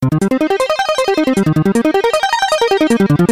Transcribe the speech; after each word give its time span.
Thank 0.00 0.30
you. 3.20 3.27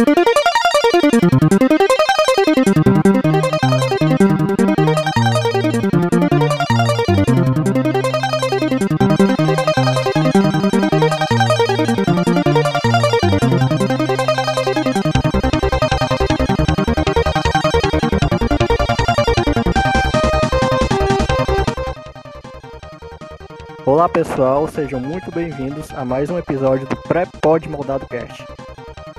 Pessoal, 24.37 24.67
sejam 24.67 24.99
muito 24.99 25.31
bem-vindos 25.31 25.91
a 25.95 26.05
mais 26.05 26.29
um 26.29 26.37
episódio 26.37 26.85
do 26.85 26.95
Pré-Pod 26.95 27.67
Moldado 27.67 28.05
Cast. 28.05 28.45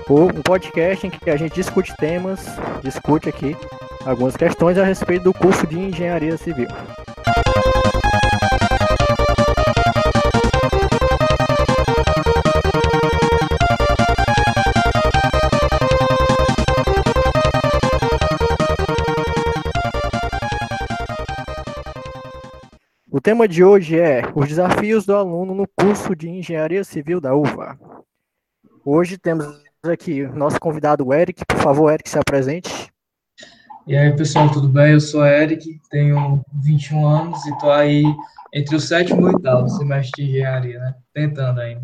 Um 0.09 0.29
podcast 0.43 1.09
em 1.09 1.11
que 1.11 1.29
a 1.29 1.37
gente 1.37 1.57
discute 1.57 1.93
temas, 1.97 2.47
discute 2.85 3.29
aqui 3.29 3.57
algumas 4.07 4.37
questões 4.37 4.79
a 4.79 4.85
respeito 4.85 5.25
do 5.25 5.33
curso 5.33 5.67
de 5.67 5.77
Engenharia 5.77 6.37
Civil. 6.37 6.69
O 23.19 23.21
tema 23.21 23.49
de 23.49 23.65
hoje 23.65 23.99
é 23.99 24.23
os 24.33 24.47
desafios 24.47 25.05
do 25.05 25.13
aluno 25.13 25.53
no 25.53 25.67
curso 25.67 26.15
de 26.15 26.29
Engenharia 26.29 26.85
Civil 26.85 27.21
da 27.21 27.35
UVA. 27.35 27.77
Hoje 28.85 29.19
temos 29.19 29.45
aqui 29.83 30.23
o 30.23 30.37
nosso 30.37 30.61
convidado 30.61 31.13
Eric. 31.13 31.45
Por 31.45 31.59
favor, 31.59 31.93
Eric, 31.93 32.09
se 32.09 32.17
apresente. 32.17 32.93
E 33.89 33.97
aí, 33.97 34.15
pessoal, 34.15 34.49
tudo 34.53 34.69
bem? 34.69 34.93
Eu 34.93 35.01
sou 35.01 35.27
Eric, 35.27 35.81
tenho 35.91 36.45
21 36.63 37.09
anos 37.09 37.45
e 37.45 37.51
estou 37.51 37.73
aí 37.73 38.05
entre 38.55 38.77
o 38.77 38.81
sétimo 38.81 39.23
e 39.23 39.25
o 39.25 39.35
oitavo 39.35 39.69
semestre 39.69 40.23
de 40.23 40.31
engenharia, 40.31 40.79
né? 40.79 40.95
Tentando 41.13 41.61
ainda. 41.61 41.83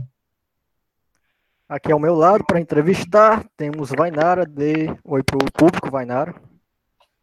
Aqui 1.68 1.90
ao 1.90 1.98
meu 1.98 2.14
lado, 2.14 2.44
para 2.44 2.60
entrevistar, 2.60 3.44
temos 3.56 3.90
Vainara. 3.90 4.46
De... 4.46 4.86
Oi 5.02 5.24
para 5.24 5.38
o 5.38 5.52
público, 5.52 5.90
Vainara. 5.90 6.32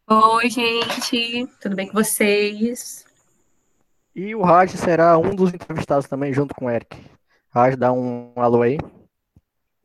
Oi, 0.05 0.49
gente, 0.49 1.47
tudo 1.61 1.77
bem 1.77 1.87
com 1.87 1.93
vocês? 1.93 3.09
E 4.13 4.35
o 4.35 4.41
Raj 4.41 4.71
será 4.71 5.17
um 5.17 5.33
dos 5.33 5.53
entrevistados 5.53 6.07
também, 6.07 6.33
junto 6.33 6.53
com 6.53 6.65
o 6.65 6.69
Eric. 6.69 6.97
Raj, 7.49 7.77
dá 7.77 7.93
um 7.93 8.33
alô 8.35 8.61
aí. 8.61 8.77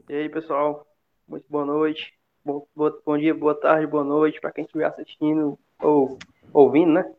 E 0.09 0.15
aí, 0.15 0.29
pessoal, 0.29 0.85
muito 1.29 1.45
boa 1.49 1.65
noite. 1.65 2.13
Bom, 2.45 2.67
bom, 2.75 3.19
dia, 3.19 3.33
boa 3.33 3.55
tarde, 3.55 3.87
boa 3.87 4.03
noite 4.03 4.41
para 4.41 4.51
quem 4.51 4.65
estiver 4.65 4.87
assistindo 4.87 5.57
ou 5.81 6.19
ouvindo, 6.53 6.93
né? 6.93 7.13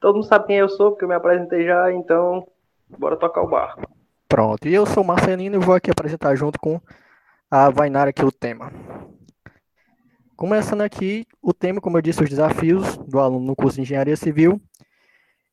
Todo 0.00 0.16
mundo 0.16 0.26
sabe 0.26 0.46
quem 0.46 0.56
eu 0.56 0.68
sou, 0.68 0.90
porque 0.92 1.04
eu 1.04 1.08
me 1.08 1.14
apresentei 1.14 1.66
já, 1.66 1.92
então 1.92 2.46
bora 2.88 3.16
tocar 3.16 3.42
o 3.42 3.48
barco. 3.48 3.82
Pronto, 4.28 4.68
e 4.68 4.74
eu 4.74 4.86
sou 4.86 5.02
Marcelino 5.02 5.56
e 5.56 5.64
vou 5.64 5.74
aqui 5.74 5.90
apresentar 5.90 6.36
junto 6.36 6.60
com 6.60 6.80
a 7.50 7.70
Vainara 7.70 8.10
aqui 8.10 8.24
o 8.24 8.30
tema. 8.30 8.70
Começando 10.36 10.82
aqui, 10.82 11.26
o 11.42 11.52
tema, 11.52 11.80
como 11.80 11.96
eu 11.96 12.02
disse, 12.02 12.22
os 12.22 12.30
desafios 12.30 12.96
do 12.98 13.18
aluno 13.18 13.44
no 13.44 13.56
curso 13.56 13.76
de 13.76 13.82
Engenharia 13.82 14.16
Civil. 14.16 14.60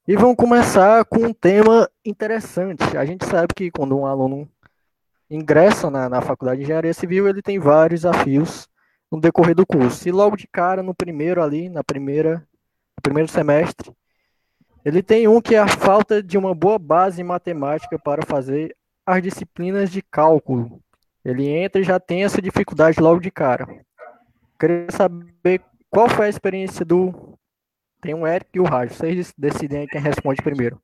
E 0.08 0.16
vamos 0.16 0.36
começar 0.36 1.04
com 1.06 1.18
um 1.18 1.34
tema 1.34 1.90
interessante. 2.06 2.96
A 2.96 3.04
gente 3.04 3.26
sabe 3.26 3.48
que 3.56 3.72
quando 3.72 3.98
um 3.98 4.06
aluno 4.06 4.48
ingressa 5.28 5.90
na, 5.90 6.08
na 6.08 6.22
faculdade 6.22 6.60
de 6.60 6.66
engenharia 6.66 6.94
civil, 6.94 7.28
ele 7.28 7.42
tem 7.42 7.58
vários 7.58 8.02
desafios 8.02 8.70
no 9.12 9.20
decorrer 9.20 9.56
do 9.56 9.66
curso. 9.66 10.08
E 10.08 10.12
logo 10.12 10.38
de 10.38 10.48
cara, 10.48 10.84
no 10.84 10.94
primeiro 10.94 11.42
ali, 11.42 11.70
na 11.70 11.84
primeira, 11.84 12.36
no 12.96 13.02
primeiro 13.02 13.28
semestre, 13.28 13.92
ele 14.86 15.02
tem 15.02 15.28
um 15.28 15.42
que 15.42 15.56
é 15.56 15.60
a 15.60 15.68
falta 15.68 16.22
de 16.22 16.38
uma 16.38 16.54
boa 16.54 16.78
base 16.78 17.20
em 17.20 17.26
matemática 17.26 17.98
para 17.98 18.24
fazer 18.24 18.78
as 19.08 19.24
disciplinas 19.24 19.90
de 19.90 20.04
cálculo. 20.04 20.80
Ele 21.24 21.48
entra 21.48 21.82
e 21.82 21.84
já 21.84 22.00
tem 22.00 22.24
essa 22.24 22.40
dificuldade 22.40 23.02
logo 23.02 23.20
de 23.20 23.32
cara. 23.32 23.68
Queria 24.60 24.86
saber 24.92 25.64
qual 25.90 26.08
foi 26.08 26.28
a 26.28 26.30
experiência 26.30 26.86
do 26.86 27.35
tem 28.06 28.14
o 28.14 28.28
Eric 28.28 28.50
e 28.54 28.60
o 28.60 28.64
Raj. 28.64 28.94
Vocês 28.94 29.34
decidem 29.36 29.80
aí 29.80 29.88
quem 29.88 30.00
responde 30.00 30.42
primeiro. 30.42 30.80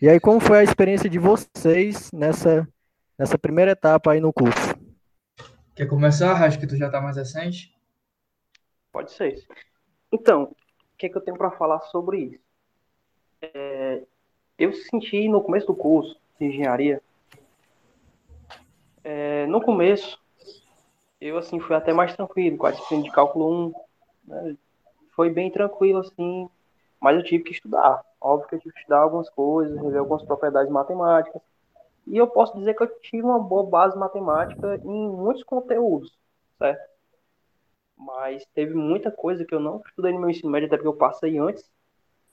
E 0.00 0.08
aí, 0.08 0.20
como 0.20 0.38
foi 0.38 0.60
a 0.60 0.62
experiência 0.62 1.10
de 1.10 1.18
vocês 1.18 2.12
nessa, 2.12 2.68
nessa 3.18 3.36
primeira 3.36 3.72
etapa 3.72 4.12
aí 4.12 4.20
no 4.20 4.32
curso? 4.32 4.76
Quer 5.74 5.86
começar, 5.86 6.32
Raj, 6.34 6.56
que 6.56 6.66
tu 6.66 6.76
já 6.76 6.88
tá 6.88 7.00
mais 7.00 7.16
recente? 7.16 7.74
Pode 8.92 9.12
ser. 9.12 9.44
Então, 10.12 10.44
o 10.44 10.96
que, 10.96 11.06
é 11.06 11.08
que 11.08 11.16
eu 11.16 11.20
tenho 11.20 11.36
para 11.36 11.50
falar 11.50 11.80
sobre 11.80 12.18
isso? 12.18 12.40
É, 13.42 14.02
eu 14.58 14.72
senti 14.72 15.28
no 15.28 15.42
começo 15.42 15.66
do 15.66 15.74
curso 15.74 16.16
de 16.38 16.46
engenharia, 16.46 17.02
é, 19.02 19.46
no 19.46 19.60
começo, 19.60 20.18
eu 21.20 21.38
assim 21.38 21.60
fui 21.60 21.76
até 21.76 21.92
mais 21.92 22.14
tranquilo 22.16 22.56
com 22.56 22.66
a 22.66 22.72
disciplina 22.72 23.04
de 23.04 23.12
cálculo 23.12 23.68
1, 23.68 23.74
né, 24.26 24.56
foi 25.16 25.30
bem 25.30 25.50
tranquilo, 25.50 26.00
assim, 26.00 26.48
mas 27.00 27.16
eu 27.16 27.24
tive 27.24 27.42
que 27.42 27.52
estudar. 27.52 28.04
Óbvio 28.20 28.48
que 28.48 28.54
eu 28.56 28.60
tive 28.60 28.74
que 28.74 28.80
estudar 28.80 29.00
algumas 29.00 29.30
coisas, 29.30 29.80
rever 29.80 29.98
algumas 29.98 30.22
propriedades 30.22 30.70
matemáticas. 30.70 31.40
E 32.06 32.16
eu 32.16 32.28
posso 32.28 32.56
dizer 32.56 32.74
que 32.74 32.82
eu 32.82 33.00
tive 33.00 33.24
uma 33.24 33.40
boa 33.40 33.64
base 33.64 33.98
matemática 33.98 34.80
em 34.84 35.08
muitos 35.08 35.42
conteúdos, 35.42 36.16
certo? 36.58 36.88
Mas 37.96 38.44
teve 38.54 38.74
muita 38.74 39.10
coisa 39.10 39.44
que 39.44 39.54
eu 39.54 39.58
não 39.58 39.82
estudei 39.86 40.12
no 40.12 40.20
meu 40.20 40.30
ensino 40.30 40.50
médio, 40.50 40.66
até 40.66 40.76
porque 40.76 40.88
eu 40.88 40.94
passei 40.94 41.38
antes 41.38 41.68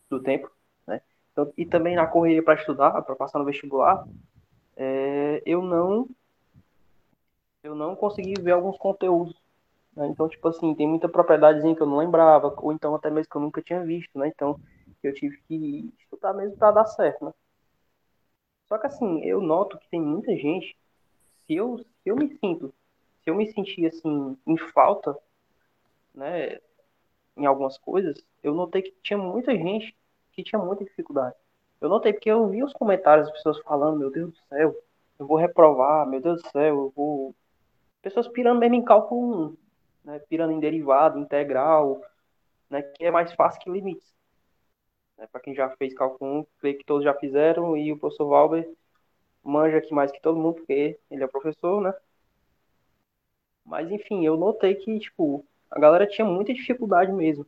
do 0.10 0.22
tempo, 0.22 0.52
né? 0.86 1.02
Então, 1.32 1.52
e 1.58 1.66
também 1.66 1.96
na 1.96 2.06
correria 2.06 2.44
para 2.44 2.56
estudar, 2.60 3.02
para 3.02 3.16
passar 3.16 3.40
no 3.40 3.46
vestibular, 3.46 4.06
é, 4.76 5.42
eu 5.46 5.62
não 5.62 6.08
eu 7.64 7.74
não 7.74 7.96
consegui 7.96 8.34
ver 8.42 8.52
alguns 8.52 8.78
conteúdos 8.78 9.43
né? 9.96 10.08
Então, 10.08 10.28
tipo 10.28 10.48
assim, 10.48 10.74
tem 10.76 10.88
muita 10.88 11.10
propriedadezinha 11.10 11.76
que 11.76 11.82
eu 11.82 11.88
não 11.88 11.98
lembrava, 11.98 12.54
ou 12.58 12.72
então 12.72 12.96
até 12.96 13.10
mesmo 13.10 13.30
que 13.30 13.38
eu 13.38 13.42
nunca 13.42 13.62
tinha 13.62 13.84
visto, 13.84 14.18
né? 14.18 14.28
Então, 14.28 14.60
eu 15.04 15.14
tive 15.14 15.38
que 15.48 15.94
estudar 16.00 16.34
mesmo 16.34 16.58
para 16.58 16.72
dar 16.72 16.86
certo, 16.86 17.26
né? 17.26 17.34
Só 18.68 18.78
que 18.78 18.88
assim, 18.88 19.22
eu 19.24 19.42
noto 19.42 19.78
que 19.78 19.90
tem 19.90 20.02
muita 20.02 20.36
gente, 20.36 20.76
se 21.46 21.56
eu, 21.56 21.78
se 21.78 22.10
eu 22.10 22.16
me 22.16 22.38
sinto, 22.40 22.74
se 23.24 23.30
eu 23.30 23.36
me 23.36 23.52
sentir 23.52 23.86
assim, 23.86 24.38
em 24.48 24.58
falta, 24.58 25.16
né, 26.14 26.60
em 27.36 27.46
algumas 27.46 27.78
coisas, 27.78 28.18
eu 28.42 28.54
notei 28.54 28.82
que 28.82 28.96
tinha 29.04 29.18
muita 29.18 29.56
gente 29.56 29.96
que 30.32 30.44
tinha 30.44 30.60
muita 30.60 30.84
dificuldade. 30.84 31.36
Eu 31.80 31.90
notei 31.90 32.14
porque 32.14 32.32
eu 32.32 32.48
vi 32.48 32.64
os 32.64 32.74
comentários 32.74 33.28
das 33.28 33.36
pessoas 33.38 33.60
falando, 33.60 34.00
meu 34.00 34.10
Deus 34.10 34.32
do 34.32 34.38
céu, 34.50 34.76
eu 35.20 35.28
vou 35.28 35.38
reprovar, 35.38 36.08
meu 36.08 36.22
Deus 36.22 36.42
do 36.42 36.50
céu, 36.50 36.76
eu 36.76 36.94
vou. 36.96 37.36
Pessoas 38.02 38.28
pirando 38.28 38.60
mesmo 38.60 38.76
em 38.76 38.84
cálculo 38.84 39.50
1 39.50 39.63
né, 40.04 40.20
pirando 40.30 40.52
em 40.52 40.60
derivado, 40.60 41.20
integral, 41.20 42.02
né, 42.70 42.82
que 42.82 43.06
é 43.06 43.12
mais 43.12 43.34
fácil 43.34 43.62
que 43.62 43.70
limites. 43.70 44.14
Né, 45.18 45.28
Para 45.32 45.42
quem 45.42 45.56
já 45.56 45.70
fez 45.78 45.94
cálculo 45.94 46.40
1, 46.40 46.46
creio 46.60 46.78
que 46.78 46.86
todos 46.86 47.04
já 47.04 47.14
fizeram, 47.14 47.78
e 47.78 47.92
o 47.92 47.98
professor 47.98 48.28
Valber 48.28 48.70
manja 49.44 49.78
aqui 49.78 49.94
mais 49.94 50.12
que 50.12 50.22
todo 50.22 50.40
mundo, 50.40 50.56
porque 50.56 51.00
ele 51.10 51.24
é 51.24 51.28
professor, 51.28 51.82
né? 51.82 51.94
Mas, 53.66 53.90
enfim, 53.92 54.26
eu 54.26 54.38
notei 54.38 54.76
que, 54.76 55.00
tipo, 55.00 55.46
a 55.72 55.80
galera 55.80 56.08
tinha 56.08 56.26
muita 56.26 56.54
dificuldade 56.54 57.12
mesmo, 57.12 57.46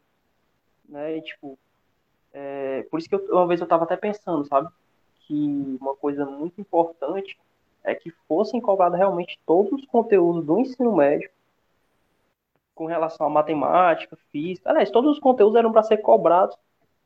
né? 0.87 1.17
E, 1.17 1.21
tipo, 1.21 1.57
é, 2.33 2.83
por 2.83 2.99
isso 2.99 3.09
que 3.09 3.15
eu, 3.15 3.25
uma 3.31 3.47
vez 3.47 3.61
eu 3.61 3.67
tava 3.67 3.83
até 3.83 3.95
pensando, 3.97 4.45
sabe? 4.45 4.69
Que 5.21 5.77
uma 5.79 5.95
coisa 5.95 6.25
muito 6.25 6.59
importante 6.59 7.37
é 7.83 7.93
que 7.95 8.11
fossem 8.27 8.59
cobrados 8.61 8.97
realmente 8.97 9.39
todos 9.45 9.71
os 9.73 9.85
conteúdos 9.85 10.45
do 10.45 10.59
ensino 10.59 10.95
médio 10.95 11.29
com 12.75 12.85
relação 12.85 13.25
à 13.27 13.29
matemática, 13.29 14.17
física. 14.31 14.69
Aliás, 14.69 14.91
todos 14.91 15.11
os 15.13 15.19
conteúdos 15.19 15.55
eram 15.55 15.71
para 15.71 15.83
ser 15.83 15.97
cobrados 15.97 16.57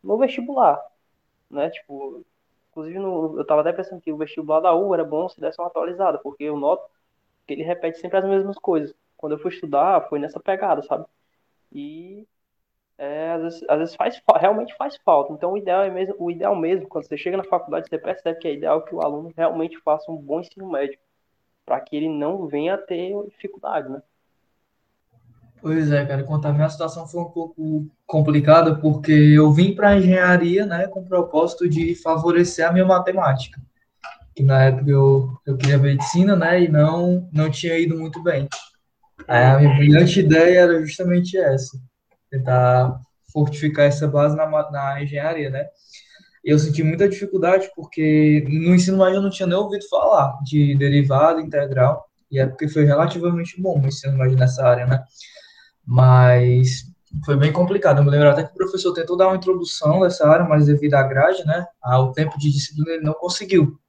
no 0.03 0.17
vestibular, 0.17 0.83
né? 1.49 1.69
Tipo, 1.69 2.25
inclusive 2.71 2.99
no, 2.99 3.35
eu 3.37 3.41
estava 3.43 3.61
até 3.61 3.73
pensando 3.73 4.01
que 4.01 4.11
o 4.11 4.17
vestibular 4.17 4.61
da 4.61 4.73
U 4.75 4.93
era 4.93 5.05
bom 5.05 5.29
se 5.29 5.39
desse 5.39 5.61
uma 5.61 5.67
atualizada, 5.67 6.17
porque 6.19 6.43
eu 6.45 6.57
noto 6.57 6.89
que 7.47 7.53
ele 7.53 7.63
repete 7.63 7.99
sempre 7.99 8.17
as 8.19 8.25
mesmas 8.25 8.57
coisas. 8.57 8.95
Quando 9.17 9.33
eu 9.33 9.39
fui 9.39 9.51
estudar, 9.51 10.07
foi 10.09 10.19
nessa 10.19 10.39
pegada, 10.39 10.81
sabe? 10.83 11.05
E 11.71 12.27
é, 12.97 13.31
às, 13.31 13.41
vezes, 13.41 13.65
às 13.69 13.79
vezes 13.79 13.95
faz 13.95 14.21
realmente 14.39 14.75
faz 14.75 14.97
falta. 14.97 15.33
Então 15.33 15.53
o 15.53 15.57
ideal 15.57 15.83
é 15.83 15.89
mesmo, 15.89 16.15
o 16.19 16.31
ideal 16.31 16.55
mesmo, 16.55 16.87
quando 16.87 17.05
você 17.07 17.17
chega 17.17 17.37
na 17.37 17.43
faculdade, 17.43 17.89
você 17.89 17.97
percebe 17.97 18.39
que 18.39 18.47
é 18.47 18.53
ideal 18.53 18.83
que 18.83 18.93
o 18.95 19.01
aluno 19.01 19.33
realmente 19.35 19.77
faça 19.79 20.11
um 20.11 20.17
bom 20.17 20.41
ensino 20.41 20.69
médio, 20.69 20.99
para 21.65 21.79
que 21.81 21.95
ele 21.95 22.09
não 22.09 22.47
venha 22.47 22.75
a 22.75 22.77
ter 22.77 23.13
dificuldade, 23.27 23.89
né? 23.89 24.01
Pois 25.61 25.91
é, 25.91 26.05
cara, 26.05 26.23
quanto 26.23 26.47
à 26.47 26.53
minha 26.53 26.69
situação 26.69 27.05
foi 27.05 27.21
um 27.21 27.29
pouco 27.31 27.85
complicada, 28.07 28.75
porque 28.75 29.11
eu 29.11 29.51
vim 29.51 29.75
para 29.75 29.89
a 29.89 29.97
engenharia, 29.97 30.65
né, 30.65 30.87
com 30.87 31.01
o 31.01 31.05
propósito 31.05 31.67
de 31.67 31.95
favorecer 31.95 32.67
a 32.67 32.71
minha 32.71 32.85
matemática. 32.85 33.59
que 34.35 34.43
na 34.43 34.63
época 34.63 34.89
eu, 34.89 35.37
eu 35.45 35.57
queria 35.57 35.77
medicina, 35.77 36.33
né, 36.33 36.63
e 36.63 36.69
não, 36.69 37.27
não 37.33 37.49
tinha 37.51 37.77
ido 37.77 37.97
muito 37.97 38.23
bem. 38.23 38.47
Aí 39.27 39.43
a 39.43 39.59
minha 39.59 39.75
brilhante 39.75 40.21
ideia 40.21 40.61
era 40.61 40.81
justamente 40.81 41.37
essa, 41.37 41.77
tentar 42.31 43.01
fortificar 43.33 43.85
essa 43.85 44.07
base 44.07 44.37
na, 44.37 44.47
na 44.71 45.03
engenharia, 45.03 45.49
né. 45.49 45.67
Eu 46.41 46.57
senti 46.57 46.81
muita 46.83 47.09
dificuldade 47.09 47.69
porque 47.75 48.45
no 48.47 48.73
ensino 48.73 48.97
médio 48.97 49.15
eu 49.15 49.21
não 49.21 49.29
tinha 49.29 49.45
nem 49.45 49.57
ouvido 49.57 49.85
falar 49.89 50.37
de 50.41 50.73
derivada 50.77 51.41
integral, 51.41 52.05
e 52.31 52.39
é 52.39 52.47
porque 52.47 52.69
foi 52.69 52.85
relativamente 52.85 53.61
bom 53.61 53.77
o 53.77 53.87
ensino 53.87 54.17
médio 54.17 54.37
nessa 54.37 54.65
área, 54.65 54.85
né. 54.85 55.03
Mas 55.85 56.85
foi 57.25 57.35
bem 57.35 57.51
complicado. 57.51 57.97
Eu 57.99 58.03
me 58.03 58.11
lembro 58.11 58.29
até 58.29 58.43
que 58.43 58.51
o 58.51 58.55
professor 58.55 58.93
tentou 58.93 59.17
dar 59.17 59.27
uma 59.27 59.35
introdução 59.35 60.01
dessa 60.01 60.27
área, 60.27 60.45
mas 60.45 60.65
devido 60.67 60.93
à 60.95 61.03
grade, 61.03 61.45
né, 61.45 61.65
ao 61.81 62.11
tempo 62.11 62.37
de 62.37 62.51
disciplina, 62.51 62.91
ele 62.91 63.03
não 63.03 63.13
conseguiu 63.13 63.79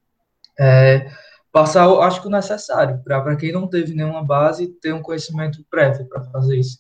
é, 0.59 1.11
passar, 1.53 1.89
acho 2.01 2.21
que 2.21 2.29
o 2.29 2.31
necessário, 2.31 3.03
para 3.05 3.37
quem 3.37 3.53
não 3.53 3.67
teve 3.67 3.95
nenhuma 3.95 4.25
base, 4.25 4.69
ter 4.81 4.93
um 4.93 5.03
conhecimento 5.03 5.65
prévio 5.71 6.07
para 6.07 6.23
fazer 6.25 6.57
isso. 6.57 6.79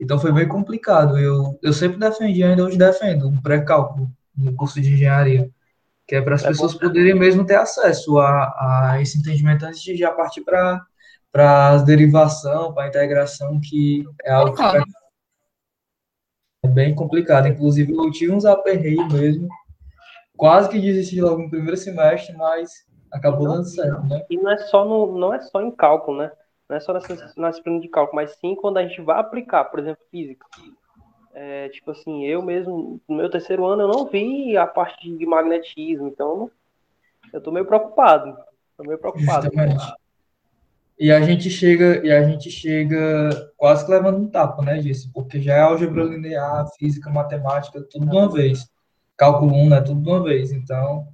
Então 0.00 0.18
foi 0.18 0.32
bem 0.32 0.46
complicado. 0.46 1.18
Eu, 1.18 1.58
eu 1.62 1.72
sempre 1.72 1.98
defendi, 1.98 2.42
ainda 2.42 2.64
hoje 2.64 2.76
defendo, 2.76 3.28
um 3.28 3.40
pré-cálculo 3.40 4.10
no 4.36 4.54
curso 4.54 4.80
de 4.80 4.92
engenharia, 4.92 5.50
que 6.06 6.14
é 6.14 6.20
para 6.20 6.34
as 6.34 6.44
é 6.44 6.48
pessoas 6.48 6.74
bom. 6.74 6.80
poderem 6.80 7.14
mesmo 7.14 7.44
ter 7.44 7.56
acesso 7.56 8.18
a, 8.18 8.92
a 8.92 9.02
esse 9.02 9.18
entendimento 9.18 9.64
antes 9.64 9.82
de 9.82 9.96
já 9.96 10.10
partir 10.12 10.42
para 10.42 10.84
para 11.36 11.68
a 11.68 11.76
derivação, 11.76 12.72
para 12.72 12.84
a 12.84 12.88
integração, 12.88 13.60
que 13.60 14.02
é 14.24 14.32
algo 14.32 14.56
que 14.56 14.62
é 16.64 16.68
bem 16.68 16.94
complicado. 16.94 17.46
Inclusive, 17.46 17.92
eu 17.92 18.10
tive 18.10 18.32
uns 18.32 18.46
aperreios 18.46 19.12
mesmo. 19.12 19.46
Quase 20.34 20.70
que 20.70 20.80
desisti 20.80 21.20
logo 21.20 21.42
no 21.42 21.50
primeiro 21.50 21.76
semestre, 21.76 22.34
mas 22.34 22.86
acabou 23.12 23.48
dando 23.48 23.66
certo, 23.66 24.02
né? 24.04 24.24
E 24.30 24.38
não 24.38 24.50
é 24.50 24.56
só, 24.56 24.86
no, 24.86 25.18
não 25.18 25.34
é 25.34 25.40
só 25.40 25.60
em 25.60 25.70
cálculo, 25.70 26.16
né? 26.16 26.32
Não 26.66 26.76
é 26.78 26.80
só 26.80 26.94
nessa, 26.94 27.34
na 27.36 27.50
disciplina 27.50 27.80
de 27.80 27.88
cálculo, 27.88 28.16
mas 28.16 28.34
sim 28.36 28.54
quando 28.54 28.78
a 28.78 28.86
gente 28.86 29.02
vai 29.02 29.20
aplicar, 29.20 29.64
por 29.64 29.78
exemplo, 29.78 30.02
física. 30.10 30.46
É, 31.34 31.68
tipo 31.68 31.90
assim, 31.90 32.24
eu 32.24 32.40
mesmo, 32.40 32.98
no 33.06 33.16
meu 33.16 33.28
terceiro 33.28 33.66
ano, 33.66 33.82
eu 33.82 33.88
não 33.88 34.06
vi 34.06 34.56
a 34.56 34.66
parte 34.66 35.14
de 35.14 35.26
magnetismo, 35.26 36.08
então 36.08 36.50
eu 37.30 37.42
tô 37.42 37.52
meio 37.52 37.66
preocupado. 37.66 38.38
Tô 38.74 38.84
meio 38.84 38.98
preocupado. 38.98 39.44
Justamente. 39.44 40.05
E 40.98 41.12
a 41.12 41.20
gente 41.20 41.50
chega, 41.50 42.04
e 42.06 42.10
a 42.10 42.26
gente 42.26 42.50
chega 42.50 43.52
quase 43.56 43.84
que 43.84 43.90
levando 43.90 44.18
um 44.18 44.28
tapa, 44.28 44.62
né, 44.62 44.78
disso, 44.78 45.10
porque 45.12 45.40
já 45.40 45.54
é 45.54 45.60
álgebra 45.60 46.04
linear, 46.04 46.66
física, 46.78 47.10
matemática, 47.10 47.82
tudo 47.90 48.06
de 48.06 48.16
uma 48.16 48.32
vez. 48.32 48.66
Cálculo 49.14 49.54
1, 49.54 49.68
né, 49.68 49.80
tudo 49.82 50.00
de 50.00 50.08
uma 50.08 50.22
vez. 50.22 50.52
Então, 50.52 51.06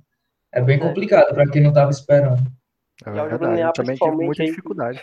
é 0.53 0.61
bem 0.61 0.79
complicado 0.79 1.35
para 1.35 1.49
quem 1.49 1.63
não 1.63 1.71
estava 1.71 1.91
esperando. 1.91 2.43
É 3.05 3.11
verdade, 3.11 3.61
eu 3.61 3.73
também 3.73 3.97
tive 3.97 4.11
muita 4.13 4.45
dificuldade. 4.45 5.03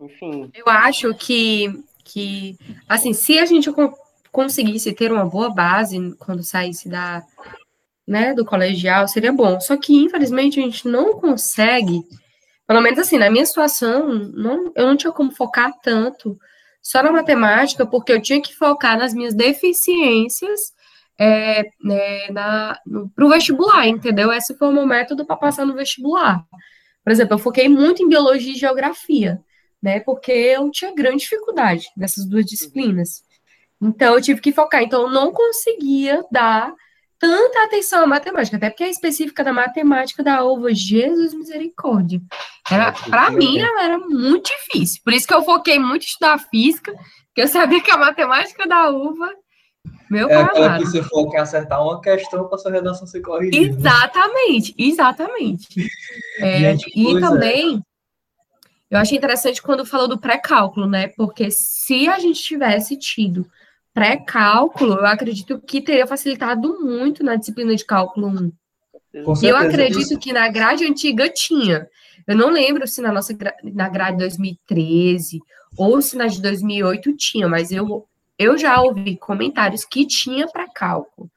Enfim. 0.00 0.48
Eu 0.54 0.68
acho 0.68 1.12
que, 1.14 1.82
que 2.04 2.56
assim, 2.88 3.12
se 3.12 3.36
a 3.38 3.46
gente 3.46 3.68
conseguisse 4.30 4.92
ter 4.92 5.10
uma 5.10 5.24
boa 5.24 5.52
base 5.52 6.14
quando 6.20 6.44
saísse 6.44 6.88
da, 6.88 7.24
né, 8.06 8.32
do 8.32 8.44
colegial, 8.44 9.08
seria 9.08 9.32
bom. 9.32 9.58
Só 9.60 9.76
que, 9.76 9.92
infelizmente, 9.96 10.60
a 10.60 10.62
gente 10.62 10.86
não 10.86 11.18
consegue 11.18 12.04
pelo 12.68 12.82
menos 12.82 12.98
assim, 12.98 13.16
na 13.16 13.30
minha 13.30 13.46
situação, 13.46 14.06
não, 14.08 14.70
eu 14.76 14.86
não 14.86 14.94
tinha 14.94 15.10
como 15.10 15.32
focar 15.32 15.72
tanto 15.82 16.38
só 16.82 17.02
na 17.02 17.10
matemática, 17.10 17.86
porque 17.86 18.12
eu 18.12 18.20
tinha 18.20 18.42
que 18.42 18.54
focar 18.54 18.98
nas 18.98 19.14
minhas 19.14 19.32
deficiências 19.32 20.74
é, 21.18 21.60
é, 21.60 22.32
para 22.32 23.24
o 23.24 23.28
vestibular, 23.30 23.88
entendeu? 23.88 24.30
Esse 24.30 24.54
foi 24.54 24.68
o 24.68 24.72
meu 24.72 24.86
método 24.86 25.24
para 25.24 25.34
passar 25.36 25.64
no 25.64 25.74
vestibular. 25.74 26.44
Por 27.02 27.10
exemplo, 27.10 27.34
eu 27.34 27.38
foquei 27.38 27.70
muito 27.70 28.02
em 28.02 28.08
biologia 28.08 28.52
e 28.52 28.58
geografia, 28.58 29.40
né? 29.82 30.00
Porque 30.00 30.30
eu 30.30 30.70
tinha 30.70 30.94
grande 30.94 31.22
dificuldade 31.22 31.88
nessas 31.96 32.26
duas 32.26 32.44
disciplinas. 32.44 33.22
Então, 33.80 34.14
eu 34.14 34.20
tive 34.20 34.42
que 34.42 34.52
focar. 34.52 34.82
Então, 34.82 35.04
eu 35.04 35.10
não 35.10 35.32
conseguia 35.32 36.22
dar 36.30 36.74
tanta 37.18 37.64
atenção 37.64 38.04
à 38.04 38.06
matemática, 38.06 38.56
até 38.56 38.70
porque 38.70 38.84
a 38.84 38.88
específica 38.88 39.42
da 39.42 39.52
matemática 39.52 40.22
da 40.22 40.44
uva, 40.44 40.72
Jesus 40.72 41.34
misericórdia. 41.34 42.20
Era, 42.70 42.92
para 42.92 43.30
mim, 43.30 43.58
ela 43.58 43.82
era 43.82 43.98
muito 43.98 44.50
difícil. 44.50 45.00
Por 45.04 45.12
isso 45.12 45.26
que 45.26 45.34
eu 45.34 45.42
foquei 45.42 45.78
muito 45.78 46.02
em 46.02 46.06
estudar 46.06 46.38
física, 46.38 46.92
porque 46.92 47.42
eu 47.42 47.48
sabia 47.48 47.80
que 47.82 47.90
a 47.90 47.98
matemática 47.98 48.66
da 48.66 48.90
uva, 48.90 49.32
meu 50.10 50.28
é 50.28 50.36
aquela 50.36 50.78
que 50.78 50.86
você 50.86 51.02
foca 51.02 51.36
em 51.36 51.40
acertar 51.40 51.82
uma 51.82 52.00
questão 52.00 52.48
para 52.48 52.58
sua 52.58 52.70
redação 52.70 53.06
ser 53.06 53.20
corrigida. 53.20 53.72
Né? 53.72 53.78
Exatamente, 53.78 54.74
exatamente. 54.78 55.66
É, 56.40 56.76
Gente, 56.76 56.92
e 56.94 57.16
é. 57.16 57.20
também, 57.20 57.78
é. 57.78 58.94
eu 58.94 58.98
achei 59.00 59.18
interessante 59.18 59.60
quando 59.60 59.84
falou 59.84 60.06
do 60.06 60.20
pré-cálculo, 60.20 60.86
né? 60.86 61.08
Porque 61.16 61.50
se 61.50 62.08
a 62.08 62.20
gente 62.20 62.40
tivesse 62.40 62.96
tido 62.96 63.44
pré-cálculo, 63.98 64.94
eu 64.94 65.06
acredito 65.06 65.60
que 65.60 65.80
teria 65.80 66.06
facilitado 66.06 66.80
muito 66.80 67.24
na 67.24 67.34
disciplina 67.34 67.74
de 67.74 67.84
cálculo 67.84 68.28
1. 68.28 68.52
eu 69.42 69.56
acredito 69.56 70.16
que 70.20 70.32
na 70.32 70.48
grade 70.48 70.84
antiga 70.84 71.28
tinha. 71.28 71.88
Eu 72.24 72.36
não 72.36 72.48
lembro 72.48 72.86
se 72.86 73.00
na 73.00 73.10
nossa 73.10 73.36
na 73.64 73.88
grade 73.88 74.18
2013 74.18 75.40
ou 75.76 76.00
se 76.00 76.16
na 76.16 76.28
de 76.28 76.40
2008 76.40 77.16
tinha, 77.16 77.48
mas 77.48 77.72
eu, 77.72 78.06
eu 78.38 78.56
já 78.56 78.80
ouvi 78.80 79.16
comentários 79.16 79.84
que 79.84 80.06
tinha 80.06 80.46
para 80.46 80.72
cálculo. 80.72 81.28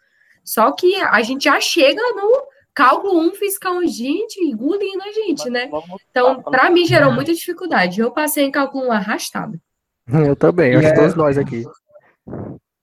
Só 0.43 0.71
que 0.71 0.95
a 0.97 1.21
gente 1.23 1.45
já 1.45 1.59
chega 1.59 2.01
no 2.13 2.43
cálculo 2.75 3.21
1 3.21 3.31
fiscal, 3.35 3.85
gente, 3.87 4.39
engolindo 4.39 5.01
a 5.01 5.11
gente, 5.11 5.49
né? 5.49 5.67
Então, 6.11 6.43
para 6.43 6.69
mim, 6.69 6.85
gerou 6.85 7.11
muita 7.11 7.33
dificuldade. 7.33 8.01
Eu 8.01 8.11
passei 8.11 8.45
em 8.45 8.51
cálculo 8.51 8.87
1 8.87 8.91
arrastado. 8.91 9.59
Eu 10.07 10.35
também, 10.35 10.75
acho 10.75 10.89
que 10.89 10.95
todos 10.95 11.15
nós 11.15 11.37
aqui. 11.37 11.63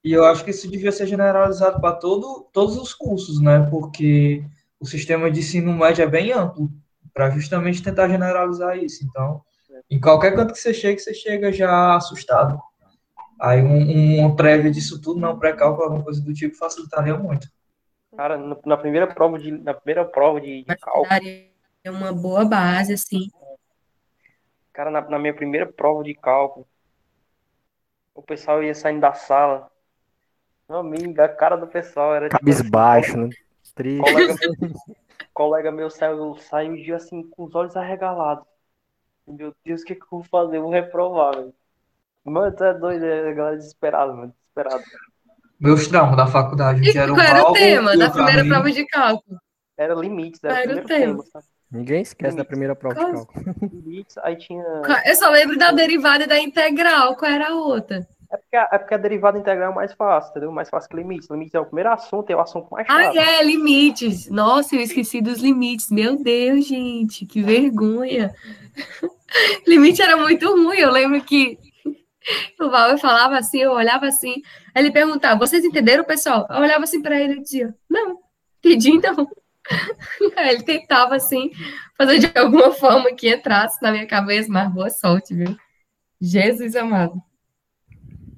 E 0.05 0.13
eu 0.13 0.25
acho 0.25 0.45
que 0.45 0.51
isso 0.51 0.71
devia 0.71 0.93
ser 0.93 1.07
generalizado 1.07 1.81
para 1.81 1.97
todo, 1.97 2.49
todos 2.53 2.77
os 2.77 2.95
cursos, 2.95 3.41
né? 3.41 3.69
Porque 3.71 4.45
o 4.81 4.87
sistema 4.87 5.31
de 5.31 5.41
ensino 5.41 5.73
médio 5.73 6.03
é 6.03 6.07
bem 6.07 6.33
amplo, 6.33 6.71
para 7.13 7.31
justamente 7.31 7.83
tentar 7.83 8.09
generalizar 8.09 8.79
isso. 8.79 9.05
Então, 9.05 9.43
em 9.91 10.01
qualquer 10.01 10.35
canto 10.35 10.53
que 10.53 10.61
você 10.61 10.73
chegue, 10.73 11.01
você 11.01 11.13
chega 11.13 11.53
já 11.53 11.97
assustado. 11.97 12.61
Aí 13.41 13.63
um, 13.63 14.21
uma 14.21 14.37
prévia 14.37 14.71
disso 14.71 15.01
tudo, 15.01 15.21
não 15.21 15.39
pré-cálculo, 15.39 15.85
alguma 15.85 16.05
coisa 16.05 16.21
do 16.23 16.33
tipo, 16.33 16.57
facilitaria 16.57 17.17
muito. 17.17 17.49
Cara, 18.17 18.37
na 18.37 18.77
primeira 18.77 19.07
prova 19.07 19.39
de, 19.39 19.51
na 19.51 19.75
primeira 19.75 20.05
prova 20.05 20.41
de, 20.41 20.65
de 20.65 20.77
cálculo. 20.77 21.07
É 21.85 21.91
uma 21.91 22.13
boa 22.13 22.45
base, 22.45 22.93
assim. 22.93 23.31
Cara, 24.73 24.91
na, 24.91 25.01
na 25.03 25.19
minha 25.19 25.35
primeira 25.35 25.67
prova 25.67 26.03
de 26.03 26.15
cálculo, 26.15 26.67
o 28.19 28.23
pessoal 28.23 28.63
ia 28.65 28.75
saindo 28.75 29.01
da 29.01 29.15
sala. 29.15 29.71
Meu 30.69 30.81
amigo, 30.81 31.23
a 31.23 31.29
cara 31.29 31.57
do 31.57 31.69
pessoal 31.69 32.17
era 32.17 32.29
tipo, 32.29 32.39
Cabisbaixo, 32.39 33.13
assim, 33.13 33.21
né? 33.21 33.31
Triste. 33.77 34.03
Colega 34.03 34.35
meu, 34.61 34.75
colega 35.33 35.73
meu 35.73 35.91
saiu, 35.91 36.37
saiu 36.37 36.75
dia 36.75 36.97
assim 36.97 37.23
com 37.23 37.45
os 37.45 37.55
olhos 37.55 37.77
arregalados. 37.77 38.45
Meu 39.25 39.55
Deus, 39.65 39.83
o 39.83 39.85
que, 39.85 39.95
que 39.95 40.03
eu 40.03 40.09
vou 40.11 40.25
fazer? 40.25 40.57
Eu 40.57 40.63
vou 40.63 40.73
reprovar, 40.73 41.37
velho. 41.37 41.55
Mano, 42.25 42.57
tu 42.57 42.65
é 42.65 42.75
doido, 42.75 43.05
é 43.05 43.31
a 43.31 43.33
galera 43.33 43.57
desesperada, 43.57 44.13
mano. 44.13 44.35
Desesperado. 44.35 44.85
Meus 45.61 45.87
traumas 45.87 46.17
da 46.17 46.27
faculdade. 46.27 46.89
E 46.89 46.93
qual 46.93 47.21
era 47.21 47.49
o 47.49 47.53
tema 47.53 47.97
da 47.97 48.11
primeira 48.11 48.45
prova 48.45 48.71
de 48.73 48.85
cálculo? 48.87 49.39
Era 49.77 49.95
limites, 49.95 50.43
era, 50.43 50.63
era 50.63 50.83
o 50.83 50.85
tema. 50.85 51.23
tema 51.23 51.43
Ninguém 51.71 52.03
esquece 52.03 52.37
da 52.37 52.45
primeira 52.45 52.75
prova 52.75 52.95
de 52.95 53.13
cálculo. 53.13 53.45
Aí 54.23 54.37
tinha... 54.37 54.65
Eu 55.05 55.15
só 55.17 55.29
lembro 55.31 55.59
da 55.59 55.71
derivada 55.71 56.25
e 56.25 56.27
da 56.27 56.39
integral. 56.39 57.15
Qual 57.17 57.31
era 57.31 57.51
a 57.51 57.55
outra? 57.55 58.07
É 58.31 58.37
porque, 58.37 58.57
a, 58.57 58.69
é 58.73 58.79
porque 58.79 58.95
a 58.95 58.99
derivada 58.99 59.39
integral 59.39 59.73
é 59.73 59.75
mais 59.75 59.93
fácil, 59.95 60.31
entendeu? 60.31 60.53
Mais 60.53 60.69
fácil 60.69 60.91
que 60.91 60.97
limites. 60.97 61.31
Limites 61.31 61.55
é 61.55 61.61
o 61.61 61.65
primeiro 61.65 61.91
assunto, 61.91 62.31
é 62.31 62.37
o 62.37 62.41
assunto 62.41 62.69
mais 62.71 62.87
fácil. 62.87 63.21
Ah, 63.21 63.25
é, 63.25 63.43
limites. 63.43 64.29
Nossa, 64.31 64.77
eu 64.77 64.81
esqueci 64.81 65.23
dos 65.23 65.39
limites. 65.39 65.91
Meu 65.91 66.23
Deus, 66.23 66.67
gente, 66.67 67.25
que 67.25 67.43
vergonha. 67.43 68.35
Limite 69.67 70.03
era 70.03 70.17
muito 70.17 70.47
ruim. 70.51 70.79
Eu 70.79 70.91
lembro 70.91 71.23
que 71.23 71.59
o 72.61 72.71
Val 72.71 72.99
falava 72.99 73.39
assim, 73.39 73.59
eu 73.59 73.73
olhava 73.73 74.07
assim. 74.07 74.43
Aí 74.75 74.83
ele 74.83 74.91
perguntava: 74.91 75.39
vocês 75.39 75.65
entenderam, 75.65 76.05
pessoal? 76.05 76.47
Eu 76.51 76.61
olhava 76.61 76.85
assim 76.85 77.01
para 77.01 77.19
ele 77.19 77.35
e 77.35 77.43
dizia: 77.43 77.75
não, 77.89 78.19
entendi 78.59 78.91
então. 78.91 79.29
Ele 80.39 80.63
tentava, 80.63 81.17
assim, 81.17 81.51
fazer 81.97 82.19
de 82.19 82.39
alguma 82.39 82.73
forma 82.73 83.13
que 83.15 83.33
entrasse 83.33 83.81
na 83.83 83.91
minha 83.93 84.07
cabeça, 84.07 84.51
mas 84.51 84.73
boa 84.73 84.91
sorte, 84.91 85.35
viu? 85.35 85.57
Jesus 86.21 86.75
amado. 86.75 87.23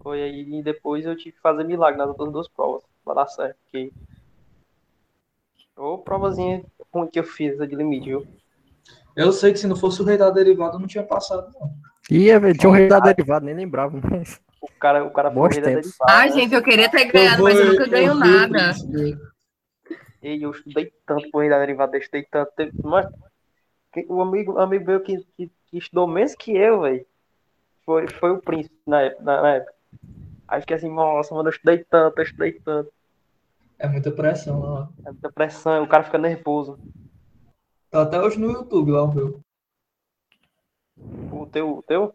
Foi 0.03 0.23
aí, 0.23 0.59
e 0.59 0.63
depois 0.63 1.05
eu 1.05 1.17
tive 1.17 1.33
que 1.33 1.41
fazer 1.41 1.65
milagre 1.65 1.99
nas 1.99 2.09
outras 2.09 2.33
duas 2.33 2.49
provas, 2.49 2.83
pra 3.05 3.15
dar 3.15 3.27
certo, 3.27 3.57
porque... 3.65 3.93
Ô, 5.77 5.99
provazinha 5.99 6.63
ruim 6.93 7.07
que 7.07 7.19
eu 7.19 7.25
fiz 7.25 7.57
de 7.57 7.75
limite, 7.75 8.09
viu? 8.09 8.27
Eu 9.17 9.33
sei 9.33 9.53
que 9.53 9.59
se 9.59 9.67
não 9.67 9.77
fosse 9.77 10.01
o 10.03 10.05
rei 10.05 10.17
da 10.17 10.31
derivada, 10.31 10.77
eu 10.77 10.81
não 10.81 10.87
tinha 10.87 11.05
passado, 11.05 11.51
não. 11.59 11.71
Ia, 12.11 12.41
velho, 12.41 12.59
tinha 12.59 12.71
o 12.71 12.73
rei 12.73 12.89
da 12.89 12.99
derivada, 12.99 13.45
nem 13.47 13.55
lembrava. 13.55 14.01
Mas... 14.11 14.41
O 14.61 14.69
cara, 14.79 15.05
o 15.05 15.11
cara 15.11 15.31
foi 15.31 15.41
o 15.41 15.47
rei 15.47 15.61
da 15.61 15.69
derivada. 15.69 16.13
Ah, 16.13 16.27
né? 16.27 16.33
gente, 16.33 16.55
eu 16.55 16.63
queria 16.63 16.91
ter 16.91 17.05
ganhado, 17.07 17.43
mas 17.43 17.59
eu 17.59 17.67
nunca 17.67 17.87
ganho 17.87 18.15
nada. 18.15 18.73
E 20.23 20.43
eu 20.43 20.51
estudei 20.51 20.93
tanto 21.07 21.31
por 21.31 21.49
da 21.49 21.59
derivada, 21.59 21.97
eu 21.97 22.01
estudei 22.01 22.27
tanto. 22.31 22.53
Mas 22.85 23.07
O 24.09 24.21
amigo, 24.21 24.59
amigo 24.59 24.85
meu 24.85 25.01
que, 25.01 25.25
que, 25.37 25.51
que 25.67 25.79
estudou 25.79 26.07
menos 26.07 26.35
que 26.35 26.57
eu, 26.57 26.83
velho, 26.83 27.07
foi, 27.85 28.09
foi 28.09 28.31
o 28.31 28.41
príncipe 28.41 28.77
na 28.87 29.03
época. 29.03 29.23
Na, 29.23 29.43
na 29.43 29.55
época. 29.57 29.75
Aí 30.47 30.61
fiquei 30.61 30.77
assim, 30.77 30.93
nossa, 30.93 31.35
mano, 31.35 31.49
eu 31.49 31.53
estudei 31.53 31.85
tanto, 31.85 32.19
eu 32.19 32.25
estudei 32.25 32.53
tanto. 32.53 32.93
É 33.79 33.89
muita 33.89 34.11
pressão 34.11 34.61
lá. 34.61 34.91
É 35.07 35.11
muita 35.11 35.33
pressão, 35.33 35.83
o 35.83 35.89
cara 35.89 36.05
fica 36.05 36.19
nervoso. 36.19 36.79
Tá 37.91 38.03
até 38.03 38.21
hoje 38.21 38.39
no 38.39 38.51
YouTube 38.51 38.93
lá 38.93 39.07
meu. 39.13 39.41
O 41.33 41.47
teu, 41.47 41.79
o 41.79 41.83
teu? 41.83 42.15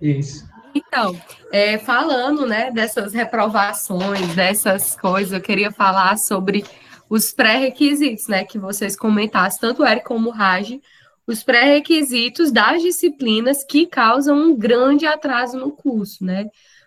Isso. 0.00 0.48
Então, 0.74 1.20
é, 1.52 1.78
falando 1.78 2.46
né, 2.46 2.70
dessas 2.70 3.12
reprovações, 3.12 4.34
dessas 4.34 4.96
coisas, 4.96 5.32
eu 5.32 5.40
queria 5.40 5.70
falar 5.70 6.16
sobre 6.16 6.64
os 7.08 7.32
pré-requisitos, 7.32 8.26
né, 8.26 8.44
que 8.44 8.58
vocês 8.58 8.96
comentassem, 8.96 9.60
tanto 9.60 9.82
o 9.82 9.86
Eric 9.86 10.06
como 10.06 10.30
o 10.30 10.32
Raj, 10.32 10.80
os 11.26 11.42
pré-requisitos 11.42 12.50
das 12.50 12.82
disciplinas 12.82 13.64
que 13.64 13.86
causam 13.86 14.36
um 14.36 14.56
grande 14.56 15.06
atraso 15.06 15.58
no 15.58 15.70
curso, 15.70 16.24
né? 16.24 16.46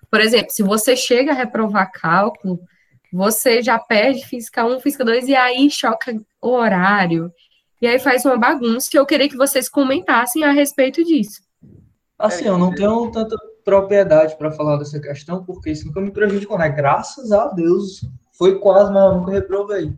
Por 0.09 0.19
exemplo, 0.19 0.51
se 0.51 0.61
você 0.61 0.95
chega 0.95 1.31
a 1.31 1.35
reprovar 1.35 1.91
cálculo, 1.91 2.59
você 3.11 3.61
já 3.61 3.79
perde 3.79 4.25
física 4.25 4.65
1, 4.65 4.79
física 4.79 5.05
2 5.05 5.27
e 5.27 5.35
aí 5.35 5.69
choca 5.69 6.19
o 6.41 6.49
horário. 6.49 7.31
E 7.81 7.87
aí 7.87 7.99
faz 7.99 8.25
uma 8.25 8.37
bagunça 8.37 8.89
que 8.89 8.97
eu 8.97 9.05
queria 9.05 9.29
que 9.29 9.37
vocês 9.37 9.69
comentassem 9.69 10.43
a 10.43 10.51
respeito 10.51 11.03
disso. 11.03 11.41
Assim, 12.17 12.45
eu 12.45 12.57
não 12.57 12.73
tenho 12.73 13.11
tanta 13.11 13.35
propriedade 13.65 14.37
para 14.37 14.51
falar 14.51 14.77
dessa 14.77 14.99
questão, 14.99 15.43
porque 15.43 15.71
isso 15.71 15.87
nunca 15.87 15.99
me 15.99 16.11
prejudicou, 16.11 16.57
né? 16.57 16.69
Graças 16.69 17.31
a 17.31 17.47
Deus, 17.47 18.07
foi 18.37 18.59
quase, 18.59 18.93
mas 18.93 19.03
eu 19.03 19.19
nunca 19.19 19.31
reprovei. 19.31 19.91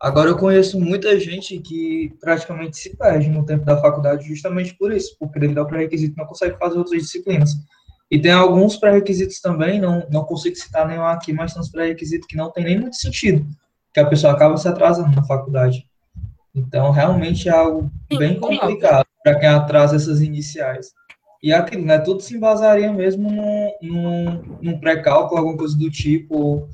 Agora 0.00 0.30
eu 0.30 0.36
conheço 0.36 0.80
muita 0.80 1.16
gente 1.20 1.58
que 1.58 2.12
praticamente 2.20 2.76
se 2.76 2.96
perde 2.96 3.28
no 3.28 3.46
tempo 3.46 3.64
da 3.64 3.80
faculdade 3.80 4.26
justamente 4.26 4.74
por 4.74 4.92
isso, 4.92 5.14
porque 5.20 5.38
devido 5.38 5.58
ao 5.58 5.66
pré-requisito 5.66 6.16
não 6.16 6.26
consegue 6.26 6.58
fazer 6.58 6.78
outras 6.78 7.02
disciplinas. 7.02 7.52
E 8.10 8.18
tem 8.18 8.32
alguns 8.32 8.76
pré-requisitos 8.76 9.40
também, 9.40 9.80
não, 9.80 10.04
não 10.10 10.24
consigo 10.24 10.56
citar 10.56 10.88
nenhum 10.88 11.04
aqui, 11.04 11.32
mas 11.32 11.52
tem 11.52 11.62
uns 11.62 11.70
pré-requisitos 11.70 12.26
que 12.26 12.36
não 12.36 12.50
tem 12.50 12.64
nem 12.64 12.80
muito 12.80 12.96
sentido, 12.96 13.46
que 13.94 14.00
a 14.00 14.06
pessoa 14.06 14.32
acaba 14.32 14.56
se 14.56 14.66
atrasando 14.66 15.14
na 15.14 15.24
faculdade. 15.24 15.86
Então, 16.54 16.90
realmente 16.90 17.48
é 17.48 17.52
algo 17.52 17.90
bem 18.18 18.40
complicado 18.40 19.06
para 19.22 19.38
quem 19.38 19.48
atrasa 19.48 19.96
essas 19.96 20.20
iniciais. 20.20 20.90
E 21.42 21.52
aquilo, 21.52 21.84
né? 21.84 21.98
Tudo 21.98 22.22
se 22.22 22.36
embasaria 22.36 22.92
mesmo 22.92 23.28
num, 23.28 23.72
num, 23.82 24.58
num 24.62 24.78
pré-cálculo, 24.78 25.38
alguma 25.38 25.56
coisa 25.58 25.76
do 25.76 25.90
tipo, 25.90 26.68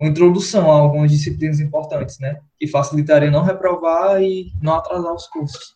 uma 0.00 0.10
introdução 0.10 0.70
a 0.70 0.74
algumas 0.74 1.10
disciplinas 1.10 1.60
importantes, 1.60 2.18
né? 2.18 2.40
Que 2.58 2.66
facilitaria 2.66 3.30
não 3.30 3.42
reprovar 3.42 4.22
e 4.22 4.50
não 4.62 4.74
atrasar 4.74 5.12
os 5.12 5.26
cursos. 5.26 5.74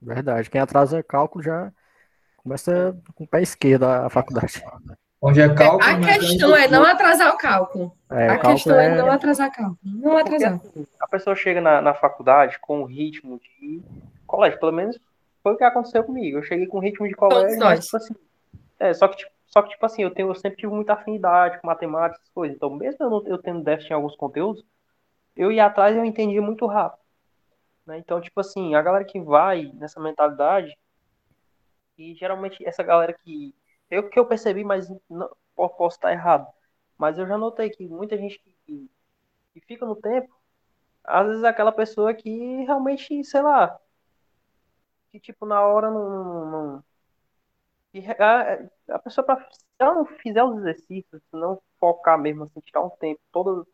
Verdade. 0.00 0.48
Quem 0.48 0.60
atrasa 0.60 1.02
cálculo 1.02 1.44
já 1.44 1.70
começa 2.38 2.96
com 3.14 3.24
o 3.24 3.28
pé 3.28 3.42
esquerdo 3.42 3.84
a 3.84 4.08
faculdade. 4.08 4.64
Onde 5.20 5.42
é 5.42 5.54
cálculo. 5.54 5.82
A 5.82 6.00
questão 6.00 6.56
é 6.56 6.66
não 6.66 6.82
atrasar 6.82 7.34
o 7.34 7.36
cálculo. 7.36 7.92
É, 8.10 8.28
a 8.28 8.38
cálculo 8.38 8.54
questão 8.54 8.76
é... 8.80 8.86
é- 8.86 8.96
não 8.96 9.10
atrasar 9.10 9.52
cálculo. 9.52 9.78
Não 9.84 10.16
atrasar. 10.16 10.58
Porque, 10.58 10.78
assim, 10.78 10.86
a 10.98 11.06
pessoa 11.06 11.36
chega 11.36 11.60
na, 11.60 11.82
na 11.82 11.92
faculdade 11.92 12.58
com 12.58 12.80
o 12.80 12.86
ritmo 12.86 13.38
de 13.38 13.82
colégio, 14.26 14.58
pelo 14.58 14.72
menos 14.72 14.98
foi 15.42 15.52
o 15.54 15.56
que 15.56 15.64
aconteceu 15.64 16.04
comigo. 16.04 16.38
Eu 16.38 16.42
cheguei 16.42 16.66
com 16.66 16.78
ritmo 16.80 17.08
de 17.08 17.14
colégio, 17.14 17.62
mas, 17.64 17.80
tipo 17.80 17.96
assim, 17.96 18.14
é, 18.78 18.94
só 18.94 19.08
que, 19.08 19.18
tipo, 19.18 19.32
só 19.46 19.62
que, 19.62 19.70
tipo 19.70 19.86
assim, 19.86 20.02
eu, 20.02 20.12
tenho, 20.14 20.30
eu 20.30 20.34
sempre 20.34 20.58
tive 20.58 20.72
muita 20.74 20.94
afinidade 20.94 21.60
com 21.60 21.66
matemática, 21.68 22.20
essas 22.22 22.32
coisas. 22.34 22.56
Então, 22.56 22.70
mesmo 22.70 22.98
eu, 23.04 23.10
não, 23.10 23.26
eu 23.28 23.38
tendo 23.38 23.62
déficit 23.64 23.90
em 23.92 23.94
alguns 23.94 24.16
conteúdos, 24.16 24.64
eu 25.36 25.52
ia 25.52 25.66
atrás 25.66 25.96
e 25.96 25.98
eu 25.98 26.04
entendia 26.06 26.42
muito 26.42 26.66
rápido. 26.66 27.00
Né? 27.86 27.98
Então, 27.98 28.20
tipo 28.20 28.40
assim, 28.40 28.74
a 28.74 28.82
galera 28.82 29.04
que 29.04 29.20
vai 29.20 29.72
nessa 29.74 30.00
mentalidade, 30.00 30.76
e 31.98 32.14
geralmente 32.14 32.64
essa 32.66 32.82
galera 32.82 33.12
que. 33.12 33.54
Eu 33.90 34.08
que 34.08 34.18
eu 34.18 34.26
percebi, 34.26 34.64
mas 34.64 34.88
não, 35.08 35.28
po- 35.54 35.68
posso 35.70 35.96
estar 35.96 36.12
errado. 36.12 36.46
Mas 36.98 37.18
eu 37.18 37.26
já 37.26 37.36
notei 37.38 37.70
que 37.70 37.86
muita 37.88 38.16
gente 38.16 38.38
que, 38.66 38.90
que 39.54 39.60
fica 39.62 39.86
no 39.86 39.96
tempo, 39.96 40.34
às 41.04 41.26
vezes 41.28 41.44
é 41.44 41.48
aquela 41.48 41.72
pessoa 41.72 42.14
que 42.14 42.30
realmente, 42.64 43.24
sei 43.24 43.42
lá, 43.42 43.78
que 45.10 45.20
tipo, 45.20 45.46
na 45.46 45.60
hora 45.62 45.90
não. 45.90 46.50
não- 46.50 46.84
que 47.92 47.98
a, 48.18 48.68
a 48.90 48.98
pessoa, 48.98 49.24
pra, 49.24 49.36
se 49.50 49.64
ela 49.78 49.94
não 49.94 50.06
fizer 50.06 50.42
os 50.44 50.58
exercícios, 50.58 51.22
se 51.30 51.36
não 51.36 51.60
focar 51.78 52.18
mesmo, 52.18 52.44
assim, 52.44 52.60
tirar 52.60 52.82
um 52.84 52.90
tempo 52.90 53.20
todo, 53.32 53.66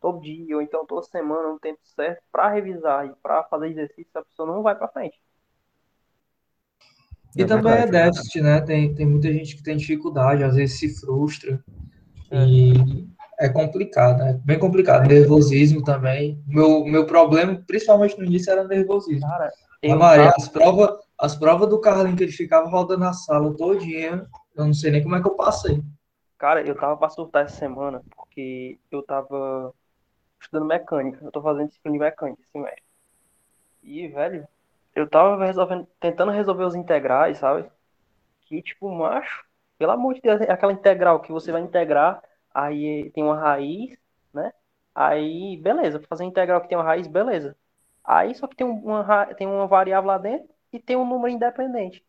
todo 0.00 0.20
dia, 0.20 0.56
ou 0.56 0.62
então 0.62 0.86
toda 0.86 1.02
semana, 1.06 1.48
um 1.48 1.58
tempo 1.58 1.80
certo, 1.84 2.22
pra 2.32 2.48
revisar 2.50 3.06
e 3.06 3.14
pra 3.16 3.44
fazer 3.44 3.68
exercício, 3.70 4.10
a 4.14 4.24
pessoa 4.24 4.46
não 4.48 4.62
vai 4.62 4.76
pra 4.76 4.88
frente. 4.88 5.20
E 7.36 7.44
É 7.44 7.46
também 7.46 7.74
é 7.78 7.86
verdade. 7.86 7.86
déficit, 7.86 8.40
né? 8.40 8.60
Tem, 8.60 8.94
tem 8.94 9.06
muita 9.06 9.32
gente 9.32 9.56
que 9.56 9.62
tem 9.62 9.76
dificuldade, 9.76 10.44
às 10.44 10.54
vezes 10.54 10.78
se 10.78 10.88
frustra. 11.00 11.62
E 12.32 13.08
é 13.44 13.48
complicado, 13.48 14.22
é 14.22 14.32
bem 14.44 14.58
complicado. 14.58 15.06
Nervosismo 15.06 15.82
também. 15.82 16.42
Meu, 16.46 16.84
meu 16.84 17.06
problema, 17.06 17.62
principalmente 17.66 18.18
no 18.18 18.24
início, 18.24 18.50
era 18.50 18.64
nervosismo. 18.64 19.28
Cara, 19.28 19.52
eu 19.82 19.98
Maria, 19.98 20.32
as 20.36 20.48
provas 20.48 21.04
as 21.18 21.36
prova 21.36 21.66
do 21.66 21.80
Carlinhos 21.80 22.18
que 22.18 22.24
ele 22.24 22.32
ficava 22.32 22.68
rodando 22.68 23.04
a 23.04 23.12
sala 23.12 23.54
todinha, 23.56 24.26
eu 24.56 24.66
não 24.66 24.74
sei 24.74 24.90
nem 24.90 25.02
como 25.02 25.14
é 25.16 25.22
que 25.22 25.28
eu 25.28 25.36
passei. 25.36 25.80
Cara, 26.36 26.60
eu 26.66 26.74
tava 26.74 26.96
pra 26.96 27.08
surtar 27.08 27.44
essa 27.44 27.56
semana, 27.56 28.02
porque 28.16 28.78
eu 28.90 29.02
tava 29.02 29.72
estudando 30.40 30.66
mecânica. 30.66 31.24
Eu 31.24 31.30
tô 31.30 31.40
fazendo 31.40 31.68
disciplina 31.68 31.96
de 31.96 32.04
mecânica 32.04 32.40
esse 32.42 32.50
semestre. 32.50 32.82
E, 33.82 34.08
velho, 34.08 34.46
eu 34.94 35.08
tava 35.08 35.44
resolvendo, 35.44 35.86
tentando 36.00 36.32
resolver 36.32 36.64
os 36.64 36.74
integrais, 36.74 37.38
sabe? 37.38 37.68
Que, 38.42 38.60
tipo, 38.60 38.90
macho, 38.90 39.44
pelo 39.78 39.92
amor 39.92 40.14
de 40.14 40.20
Deus, 40.20 40.40
é 40.40 40.50
aquela 40.50 40.72
integral 40.72 41.20
que 41.20 41.32
você 41.32 41.52
vai 41.52 41.62
integrar, 41.62 42.22
aí 42.54 43.10
tem 43.12 43.24
uma 43.24 43.38
raiz, 43.38 43.96
né? 44.32 44.52
Aí, 44.94 45.58
beleza, 45.62 46.00
fazer 46.08 46.24
integral 46.24 46.60
que 46.62 46.68
tem 46.68 46.78
uma 46.78 46.84
raiz, 46.84 47.06
beleza. 47.08 47.56
Aí 48.04 48.34
só 48.34 48.46
que 48.46 48.56
tem 48.56 48.66
uma, 48.66 49.26
tem 49.34 49.46
uma 49.46 49.66
variável 49.66 50.08
lá 50.08 50.18
dentro 50.18 50.48
e 50.72 50.78
tem 50.78 50.96
um 50.96 51.06
número 51.06 51.30
independente. 51.34 52.04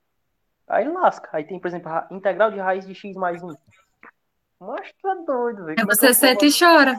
Aí 0.68 0.88
lasca. 0.88 1.30
Aí 1.34 1.44
tem, 1.44 1.60
por 1.60 1.68
exemplo, 1.68 1.90
ra- 1.90 2.08
integral 2.12 2.52
de 2.52 2.60
raiz 2.60 2.86
de 2.88 2.96
x 2.96 3.16
mais 3.16 3.42
1. 3.44 3.56
Mas 4.60 4.90
é 5.06 5.26
doido, 5.26 5.66
velho. 5.66 5.80
É 5.80 5.86
você 5.86 6.14
senta 6.14 6.46
e 6.46 6.50
chora. 6.52 6.96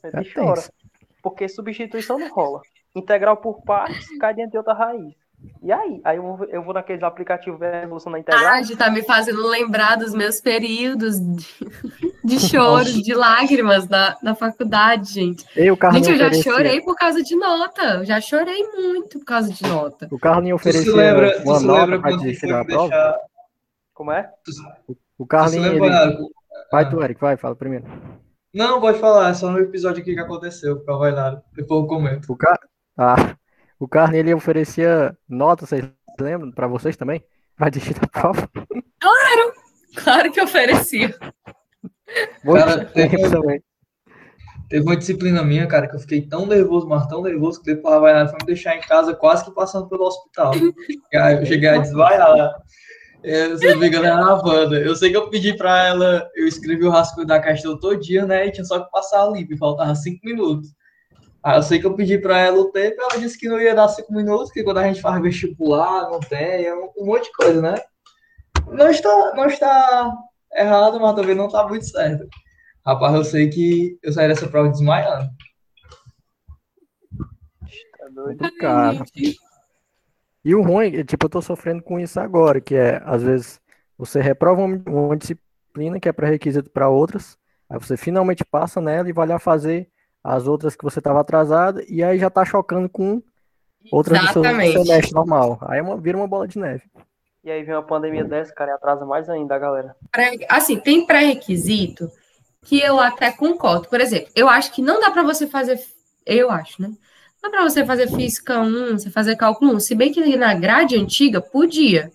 Senta 0.00 0.18
É 0.18 0.22
e 0.22 0.32
chora. 0.32 0.62
Porque 1.22 1.48
substituição 1.48 2.18
não 2.18 2.28
rola. 2.28 2.62
Integral 2.94 3.36
por 3.36 3.62
partes 3.62 4.18
cai 4.18 4.34
dentro 4.34 4.52
de 4.52 4.58
outra 4.58 4.74
raiz. 4.74 5.14
E 5.62 5.72
aí? 5.72 6.00
Aí 6.04 6.16
eu 6.16 6.22
vou, 6.22 6.44
eu 6.46 6.62
vou 6.62 6.74
naqueles 6.74 7.02
aplicativos 7.02 7.60
de 7.60 7.70
resolução 7.70 8.12
da 8.12 8.18
integral. 8.18 8.54
Ah, 8.54 8.76
tá 8.76 8.90
me 8.90 9.02
fazendo 9.02 9.46
lembrar 9.46 9.96
dos 9.96 10.12
meus 10.14 10.40
períodos 10.40 11.18
de, 12.28 12.36
de 12.38 12.48
choros, 12.48 13.02
de 13.02 13.14
lágrimas 13.14 13.88
na, 13.88 14.16
na 14.22 14.34
faculdade, 14.34 15.12
gente. 15.12 15.44
E 15.56 15.70
o 15.70 15.76
Gente, 15.92 16.10
eu 16.10 16.16
já 16.18 16.26
oferecia, 16.26 16.52
chorei 16.52 16.80
por 16.80 16.94
causa 16.96 17.22
de 17.22 17.34
nota. 17.36 17.82
Eu 17.82 18.04
já 18.04 18.20
chorei 18.20 18.62
muito 18.72 19.18
por 19.18 19.24
causa 19.24 19.52
de 19.52 19.62
nota. 19.64 20.08
o 20.10 20.18
Tu 20.18 20.28
se 20.44 20.52
oferecia 20.52 20.94
lembra, 20.94 21.40
tu 21.40 21.48
uma 21.48 21.58
se 21.58 21.66
nota 21.66 21.80
lembra 21.80 22.00
para 22.00 22.10
quando 22.10 22.22
tu 22.32 22.40
foi 22.40 22.48
da 22.48 22.58
me 22.58 22.64
prova. 22.66 22.88
deixar. 22.88 23.18
Como 23.94 24.12
é? 24.12 24.30
Tu, 24.44 24.50
O 25.18 25.24
se 25.24 25.28
Carlinhos, 25.28 25.66
lembra, 25.72 26.04
ele... 26.04 26.28
Vai 26.70 26.88
tu, 26.88 27.02
Eric, 27.02 27.20
vai, 27.20 27.36
fala 27.36 27.56
primeiro. 27.56 27.84
Não, 28.54 28.80
pode 28.80 28.98
falar, 28.98 29.30
é 29.30 29.34
só 29.34 29.50
no 29.50 29.58
episódio 29.58 30.02
aqui 30.02 30.14
que 30.14 30.20
aconteceu 30.20 30.80
com 30.84 30.92
a 30.94 30.98
Bailardo. 30.98 31.42
Depois 31.52 31.82
eu 31.82 31.86
comento. 31.88 32.32
O, 32.32 32.36
Car... 32.36 32.58
ah, 32.96 33.34
o 33.78 33.88
Carlinhos, 33.88 34.20
ele 34.26 34.34
oferecia 34.34 35.16
nota, 35.28 35.66
vocês 35.66 35.84
lembram, 36.20 36.50
para 36.52 36.66
vocês 36.66 36.96
também? 36.96 37.24
Vai 37.56 37.70
desistir 37.70 37.98
da 37.98 38.06
prova? 38.06 38.48
Claro 39.96 40.32
que 40.32 40.40
oferecia. 40.40 41.14
Muito 42.44 42.64
Cara, 42.64 42.84
tempo 42.86 43.16
teve- 43.16 43.30
também. 43.30 43.62
Teve 44.68 44.82
uma 44.84 44.96
disciplina 44.96 45.42
minha, 45.42 45.66
cara, 45.66 45.88
que 45.88 45.96
eu 45.96 46.00
fiquei 46.00 46.20
tão 46.20 46.44
nervoso, 46.44 46.86
mas 46.86 47.06
tão 47.06 47.22
nervoso, 47.22 47.58
que 47.62 47.74
depois 47.74 47.94
a 47.94 48.00
Bailardo 48.00 48.30
foi 48.30 48.38
me 48.42 48.46
deixar 48.46 48.76
em 48.76 48.80
casa 48.82 49.14
quase 49.14 49.42
que 49.44 49.50
passando 49.50 49.88
pelo 49.88 50.04
hospital. 50.04 50.52
Aí 51.14 51.36
eu 51.36 51.46
cheguei 51.46 51.70
a 51.70 51.78
desvaiar 51.78 52.28
lá. 52.36 52.54
É, 53.24 53.56
Se 53.56 53.66
não 53.72 53.78
me 53.78 53.88
engano, 53.88 54.04
era 54.04 54.16
a 54.16 54.34
Wanda. 54.34 54.76
Eu 54.78 54.94
sei 54.94 55.10
que 55.10 55.16
eu 55.16 55.30
pedi 55.30 55.56
pra 55.56 55.86
ela, 55.86 56.28
eu 56.36 56.46
escrevi 56.46 56.84
o 56.84 56.90
rascunho 56.90 57.26
da 57.26 57.40
questão 57.40 57.78
todo 57.80 57.98
dia, 57.98 58.26
né? 58.26 58.46
E 58.46 58.52
tinha 58.52 58.64
só 58.64 58.78
que 58.78 58.90
passar 58.90 59.26
limpo, 59.30 59.54
e 59.54 59.58
faltava 59.58 59.94
cinco 59.94 60.20
minutos. 60.24 60.68
Aí 61.42 61.56
eu 61.56 61.62
sei 61.62 61.78
que 61.80 61.86
eu 61.86 61.94
pedi 61.94 62.18
pra 62.18 62.38
ela 62.38 62.58
o 62.58 62.70
tempo, 62.70 63.00
ela 63.00 63.18
disse 63.18 63.38
que 63.38 63.48
não 63.48 63.58
ia 63.58 63.74
dar 63.74 63.88
cinco 63.88 64.12
minutos, 64.12 64.52
que 64.52 64.62
quando 64.62 64.78
a 64.78 64.84
gente 64.86 65.00
faz 65.00 65.20
vestibular, 65.22 66.10
não 66.10 66.20
tem, 66.20 66.66
é 66.66 66.74
um, 66.74 66.90
um 66.98 67.06
monte 67.06 67.24
de 67.24 67.32
coisa, 67.32 67.62
né? 67.62 67.74
Não 68.70 68.88
está, 68.90 69.32
não 69.34 69.46
está 69.46 70.12
errado, 70.52 71.00
mas 71.00 71.14
também 71.14 71.34
não 71.34 71.46
está 71.46 71.66
muito 71.66 71.86
certo. 71.86 72.26
Rapaz, 72.84 73.14
eu 73.14 73.24
sei 73.24 73.48
que 73.48 73.98
eu 74.02 74.12
saí 74.12 74.28
dessa 74.28 74.48
prova 74.48 74.70
desmaiando. 74.70 75.28
Tá 77.98 78.08
doido. 78.10 78.38
Complicado. 78.38 79.04
E 80.44 80.54
o 80.54 80.62
ruim, 80.62 80.96
é, 80.96 81.04
tipo, 81.04 81.26
eu 81.26 81.30
tô 81.30 81.42
sofrendo 81.42 81.82
com 81.82 82.00
isso 82.00 82.18
agora, 82.18 82.60
que 82.60 82.74
é, 82.74 83.02
às 83.04 83.22
vezes, 83.22 83.60
você 83.98 84.20
reprova 84.20 84.62
uma, 84.62 85.16
disciplina 85.16 86.00
que 86.00 86.08
é 86.08 86.12
pré-requisito 86.12 86.70
para 86.70 86.88
outras, 86.88 87.36
aí 87.68 87.78
você 87.78 87.96
finalmente 87.96 88.44
passa 88.44 88.80
nela 88.80 89.08
e 89.08 89.12
vai 89.12 89.26
lá 89.26 89.38
fazer 89.38 89.90
as 90.24 90.46
outras 90.46 90.74
que 90.74 90.84
você 90.84 91.00
estava 91.00 91.20
atrasado, 91.20 91.82
e 91.88 92.02
aí 92.02 92.18
já 92.18 92.30
tá 92.30 92.44
chocando 92.44 92.88
com 92.88 93.22
outras 93.92 94.22
no 94.22 94.28
seu 94.28 94.42
semestre 94.42 95.12
normal. 95.12 95.58
Aí 95.62 95.80
é 95.80 95.82
uma, 95.82 95.96
vira 95.96 96.16
uma 96.16 96.26
bola 96.26 96.48
de 96.48 96.58
neve. 96.58 96.84
E 97.48 97.50
aí 97.50 97.62
vem 97.62 97.74
uma 97.74 97.82
pandemia 97.82 98.24
dessa, 98.24 98.52
cara, 98.52 98.72
e 98.72 98.74
atrasa 98.74 99.06
mais 99.06 99.26
ainda 99.26 99.54
a 99.54 99.58
galera. 99.58 99.96
Assim, 100.50 100.78
tem 100.78 101.06
pré-requisito 101.06 102.10
que 102.66 102.78
eu 102.78 103.00
até 103.00 103.32
concordo. 103.32 103.88
Por 103.88 104.02
exemplo, 104.02 104.30
eu 104.36 104.50
acho 104.50 104.70
que 104.70 104.82
não 104.82 105.00
dá 105.00 105.10
para 105.10 105.22
você 105.22 105.46
fazer, 105.46 105.82
eu 106.26 106.50
acho, 106.50 106.82
né? 106.82 106.88
Não 106.88 106.96
dá 107.40 107.48
para 107.48 107.62
você 107.62 107.86
fazer 107.86 108.06
física 108.14 108.60
1, 108.60 108.98
você 108.98 109.10
fazer 109.10 109.34
cálculo 109.34 109.72
1. 109.76 109.80
Se 109.80 109.94
bem 109.94 110.12
que 110.12 110.36
na 110.36 110.52
grade 110.52 110.98
antiga 110.98 111.40
podia. 111.40 112.12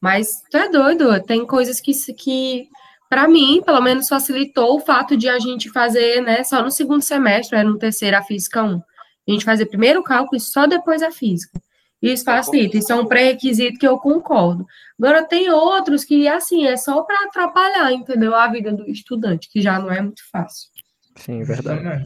Mas 0.00 0.40
tu 0.50 0.56
é 0.56 0.70
doido, 0.70 1.22
tem 1.24 1.46
coisas 1.46 1.78
que, 1.78 1.92
que 2.14 2.66
para 3.06 3.28
mim, 3.28 3.60
pelo 3.62 3.82
menos, 3.82 4.08
facilitou 4.08 4.76
o 4.76 4.80
fato 4.80 5.14
de 5.14 5.28
a 5.28 5.38
gente 5.38 5.68
fazer, 5.68 6.22
né, 6.22 6.42
só 6.42 6.62
no 6.62 6.70
segundo 6.70 7.02
semestre, 7.02 7.58
era 7.58 7.68
no 7.68 7.76
terceiro 7.76 8.16
a 8.16 8.22
física 8.22 8.62
1. 8.62 8.76
A 8.76 9.30
gente 9.30 9.44
fazer 9.44 9.66
primeiro 9.66 10.00
o 10.00 10.04
cálculo 10.04 10.38
e 10.38 10.40
só 10.40 10.66
depois 10.66 11.02
a 11.02 11.10
física. 11.10 11.60
Isso 12.02 12.24
facilita, 12.24 12.78
isso 12.78 12.92
é 12.92 12.96
um 12.96 13.04
pré-requisito 13.04 13.78
que 13.78 13.86
eu 13.86 13.98
concordo. 13.98 14.66
Agora, 14.98 15.22
tem 15.22 15.50
outros 15.50 16.04
que, 16.04 16.26
assim, 16.26 16.66
é 16.66 16.76
só 16.76 17.02
para 17.02 17.26
atrapalhar, 17.26 17.92
entendeu? 17.92 18.34
A 18.34 18.48
vida 18.48 18.72
do 18.72 18.88
estudante, 18.88 19.50
que 19.50 19.60
já 19.60 19.78
não 19.78 19.90
é 19.90 20.00
muito 20.00 20.22
fácil. 20.30 20.68
Sim, 21.16 21.42
verdade. 21.42 22.04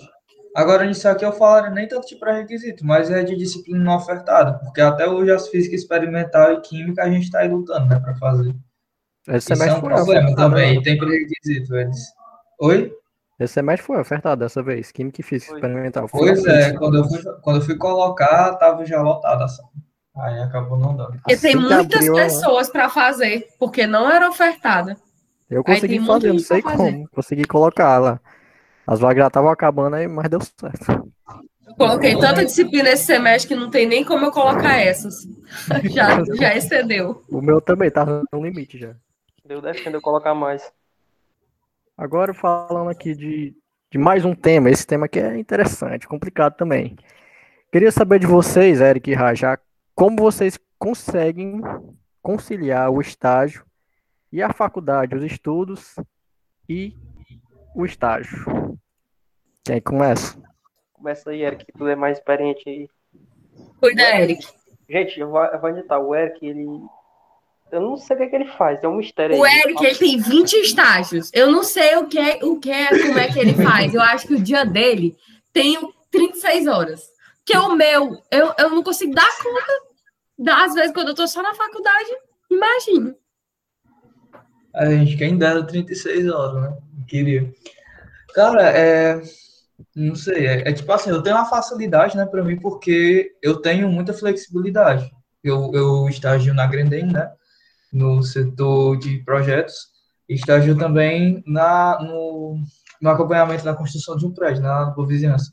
Agora, 0.55 0.85
nisso 0.85 1.09
aqui 1.09 1.25
eu 1.25 1.33
falaria 1.33 1.71
nem 1.71 1.89
tanto 1.89 2.07
de 2.09 2.17
pré-requisito, 2.17 2.85
mas 2.87 3.11
é 3.11 3.25
de 3.25 3.37
disciplina 3.37 3.83
não 3.83 3.97
ofertada, 3.97 4.55
porque 4.61 4.81
até 4.81 5.09
hoje 5.09 5.31
as 5.33 5.49
física 5.49 5.75
experimental 5.75 6.53
e 6.53 6.61
química 6.61 7.03
a 7.03 7.11
gente 7.11 7.25
está 7.25 7.41
aí 7.41 7.49
lutando, 7.49 7.87
né, 7.87 7.99
para 7.99 8.15
fazer. 8.17 8.55
Esse 9.29 9.53
Isso 9.53 9.63
é 9.63 9.75
um 9.75 9.81
problema 9.81 10.35
também, 10.37 10.77
né? 10.77 10.83
tem 10.83 10.99
pré-requisito, 10.99 11.75
eles. 11.75 11.99
Oi? 12.61 12.93
Esse 13.41 13.55
semestre 13.55 13.85
foi 13.85 14.01
ofertado 14.01 14.41
dessa 14.41 14.63
vez, 14.63 14.93
Química 14.93 15.21
e 15.21 15.25
Física 15.25 15.55
Experimental. 15.55 16.09
Pois 16.09 16.45
é, 16.45 16.73
quando 16.75 16.99
eu, 16.99 17.05
fui, 17.05 17.23
quando 17.43 17.57
eu 17.57 17.63
fui 17.63 17.77
colocar, 17.77 18.55
tava 18.55 18.85
já 18.87 19.03
lotada 19.03 19.45
a 19.45 19.49
sala. 19.49 19.71
Aí 20.17 20.39
acabou 20.41 20.79
não 20.79 20.97
dando. 20.97 21.13
Porque 21.13 21.35
assim 21.35 21.49
tem 21.49 21.57
muitas 21.57 21.97
abriu, 21.97 22.15
pessoas 22.15 22.69
para 22.69 22.89
fazer, 22.89 23.49
porque 23.59 23.87
não 23.87 24.11
era 24.11 24.29
ofertada. 24.29 24.97
Eu 25.51 25.65
consegui 25.65 26.05
fazer, 26.05 26.33
não 26.33 26.39
sei 26.39 26.63
como. 26.63 27.09
Consegui 27.11 27.45
colocar 27.45 27.99
lá. 27.99 28.21
As 28.87 29.01
vagas 29.01 29.23
já 29.23 29.27
estavam 29.29 29.51
acabando 29.51 29.97
aí, 29.97 30.07
mas 30.07 30.29
deu 30.29 30.41
certo. 30.41 31.13
Eu 31.67 31.75
coloquei 31.75 32.17
tanta 32.17 32.45
disciplina 32.45 32.91
esse 32.91 33.05
semestre 33.05 33.49
que 33.49 33.61
não 33.61 33.71
tem 33.71 33.87
nem 33.87 34.05
como 34.05 34.27
eu 34.27 34.31
colocar 34.31 34.77
essas. 34.77 35.27
já, 35.91 36.23
já 36.35 36.57
excedeu. 36.57 37.25
O 37.29 37.41
meu 37.41 37.61
também 37.61 37.91
tava 37.91 38.23
no 38.33 38.45
limite 38.45 38.79
já. 38.79 38.95
Deu 39.45 39.61
defendo 39.61 39.95
eu 39.95 40.03
colocar 40.03 40.35
mais. 40.35 40.73
Agora 41.97 42.33
falando 42.35 42.91
aqui 42.91 43.15
de, 43.15 43.55
de 43.91 43.99
mais 43.99 44.25
um 44.25 44.35
tema, 44.35 44.71
esse 44.71 44.87
tema 44.87 45.07
aqui 45.07 45.19
é 45.19 45.37
interessante, 45.39 46.09
complicado 46.09 46.57
também. 46.57 46.97
Queria 47.71 47.91
saber 47.91 48.19
de 48.19 48.27
vocês, 48.27 48.81
Eric 48.81 49.11
e 49.11 49.15
Rajá, 49.15 49.59
como 49.95 50.17
vocês 50.17 50.59
conseguem 50.79 51.61
conciliar 52.23 52.91
o 52.91 53.01
estágio 53.01 53.65
e 54.33 54.43
a 54.43 54.53
faculdade, 54.53 55.15
os 55.15 55.23
estudos 55.23 55.95
e 56.69 56.95
o 57.75 57.85
estágio. 57.85 58.79
Quem 59.65 59.81
começa? 59.81 60.41
Começa 60.93 61.31
aí, 61.31 61.43
Eric, 61.43 61.67
tu 61.77 61.87
é 61.87 61.97
mais 61.97 62.19
experiente 62.19 62.63
aí. 62.69 62.89
Cuida, 63.81 64.03
Eric. 64.21 64.47
Gente, 64.89 65.21
eu 65.21 65.31
vou, 65.31 65.45
eu 65.45 65.61
vou 65.61 65.71
editar. 65.71 65.99
O 65.99 66.15
Eric, 66.15 66.45
ele 66.45 66.67
eu 67.75 67.81
não 67.81 67.97
sei 67.97 68.15
o 68.15 68.19
que, 68.19 68.25
é 68.25 68.29
que 68.29 68.37
ele 68.37 68.51
faz, 68.53 68.85
é 68.85 68.89
um 68.89 68.97
mistério. 68.97 69.37
O 69.37 69.47
Eric, 69.47 69.85
ele 69.85 69.95
tem 69.97 70.21
20 70.21 70.53
estágios. 70.61 71.31
Eu 71.33 71.51
não 71.51 71.65
sei 71.65 71.97
o 71.97 72.07
que, 72.07 72.19
é, 72.19 72.39
o 72.45 72.59
que 72.61 72.71
é, 72.71 72.87
como 72.87 73.19
é 73.19 73.27
que 73.27 73.39
ele 73.39 73.55
faz. 73.55 73.93
Eu 73.93 74.01
acho 74.01 74.29
que 74.29 74.35
o 74.35 74.41
dia 74.41 74.65
dele 74.65 75.17
tem 75.53 75.77
36 76.11 76.67
horas. 76.69 77.14
Que 77.45 77.57
o 77.57 77.75
meu, 77.75 78.23
eu, 78.31 78.55
eu 78.59 78.71
não 78.71 78.83
consigo 78.83 79.15
dar 79.15 79.29
conta. 79.43 79.95
Das 80.37 80.75
vezes, 80.75 80.93
quando 80.93 81.09
eu 81.09 81.15
tô 81.15 81.27
só 81.27 81.43
na 81.43 81.55
faculdade, 81.55 82.11
imagina. 82.51 83.15
A 84.75 84.87
gente 84.87 85.17
quem 85.17 85.39
dera 85.39 85.65
36 85.65 86.29
horas, 86.29 86.63
né? 86.63 86.79
Queria. 87.07 87.53
Cara, 88.35 88.71
é. 88.71 89.23
Não 89.95 90.15
sei, 90.15 90.47
é, 90.47 90.69
é, 90.69 90.73
tipo 90.73 90.91
assim, 90.91 91.11
eu 91.11 91.23
tenho 91.23 91.37
uma 91.37 91.49
facilidade, 91.49 92.17
né, 92.17 92.27
para 92.27 92.43
mim, 92.43 92.59
porque 92.59 93.33
eu 93.43 93.61
tenho 93.61 93.89
muita 93.89 94.13
flexibilidade. 94.13 95.11
Eu, 95.43 95.71
eu 95.73 96.09
estagio 96.09 96.55
na 96.55 96.67
Grendem, 96.67 97.07
né? 97.07 97.31
no 97.95 98.21
setor 98.23 98.99
de 98.99 99.19
projetos 99.19 99.75
e 100.29 100.35
estágio 100.35 100.77
também 100.77 101.43
na, 101.47 101.99
no, 102.03 102.59
no 103.01 103.09
acompanhamento 103.09 103.65
da 103.65 103.75
construção 103.75 104.17
de 104.17 104.27
um 104.27 104.35
prédio, 104.35 104.63
na 104.63 104.93
vizinhança. 105.07 105.53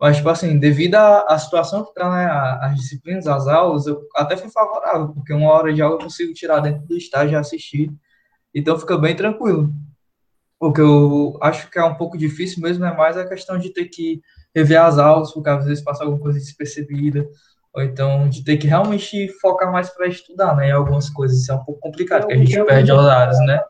Mas, 0.00 0.16
tipo 0.16 0.30
assim, 0.30 0.58
devido 0.58 0.94
à, 0.94 1.38
situação 1.38 1.84
que 1.84 1.90
está, 1.90 2.10
né, 2.10 2.26
as 2.62 2.74
disciplinas, 2.74 3.26
as 3.26 3.46
aulas, 3.46 3.86
eu 3.86 4.00
até 4.16 4.34
fui 4.34 4.50
favorável, 4.50 5.08
porque 5.08 5.34
uma 5.34 5.50
hora 5.50 5.74
de 5.74 5.82
aula 5.82 5.96
eu 5.96 6.04
consigo 6.04 6.32
tirar 6.32 6.60
dentro 6.60 6.86
do 6.86 6.96
estágio 6.96 7.34
e 7.34 7.36
assistir. 7.36 7.92
Então, 8.54 8.78
fica 8.78 8.96
bem 8.96 9.14
tranquilo. 9.14 9.70
O 10.58 10.72
que 10.72 10.80
eu 10.80 11.38
acho 11.42 11.70
que 11.70 11.78
é 11.78 11.84
um 11.84 11.94
pouco 11.94 12.16
difícil 12.16 12.62
mesmo 12.62 12.84
é 12.84 12.96
mais 12.96 13.16
a 13.18 13.28
questão 13.28 13.58
de 13.58 13.70
ter 13.70 13.86
que 13.86 14.22
rever 14.54 14.80
as 14.80 14.96
aulas, 14.96 15.32
porque 15.32 15.50
às 15.50 15.66
vezes 15.66 15.84
passa 15.84 16.02
alguma 16.02 16.20
coisa 16.20 16.38
despercebida, 16.38 17.26
ou 17.74 17.82
então 17.82 18.28
de 18.28 18.42
ter 18.42 18.56
que 18.56 18.66
realmente 18.66 19.28
focar 19.40 19.70
mais 19.70 19.90
para 19.90 20.08
estudar, 20.08 20.56
né, 20.56 20.68
em 20.68 20.72
algumas 20.72 21.10
coisas. 21.10 21.38
Isso 21.38 21.52
é 21.52 21.54
um 21.54 21.64
pouco 21.64 21.80
complicado, 21.80 22.22
porque 22.22 22.34
a 22.34 22.38
gente 22.38 22.64
perde 22.64 22.90
horários, 22.90 23.38
né? 23.40 23.60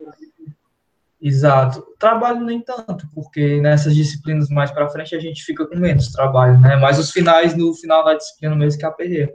Exato. 1.21 1.85
Trabalho 1.99 2.41
nem 2.41 2.63
tanto, 2.63 3.07
porque 3.15 3.61
nessas 3.61 3.95
disciplinas 3.95 4.49
mais 4.49 4.71
para 4.71 4.89
frente 4.89 5.15
a 5.15 5.21
gente 5.21 5.45
fica 5.45 5.67
com 5.67 5.77
menos 5.77 6.09
trabalho, 6.09 6.59
né? 6.59 6.77
Mas 6.77 6.99
os 6.99 7.11
finais, 7.11 7.55
no 7.55 7.75
final 7.75 8.03
da 8.05 8.15
disciplina 8.15 8.57
mesmo 8.57 8.79
que 8.79 8.87
é 8.87 8.89
a 8.89 8.93
perder. 8.93 9.31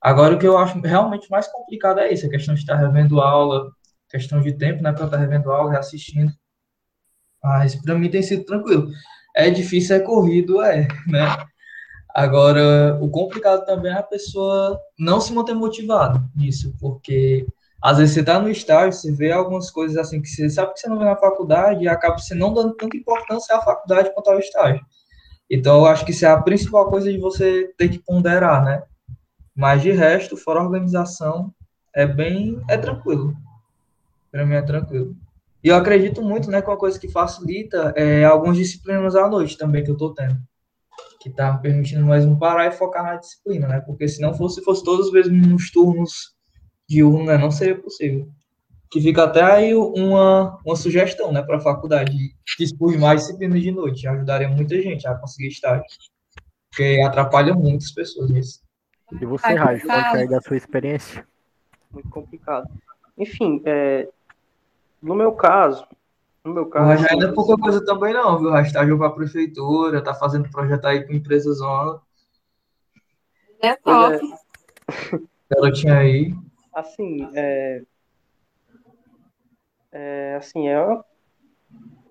Agora, 0.00 0.34
o 0.34 0.38
que 0.38 0.46
eu 0.46 0.56
acho 0.56 0.78
realmente 0.80 1.28
mais 1.30 1.48
complicado 1.48 1.98
é 1.98 2.12
isso, 2.12 2.26
a 2.26 2.30
questão 2.30 2.54
de 2.54 2.60
estar 2.60 2.76
revendo 2.76 3.20
aula, 3.20 3.72
questão 4.08 4.40
de 4.40 4.52
tempo, 4.52 4.82
né, 4.82 4.92
para 4.92 5.06
estar 5.06 5.16
revendo 5.16 5.50
aula, 5.50 5.72
reassistindo. 5.72 6.32
Mas 7.42 7.74
para 7.74 7.94
mim 7.94 8.10
tem 8.10 8.22
sido 8.22 8.44
tranquilo. 8.44 8.88
É 9.34 9.50
difícil, 9.50 9.96
é 9.96 10.00
corrido, 10.00 10.62
é, 10.62 10.86
né? 11.08 11.26
Agora, 12.14 12.96
o 13.02 13.10
complicado 13.10 13.64
também 13.64 13.92
é 13.92 13.96
a 13.98 14.02
pessoa 14.02 14.78
não 14.96 15.20
se 15.20 15.32
manter 15.32 15.54
motivado 15.54 16.24
nisso, 16.36 16.72
porque 16.78 17.44
às 17.84 17.98
vezes 17.98 18.14
você 18.14 18.20
está 18.20 18.40
no 18.40 18.48
estágio, 18.48 18.94
você 18.94 19.12
vê 19.12 19.30
algumas 19.30 19.70
coisas 19.70 19.98
assim 19.98 20.22
que 20.22 20.26
você 20.26 20.48
sabe 20.48 20.72
que 20.72 20.80
você 20.80 20.88
não 20.88 20.98
vê 20.98 21.04
na 21.04 21.16
faculdade 21.16 21.84
e 21.84 21.88
acaba 21.88 22.16
você 22.16 22.34
não 22.34 22.54
dando 22.54 22.72
tanta 22.72 22.96
importância 22.96 23.54
à 23.54 23.60
faculdade 23.60 24.10
quanto 24.14 24.30
ao 24.30 24.38
estágio. 24.38 24.80
Então, 25.50 25.80
eu 25.80 25.84
acho 25.84 26.02
que 26.02 26.10
isso 26.10 26.24
é 26.24 26.30
a 26.30 26.40
principal 26.40 26.88
coisa 26.88 27.12
de 27.12 27.18
você 27.18 27.74
ter 27.76 27.90
que 27.90 27.98
ponderar, 27.98 28.64
né? 28.64 28.82
Mas 29.54 29.82
de 29.82 29.90
resto, 29.90 30.34
fora 30.34 30.62
organização, 30.62 31.52
é 31.94 32.06
bem. 32.06 32.58
é 32.70 32.78
tranquilo. 32.78 33.36
Para 34.32 34.46
mim 34.46 34.54
é 34.54 34.62
tranquilo. 34.62 35.14
E 35.62 35.68
eu 35.68 35.76
acredito 35.76 36.22
muito, 36.22 36.50
né, 36.50 36.62
com 36.62 36.72
a 36.72 36.78
coisa 36.78 36.98
que 36.98 37.10
facilita 37.10 37.92
é, 37.98 38.24
algumas 38.24 38.56
disciplinas 38.56 39.14
à 39.14 39.28
noite 39.28 39.58
também 39.58 39.84
que 39.84 39.90
eu 39.90 39.94
estou 39.94 40.14
tendo 40.14 40.38
que 41.20 41.28
está 41.28 41.56
permitindo 41.56 42.04
mais 42.06 42.24
um 42.24 42.38
parar 42.38 42.66
e 42.66 42.72
focar 42.72 43.02
na 43.02 43.16
disciplina, 43.16 43.66
né? 43.66 43.80
Porque 43.80 44.06
se 44.06 44.20
não 44.20 44.34
fosse, 44.34 44.62
fosse 44.62 44.84
todos 44.84 45.06
os 45.06 45.12
mesmos 45.12 45.70
turnos 45.70 46.33
de 46.88 47.02
urna, 47.02 47.36
né? 47.36 47.38
não 47.38 47.50
seria 47.50 47.76
possível. 47.76 48.28
Que 48.90 49.00
fica 49.00 49.24
até 49.24 49.42
aí 49.42 49.74
uma, 49.74 50.58
uma 50.64 50.76
sugestão, 50.76 51.32
né, 51.32 51.42
para 51.42 51.56
a 51.56 51.60
faculdade, 51.60 52.36
expor 52.60 52.96
mais 52.98 53.22
disciplinas 53.22 53.60
de 53.60 53.72
noite, 53.72 54.06
ajudaria 54.06 54.48
muita 54.48 54.80
gente 54.80 55.06
a 55.06 55.16
conseguir 55.16 55.48
estágio, 55.48 55.84
porque 56.70 57.02
atrapalha 57.04 57.54
muitas 57.54 57.90
pessoas 57.90 58.30
nisso. 58.30 58.62
E 59.20 59.26
você, 59.26 59.54
Raj, 59.54 59.82
qual 59.82 60.16
é 60.16 60.26
da 60.26 60.40
sua 60.40 60.56
experiência? 60.56 61.26
Muito 61.90 62.08
complicado. 62.08 62.68
Enfim, 63.18 63.62
é, 63.64 64.08
no 65.02 65.14
meu 65.14 65.32
caso, 65.32 65.86
no 66.44 66.52
meu 66.52 66.66
caso. 66.66 66.86
Mas 66.86 67.10
ainda 67.10 67.28
é 67.28 67.32
pouca 67.32 67.56
coisa 67.56 67.84
também, 67.84 68.12
não, 68.12 68.38
viu? 68.38 68.56
Estágio 68.58 68.98
para 68.98 69.08
a 69.08 69.12
prefeitura, 69.12 70.02
tá 70.02 70.14
fazendo 70.14 70.50
projeto 70.50 70.84
aí 70.84 71.06
com 71.06 71.12
empresa 71.12 71.52
zona. 71.52 72.00
É 73.60 73.74
top. 73.76 74.20
Ela 75.56 75.72
tinha 75.72 75.98
aí. 75.98 76.34
Assim, 76.74 77.28
é. 77.34 77.82
é 79.92 80.34
assim, 80.36 80.68
é. 80.68 80.76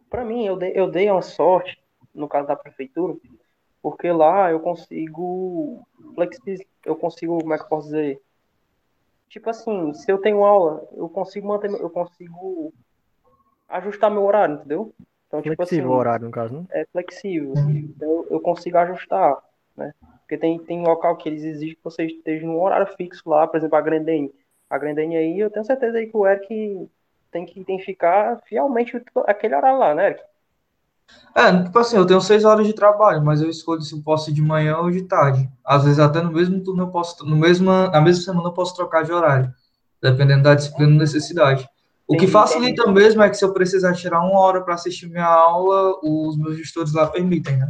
Para 0.09 0.23
mim, 0.23 0.45
eu 0.45 0.55
dei, 0.55 0.71
eu 0.75 0.89
dei 0.89 1.09
uma 1.09 1.21
sorte, 1.21 1.83
no 2.13 2.27
caso 2.27 2.47
da 2.47 2.55
prefeitura, 2.55 3.15
porque 3.81 4.11
lá 4.11 4.51
eu 4.51 4.59
consigo 4.59 5.85
flexibilizar, 6.15 6.67
eu 6.85 6.95
consigo, 6.95 7.39
como 7.39 7.53
é 7.53 7.57
que 7.57 7.63
eu 7.63 7.67
posso 7.67 7.87
dizer? 7.87 8.21
Tipo 9.27 9.49
assim, 9.49 9.93
se 9.93 10.11
eu 10.11 10.19
tenho 10.19 10.45
aula, 10.45 10.87
eu 10.93 11.09
consigo 11.09 11.47
manter, 11.47 11.71
eu 11.71 11.89
consigo 11.89 12.71
ajustar 13.67 14.11
meu 14.11 14.23
horário, 14.23 14.55
entendeu? 14.55 14.93
Então, 15.27 15.41
tipo 15.41 15.55
flexível 15.55 15.85
assim, 15.85 15.95
o 15.95 15.97
horário, 15.97 16.25
no 16.27 16.31
caso, 16.31 16.53
né? 16.53 16.65
É 16.69 16.85
flexível. 16.85 17.53
Então, 17.57 18.27
eu 18.29 18.39
consigo 18.39 18.77
ajustar, 18.77 19.43
né? 19.75 19.91
Porque 20.19 20.37
tem, 20.37 20.59
tem 20.59 20.85
local 20.85 21.17
que 21.17 21.27
eles 21.27 21.43
exigem 21.43 21.75
que 21.75 21.83
você 21.83 22.05
esteja 22.05 22.45
num 22.45 22.61
horário 22.61 22.85
fixo 22.95 23.27
lá, 23.27 23.47
por 23.47 23.57
exemplo, 23.57 23.75
a 23.75 23.81
Grandene. 23.81 24.31
A 24.73 24.77
Grandene 24.79 25.15
aí, 25.15 25.39
eu 25.39 25.51
tenho 25.51 25.63
certeza 25.63 25.99
aí 25.99 26.07
que 26.07 26.17
o 26.17 26.25
Eric 26.25 26.89
tem 27.31 27.45
que 27.45 27.59
identificar 27.59 28.41
fielmente 28.47 28.99
aquele 29.27 29.55
horário 29.55 29.77
lá, 29.77 29.93
né, 29.93 30.07
Eric? 30.07 30.23
É, 31.35 31.63
tipo 31.63 31.77
assim, 31.77 31.95
eu 31.95 32.07
tenho 32.07 32.19
seis 32.19 32.43
horas 32.43 32.65
de 32.65 32.73
trabalho, 32.73 33.23
mas 33.23 33.39
eu 33.39 33.47
escolho 33.51 33.83
se 33.83 33.93
eu 33.93 34.01
posso 34.01 34.31
ir 34.31 34.33
de 34.33 34.41
manhã 34.41 34.77
ou 34.77 34.89
de 34.89 35.03
tarde. 35.03 35.47
Às 35.63 35.83
vezes 35.83 35.99
até 35.99 36.23
no 36.23 36.31
mesmo 36.31 36.59
turno 36.63 36.85
eu 36.85 36.87
posso, 36.87 37.23
no 37.23 37.35
mesma, 37.35 37.91
na 37.91 38.01
mesma 38.01 38.23
semana 38.23 38.47
eu 38.49 38.53
posso 38.53 38.75
trocar 38.75 39.03
de 39.03 39.11
horário, 39.11 39.53
dependendo 40.01 40.41
da 40.41 40.55
disciplina 40.55 40.91
e 40.91 40.97
necessidade. 40.97 41.69
O 42.07 42.17
que 42.17 42.25
facilita 42.25 42.89
mesmo 42.91 43.21
é 43.21 43.29
que 43.29 43.37
se 43.37 43.45
eu 43.45 43.53
precisar 43.53 43.93
tirar 43.93 44.21
uma 44.21 44.39
hora 44.39 44.59
para 44.61 44.73
assistir 44.73 45.07
minha 45.07 45.23
aula, 45.23 45.99
os 46.01 46.35
meus 46.35 46.57
gestores 46.57 46.93
lá 46.93 47.05
permitem, 47.05 47.57
né? 47.57 47.69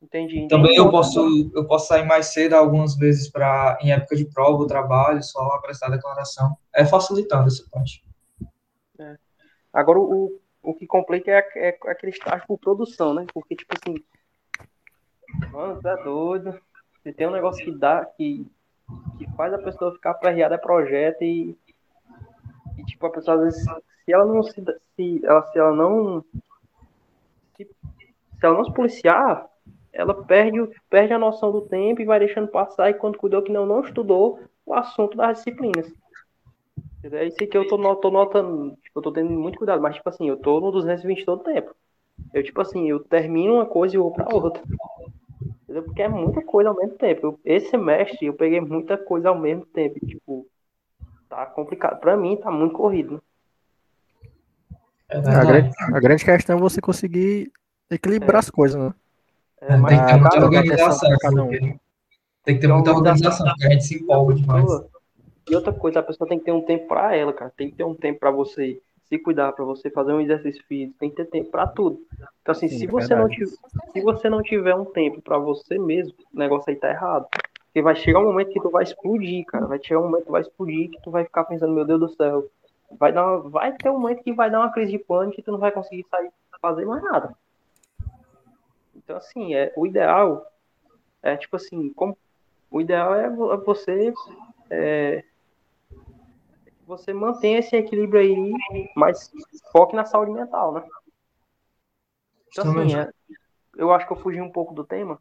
Entendi. 0.00 0.36
entendi. 0.36 0.48
Também 0.48 0.76
eu 0.76 0.90
posso, 0.90 1.50
eu 1.54 1.66
posso 1.66 1.88
sair 1.88 2.06
mais 2.06 2.26
cedo 2.26 2.54
algumas 2.54 2.96
vezes 2.96 3.28
para 3.28 3.78
em 3.82 3.92
época 3.92 4.16
de 4.16 4.24
prova, 4.24 4.66
trabalho, 4.66 5.22
só 5.22 5.40
lá 5.42 5.58
prestar 5.60 5.90
declaração. 5.90 6.56
É 6.74 6.84
facilitando 6.84 7.48
essa 7.48 7.64
parte. 7.70 8.04
É. 8.98 9.16
Agora 9.72 9.98
o, 9.98 10.40
o 10.62 10.74
que 10.74 10.86
complica 10.86 11.30
é, 11.30 11.44
é 11.56 11.78
aquele 11.86 12.12
estágio 12.12 12.46
por 12.46 12.58
produção, 12.58 13.12
né? 13.12 13.26
Porque, 13.32 13.56
tipo 13.56 13.74
assim, 13.74 13.94
mano, 15.50 15.80
tá 15.80 15.96
doido. 15.96 16.58
Se 17.02 17.12
tem 17.12 17.26
um 17.26 17.32
negócio 17.32 17.64
que 17.64 17.72
dá, 17.72 18.04
que, 18.04 18.46
que 19.18 19.30
faz 19.36 19.52
a 19.52 19.58
pessoa 19.58 19.92
ficar 19.92 20.14
perreada 20.14 20.54
é 20.54 20.58
projeto 20.58 21.22
e, 21.22 21.56
e, 22.76 22.84
tipo, 22.84 23.06
a 23.06 23.10
pessoa 23.10 23.36
às 23.36 23.42
vezes, 23.42 23.64
se 24.04 24.12
ela 24.12 24.24
não 24.24 24.42
se, 24.42 24.64
se 24.94 25.20
ela, 25.24 25.42
se 25.50 25.58
ela 25.58 25.72
não 25.74 26.24
se, 27.56 27.64
se 27.64 28.46
ela 28.46 28.58
não 28.58 28.64
se 28.64 28.72
policiar, 28.72 29.48
ela 29.98 30.14
perde, 30.14 30.58
perde 30.88 31.12
a 31.12 31.18
noção 31.18 31.50
do 31.50 31.62
tempo 31.62 32.00
e 32.00 32.04
vai 32.04 32.20
deixando 32.20 32.46
passar, 32.46 32.88
e 32.88 32.94
quando 32.94 33.18
cuidou 33.18 33.42
que 33.42 33.52
não, 33.52 33.66
não 33.66 33.80
estudou 33.80 34.38
o 34.64 34.72
assunto 34.72 35.16
das 35.16 35.38
disciplinas. 35.38 35.92
É 37.02 37.24
isso 37.24 37.36
que 37.36 37.56
eu 37.56 37.66
tô, 37.66 37.96
tô 37.96 38.10
notando, 38.10 38.76
tipo, 38.82 38.98
eu 38.98 39.02
tô 39.02 39.10
tendo 39.10 39.30
muito 39.30 39.58
cuidado, 39.58 39.82
mas, 39.82 39.96
tipo 39.96 40.08
assim, 40.08 40.28
eu 40.28 40.36
tô 40.36 40.60
no 40.60 40.70
220 40.70 41.24
todo 41.24 41.42
tempo. 41.42 41.74
Eu, 42.32 42.44
tipo 42.44 42.60
assim, 42.60 42.88
eu 42.88 43.00
termino 43.00 43.54
uma 43.54 43.66
coisa 43.66 43.96
e 43.96 43.98
vou 43.98 44.12
pra 44.12 44.32
outra. 44.32 44.62
Entendeu? 45.62 45.82
Porque 45.82 46.02
é 46.02 46.08
muita 46.08 46.42
coisa 46.42 46.70
ao 46.70 46.76
mesmo 46.76 46.96
tempo. 46.96 47.26
Eu, 47.26 47.40
esse 47.44 47.70
semestre 47.70 48.26
eu 48.26 48.34
peguei 48.34 48.60
muita 48.60 48.96
coisa 48.96 49.28
ao 49.28 49.38
mesmo 49.38 49.66
tempo. 49.66 50.04
Tipo, 50.04 50.46
tá 51.28 51.46
complicado. 51.46 52.00
Pra 52.00 52.16
mim, 52.16 52.36
tá 52.36 52.50
muito 52.50 52.74
corrido. 52.74 53.14
Né? 53.14 53.20
É 55.10 55.18
a, 55.18 55.44
grande, 55.44 55.70
a, 55.78 56.00
grande, 56.00 56.24
questão 56.24 56.56
é 56.56 56.60
você 56.60 56.80
conseguir 56.80 57.52
equilibrar 57.90 58.36
é. 58.36 58.38
as 58.38 58.50
coisas, 58.50 58.80
né? 58.80 58.92
É, 59.60 59.76
mas 59.76 59.90
tem 59.90 60.00
que 60.00 60.12
ter 60.12 60.20
muita 60.20 60.44
organização. 60.44 61.46
Um. 61.46 61.78
Tem 62.44 62.54
que 62.54 62.60
ter 62.60 62.68
muita 62.68 62.90
organização, 62.92 63.46
porque 63.46 63.66
a 63.66 63.70
gente 63.70 63.84
se 63.84 63.94
empolga 63.96 64.34
demais. 64.34 64.64
E 65.50 65.54
outra 65.54 65.72
coisa, 65.72 66.00
a 66.00 66.02
pessoa 66.02 66.28
tem 66.28 66.38
que 66.38 66.44
ter 66.44 66.52
um 66.52 66.62
tempo 66.62 66.86
para 66.86 67.16
ela, 67.16 67.32
cara. 67.32 67.52
Tem 67.56 67.70
que 67.70 67.76
ter 67.76 67.84
um 67.84 67.94
tempo 67.94 68.20
para 68.20 68.30
você 68.30 68.80
se 69.08 69.18
cuidar, 69.18 69.52
para 69.52 69.64
você 69.64 69.90
fazer 69.90 70.12
um 70.12 70.20
exercício 70.20 70.62
físico, 70.68 70.98
tem 70.98 71.08
que 71.08 71.16
ter 71.16 71.24
tempo 71.24 71.50
para 71.50 71.66
tudo. 71.66 71.98
Então 72.42 72.52
assim, 72.52 72.68
Sim, 72.68 72.78
se 72.80 72.86
você 72.86 73.14
não 73.14 73.26
tiver, 73.26 73.56
se 73.92 74.00
você 74.02 74.28
não 74.28 74.42
tiver 74.42 74.74
um 74.74 74.84
tempo 74.84 75.22
para 75.22 75.38
você 75.38 75.78
mesmo, 75.78 76.14
o 76.32 76.38
negócio 76.38 76.70
aí 76.70 76.76
tá 76.76 76.90
errado. 76.90 77.26
Porque 77.64 77.80
vai 77.80 77.96
chegar 77.96 78.20
um 78.20 78.24
momento 78.24 78.52
que 78.52 78.60
tu 78.60 78.70
vai 78.70 78.82
explodir, 78.82 79.44
cara. 79.46 79.66
Vai 79.66 79.82
chegar 79.82 80.00
um 80.00 80.04
momento 80.04 80.20
que 80.20 80.26
tu 80.26 80.32
vai 80.32 80.42
explodir 80.42 80.90
que 80.90 81.02
tu 81.02 81.10
vai 81.10 81.24
ficar 81.24 81.44
pensando, 81.44 81.72
meu 81.72 81.86
Deus 81.86 82.00
do 82.00 82.08
céu. 82.10 82.44
Vai 82.98 83.12
dar 83.12 83.26
uma, 83.26 83.48
vai 83.48 83.72
ter 83.72 83.90
um 83.90 83.98
momento 83.98 84.22
que 84.22 84.32
vai 84.32 84.50
dar 84.50 84.60
uma 84.60 84.72
crise 84.72 84.92
de 84.92 84.98
pânico 84.98 85.40
e 85.40 85.42
tu 85.42 85.52
não 85.52 85.58
vai 85.58 85.72
conseguir 85.72 86.04
sair 86.10 86.30
fazer 86.60 86.84
mais 86.84 87.02
nada. 87.02 87.34
Então 89.08 89.16
assim, 89.16 89.54
é 89.54 89.72
o 89.74 89.86
ideal 89.86 90.46
é 91.22 91.34
tipo 91.34 91.56
assim, 91.56 91.90
como 91.94 92.16
o 92.70 92.78
ideal 92.78 93.14
é 93.14 93.30
você 93.56 94.12
é, 94.68 95.24
você 96.86 97.14
mantém 97.14 97.56
esse 97.56 97.74
equilíbrio 97.74 98.20
aí, 98.20 98.86
mas 98.94 99.32
foque 99.72 99.96
na 99.96 100.04
saúde 100.04 100.30
mental, 100.30 100.74
né? 100.74 100.86
Então, 102.48 102.70
assim, 102.70 102.96
é, 102.98 103.10
eu 103.78 103.90
acho 103.94 104.06
que 104.06 104.12
eu 104.12 104.18
fugi 104.18 104.42
um 104.42 104.52
pouco 104.52 104.74
do 104.74 104.84
tema, 104.84 105.18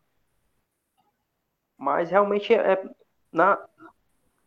mas 1.77 2.09
realmente 2.09 2.53
é, 2.53 2.73
é 2.73 2.89
na, 3.31 3.57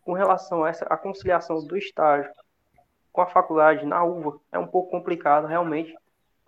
com 0.03 0.12
relação 0.12 0.64
a 0.64 0.68
essa 0.68 0.85
a 0.85 0.98
conciliação 0.98 1.64
do 1.66 1.79
estágio 1.79 2.31
com 3.11 3.22
a 3.22 3.26
faculdade 3.26 3.87
na 3.87 4.05
UVA 4.05 4.38
é 4.53 4.59
um 4.59 4.66
pouco 4.66 4.90
complicado 4.90 5.46
realmente 5.46 5.96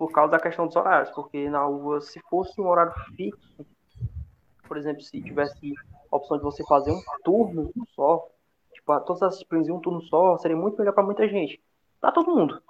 por 0.03 0.11
causa 0.11 0.33
da 0.33 0.41
questão 0.41 0.67
dos 0.67 0.75
horários, 0.75 1.11
porque 1.11 1.49
na 1.49 1.65
UVA 1.65 2.01
se 2.01 2.19
fosse 2.29 2.61
um 2.61 2.67
horário 2.67 2.93
fixo, 3.15 3.65
por 4.67 4.77
exemplo, 4.77 5.01
se 5.01 5.23
tivesse 5.23 5.73
a 6.11 6.17
opção 6.17 6.39
de 6.39 6.43
você 6.43 6.65
fazer 6.65 6.91
um 6.91 7.01
turno 7.23 7.71
só, 7.95 8.29
tipo, 8.73 9.01
todas 9.03 9.23
as 9.23 9.35
disciplinas 9.35 9.69
em 9.69 9.71
um 9.71 9.79
turno 9.79 10.03
só, 10.03 10.37
seria 10.39 10.57
muito 10.57 10.77
melhor 10.77 10.93
para 10.93 11.05
muita 11.05 11.29
gente. 11.29 11.63
Para 12.01 12.11
todo 12.11 12.35
mundo. 12.35 12.61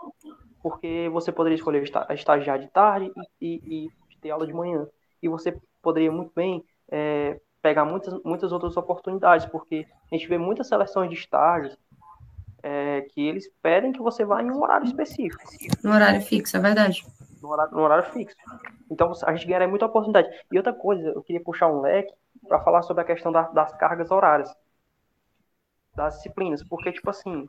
Porque 0.62 1.08
você 1.10 1.32
poderia 1.32 1.56
escolher 1.56 1.82
estagiar 2.10 2.58
de 2.58 2.68
tarde 2.68 3.10
e, 3.40 3.62
e, 3.64 3.86
e, 3.86 4.16
ter 4.20 4.28
aula 4.28 4.46
de 4.46 4.52
manhã. 4.52 4.86
E 5.22 5.26
você 5.26 5.58
poderia 5.80 6.12
muito 6.12 6.32
bem 6.36 6.62
é, 6.90 7.40
pegar 7.62 7.86
muitas, 7.86 8.12
muitas 8.22 8.52
outras 8.52 8.76
oportunidades, 8.76 9.46
porque 9.46 9.86
a 10.10 10.14
gente 10.14 10.28
vê 10.28 10.36
muitas 10.36 10.68
seleções 10.68 11.08
de 11.08 11.16
estágios 11.16 11.78
é, 12.62 13.02
que 13.02 13.20
eles 13.20 13.50
pedem 13.60 13.92
que 13.92 14.00
você 14.00 14.24
vá 14.24 14.42
em 14.42 14.50
um 14.50 14.62
horário 14.62 14.86
específico. 14.86 15.42
No 15.82 15.92
horário 15.92 16.20
fixo, 16.20 16.56
é 16.56 16.60
verdade. 16.60 17.04
No 17.40 17.50
horário, 17.50 17.72
no 17.72 17.82
horário 17.82 18.12
fixo. 18.12 18.36
Então 18.90 19.12
a 19.24 19.34
gente 19.34 19.46
ganharia 19.46 19.68
muita 19.68 19.86
oportunidade. 19.86 20.28
E 20.50 20.56
outra 20.56 20.72
coisa, 20.72 21.08
eu 21.08 21.22
queria 21.22 21.42
puxar 21.42 21.68
um 21.68 21.80
leque 21.80 22.12
para 22.46 22.60
falar 22.60 22.82
sobre 22.82 23.02
a 23.02 23.06
questão 23.06 23.32
da, 23.32 23.42
das 23.42 23.72
cargas 23.74 24.10
horárias 24.10 24.54
das 25.94 26.16
disciplinas, 26.16 26.62
porque, 26.64 26.92
tipo 26.92 27.10
assim, 27.10 27.46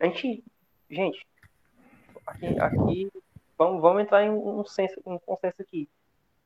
a 0.00 0.06
gente, 0.06 0.42
gente, 0.88 1.26
aqui, 2.26 2.58
aqui 2.58 3.12
vamos, 3.58 3.82
vamos 3.82 4.02
entrar 4.02 4.24
em 4.24 4.30
um, 4.30 4.64
senso, 4.64 5.00
um 5.04 5.18
consenso 5.18 5.60
aqui. 5.60 5.88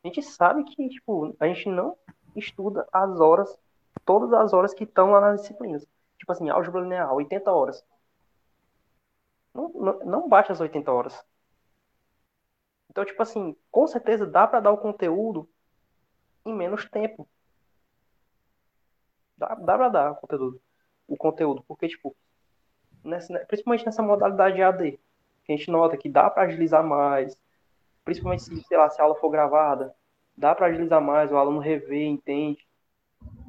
A 0.03 0.09
gente 0.09 0.23
sabe 0.23 0.65
que, 0.65 0.89
tipo, 0.89 1.35
a 1.39 1.47
gente 1.47 1.69
não 1.69 1.97
estuda 2.37 2.87
as 2.93 3.21
horas, 3.21 3.57
todas 4.05 4.33
as 4.33 4.53
horas 4.53 4.75
que 4.75 4.85
estão 4.85 5.11
lá 5.11 5.21
nas 5.21 5.43
disciplinas. 5.43 5.87
Tipo 6.19 6.33
assim, 6.33 6.49
álgebra 6.49 6.81
linear, 6.81 7.13
80 7.13 7.51
horas. 7.51 7.85
Não, 9.59 9.69
não, 9.71 9.99
não 10.05 10.29
bate 10.29 10.53
as 10.53 10.61
80 10.61 10.93
horas. 10.93 11.21
Então, 12.89 13.05
tipo 13.05 13.21
assim, 13.21 13.57
com 13.73 13.89
certeza 13.89 14.25
dá 14.25 14.47
para 14.47 14.61
dar 14.61 14.71
o 14.71 14.79
conteúdo 14.79 15.49
em 16.47 16.55
menos 16.55 16.89
tempo. 16.89 17.29
Dá, 19.37 19.55
dá 19.57 19.77
pra 19.77 19.89
dar 19.89 20.13
o 20.13 20.17
conteúdo 20.17 20.61
o 21.09 21.17
conteúdo, 21.17 21.65
porque, 21.67 21.89
tipo, 21.89 22.15
nessa, 23.03 23.33
né, 23.33 23.39
principalmente 23.47 23.87
nessa 23.87 24.03
modalidade 24.03 24.61
AD, 24.61 25.01
que 25.45 25.53
a 25.53 25.57
gente 25.57 25.71
nota 25.71 25.97
que 25.97 26.09
dá 26.09 26.29
para 26.29 26.43
agilizar 26.43 26.85
mais, 26.85 27.41
principalmente 28.05 28.43
se, 28.43 28.63
sei 28.65 28.77
lá, 28.77 28.91
se 28.91 29.01
a 29.01 29.05
aula 29.05 29.17
for 29.17 29.31
gravada, 29.31 29.95
dá 30.37 30.55
para 30.55 30.67
agilizar 30.67 31.01
mais, 31.01 31.33
o 31.33 31.37
aluno 31.37 31.61
rever, 31.61 32.07
entende. 32.07 32.69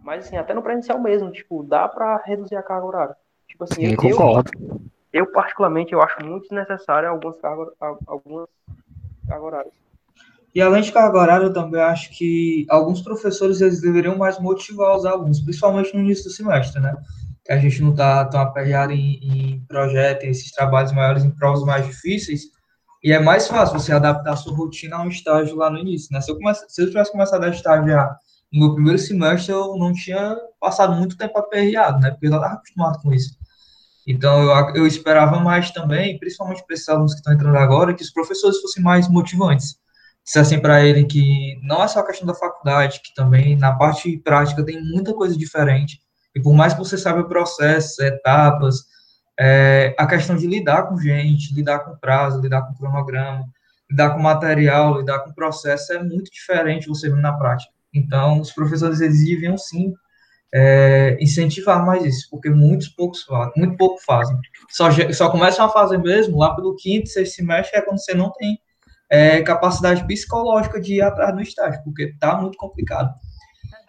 Mas, 0.02 0.26
assim, 0.26 0.38
até 0.38 0.54
no 0.54 0.63
presencial 0.63 1.00
mesmo, 1.00 1.32
tipo, 1.34 1.62
dá 1.63 1.88
para 1.89 2.15
reduzir 2.24 2.56
a 2.56 2.63
carga 2.63 2.86
horária. 2.86 3.17
Tipo 3.45 3.65
assim, 3.65 3.82
Sim, 3.82 3.91
eu, 3.91 3.98
concordo. 3.98 4.52
Eu, 4.58 4.80
particularmente, 5.32 5.93
eu 5.93 6.02
acho 6.02 6.24
muito 6.24 6.54
necessário 6.54 7.10
algumas 7.10 7.39
cargas, 7.41 7.67
algumas 8.08 8.48
cargas 9.28 9.45
horárias. 9.45 9.74
E 10.54 10.62
além 10.62 10.82
de 10.82 10.91
carga 10.91 11.19
horária, 11.19 11.45
eu 11.45 11.54
também 11.54 11.82
acho 11.82 12.10
que 12.12 12.65
alguns 12.69 13.02
professores 13.02 13.62
eles 13.62 13.82
deveriam 13.82 14.17
mais 14.17 14.39
motivar 14.39 14.95
os 14.95 15.06
alunos, 15.06 15.41
principalmente 15.41 15.95
no 15.95 16.02
início 16.02 16.26
do 16.26 16.32
semestre, 16.32 16.82
né? 16.82 16.95
que 17.50 17.54
a 17.54 17.58
gente 17.58 17.82
não 17.82 17.89
está 17.89 18.24
tão 18.26 18.41
aperreado 18.41 18.93
em, 18.93 19.19
em 19.24 19.65
projetos, 19.67 20.24
esses 20.24 20.52
trabalhos 20.52 20.91
maiores, 20.91 21.24
em 21.24 21.32
provas 21.32 21.63
mais 21.63 21.84
difíceis, 21.84 22.43
e 23.04 23.12
é 23.12 23.19
mais 23.19 23.48
fácil 23.48 23.80
você 23.80 23.91
adaptar 23.91 24.34
a 24.34 24.36
sua 24.36 24.56
rotina 24.56 24.98
a 24.98 25.02
um 25.02 25.08
estágio 25.08 25.56
lá 25.56 25.67
no 25.67 25.80
início, 25.80 26.10
né? 26.12 26.22
Se 26.22 26.30
eu, 26.30 26.38
comece, 26.38 26.65
se 26.67 26.80
eu 26.80 26.88
tivesse 26.88 27.12
começado 27.12 27.43
a 27.43 27.50
estagiar 27.50 28.15
no 28.54 28.60
meu 28.60 28.74
primeiro 28.76 29.00
semestre, 29.00 29.52
eu 29.52 29.76
não 29.78 29.93
tinha 29.93 30.38
passado 30.60 30.93
muito 30.93 31.17
tempo 31.17 31.39
aperreado, 31.39 32.00
né? 32.00 32.12
Porque 32.12 32.28
eu 32.28 32.32
já 32.32 32.38
estava 32.38 32.54
acostumado 32.54 33.02
com 33.02 33.12
isso. 33.12 33.36
Então, 34.08 34.42
eu, 34.42 34.76
eu 34.76 34.88
esperava 34.88 35.40
mais 35.40 35.72
também, 35.72 36.18
principalmente 36.18 36.66
para 36.66 36.74
esses 36.74 36.90
alunos 36.90 37.14
que 37.14 37.20
estão 37.20 37.34
entrando 37.34 37.58
agora, 37.58 37.94
que 37.94 38.04
os 38.04 38.12
professores 38.12 38.60
fossem 38.60 38.84
mais 38.84 39.08
motivantes. 39.08 39.78
Dissessem 40.24 40.62
para 40.62 40.86
ele 40.86 41.06
que 41.06 41.60
não 41.64 41.84
é 41.84 41.88
só 41.88 42.00
a 42.00 42.06
questão 42.06 42.28
da 42.28 42.36
faculdade, 42.36 43.02
que 43.04 43.14
também 43.14 43.58
na 43.58 43.76
parte 43.76 44.18
prática 44.18 44.64
tem 44.64 44.82
muita 44.82 45.14
coisa 45.14 45.38
diferente, 45.38 46.00
e 46.36 46.42
por 46.42 46.54
mais 46.54 46.74
que 46.74 46.80
você 46.80 46.98
saiba 46.98 47.22
o 47.22 47.28
processo, 47.28 48.04
etapas, 48.04 48.86
é, 49.40 49.96
a 49.98 50.06
questão 50.06 50.36
de 50.36 50.46
lidar 50.46 50.84
com 50.84 50.98
gente, 50.98 51.54
lidar 51.54 51.80
com 51.80 51.96
prazo, 51.98 52.42
lidar 52.42 52.64
com 52.64 52.76
cronograma, 52.76 53.46
lidar 53.90 54.12
com 54.12 54.20
material, 54.20 55.00
lidar 55.00 55.20
com 55.20 55.34
processo 55.34 55.94
é 55.94 56.04
muito 56.04 56.30
diferente 56.32 56.88
você 56.88 57.10
ver 57.10 57.22
na 57.22 57.34
prática. 57.34 57.72
Então, 57.94 58.40
os 58.40 58.52
professores 58.52 59.02
eles 59.02 59.26
deviam 59.26 59.58
sim 59.58 59.94
é, 60.54 61.18
incentivar 61.22 61.86
mais 61.86 62.04
isso, 62.04 62.28
porque 62.30 62.50
muitos 62.50 62.88
poucos 62.90 63.26
muito 63.56 63.78
pouco 63.78 64.02
fazem. 64.04 64.36
Só, 64.70 64.90
só 65.14 65.30
começam 65.30 65.66
a 65.66 65.70
fazer 65.70 65.98
mesmo 65.98 66.38
lá 66.38 66.56
pelo 66.56 66.76
quinto, 66.76 67.10
sexto 67.10 67.36
semestre, 67.36 67.78
é 67.78 67.82
quando 67.82 68.00
você 68.00 68.14
não 68.14 68.32
tem 68.32 68.60
é, 69.10 69.42
capacidade 69.42 70.06
psicológica 70.06 70.80
de 70.80 70.96
ir 70.96 71.02
atrás 71.02 71.34
do 71.36 71.42
estágio, 71.42 71.82
porque 71.84 72.04
está 72.04 72.36
muito 72.40 72.58
complicado. 72.58 73.14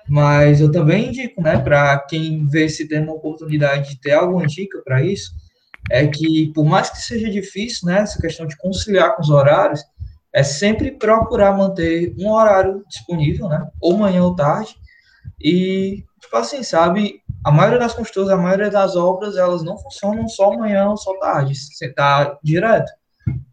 Mas 0.09 0.61
eu 0.61 0.71
também 0.71 1.09
indico, 1.09 1.41
né, 1.41 1.59
para 1.59 1.99
quem 2.01 2.47
vê 2.47 2.69
se 2.69 2.89
tem 2.89 3.03
uma 3.03 3.15
oportunidade 3.15 3.91
de 3.91 4.01
ter 4.01 4.13
alguma 4.13 4.47
dica 4.47 4.83
para 4.85 5.03
isso, 5.03 5.33
é 5.91 6.07
que 6.07 6.53
por 6.53 6.65
mais 6.65 6.91
que 6.91 6.99
seja 6.99 7.31
difícil, 7.31 7.87
né, 7.87 8.01
essa 8.01 8.21
questão 8.21 8.47
de 8.47 8.57
conciliar 8.57 9.15
com 9.15 9.23
os 9.23 9.31
horários, 9.31 9.81
é 10.33 10.43
sempre 10.43 10.93
procurar 10.93 11.57
manter 11.57 12.15
um 12.19 12.31
horário 12.31 12.85
disponível, 12.89 13.49
né? 13.49 13.69
Ou 13.81 13.97
manhã 13.97 14.23
ou 14.23 14.35
tarde. 14.35 14.77
E, 15.41 16.05
tipo 16.21 16.37
assim, 16.37 16.63
sabe, 16.63 17.23
a 17.45 17.51
maioria 17.51 17.79
das 17.79 17.95
construções, 17.95 18.31
a 18.31 18.41
maioria 18.41 18.71
das 18.71 18.97
obras, 18.97 19.37
elas 19.37 19.63
não 19.63 19.79
funcionam 19.79 20.29
só 20.29 20.53
manhã 20.53 20.89
ou 20.91 20.97
só 20.97 21.19
tarde, 21.19 21.55
você 21.55 21.93
tá 21.93 22.39
direto. 22.43 22.91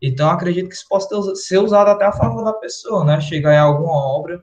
Então, 0.02 0.30
acredito 0.30 0.70
que 0.70 0.76
isso 0.76 0.86
possa 0.88 1.10
ter, 1.10 1.36
ser 1.36 1.58
usado 1.60 1.90
até 1.90 2.06
a 2.06 2.12
favor 2.12 2.44
da 2.44 2.54
pessoa, 2.54 3.04
né? 3.06 3.20
Chegar 3.22 3.54
em 3.54 3.60
alguma 3.60 3.94
obra, 3.94 4.42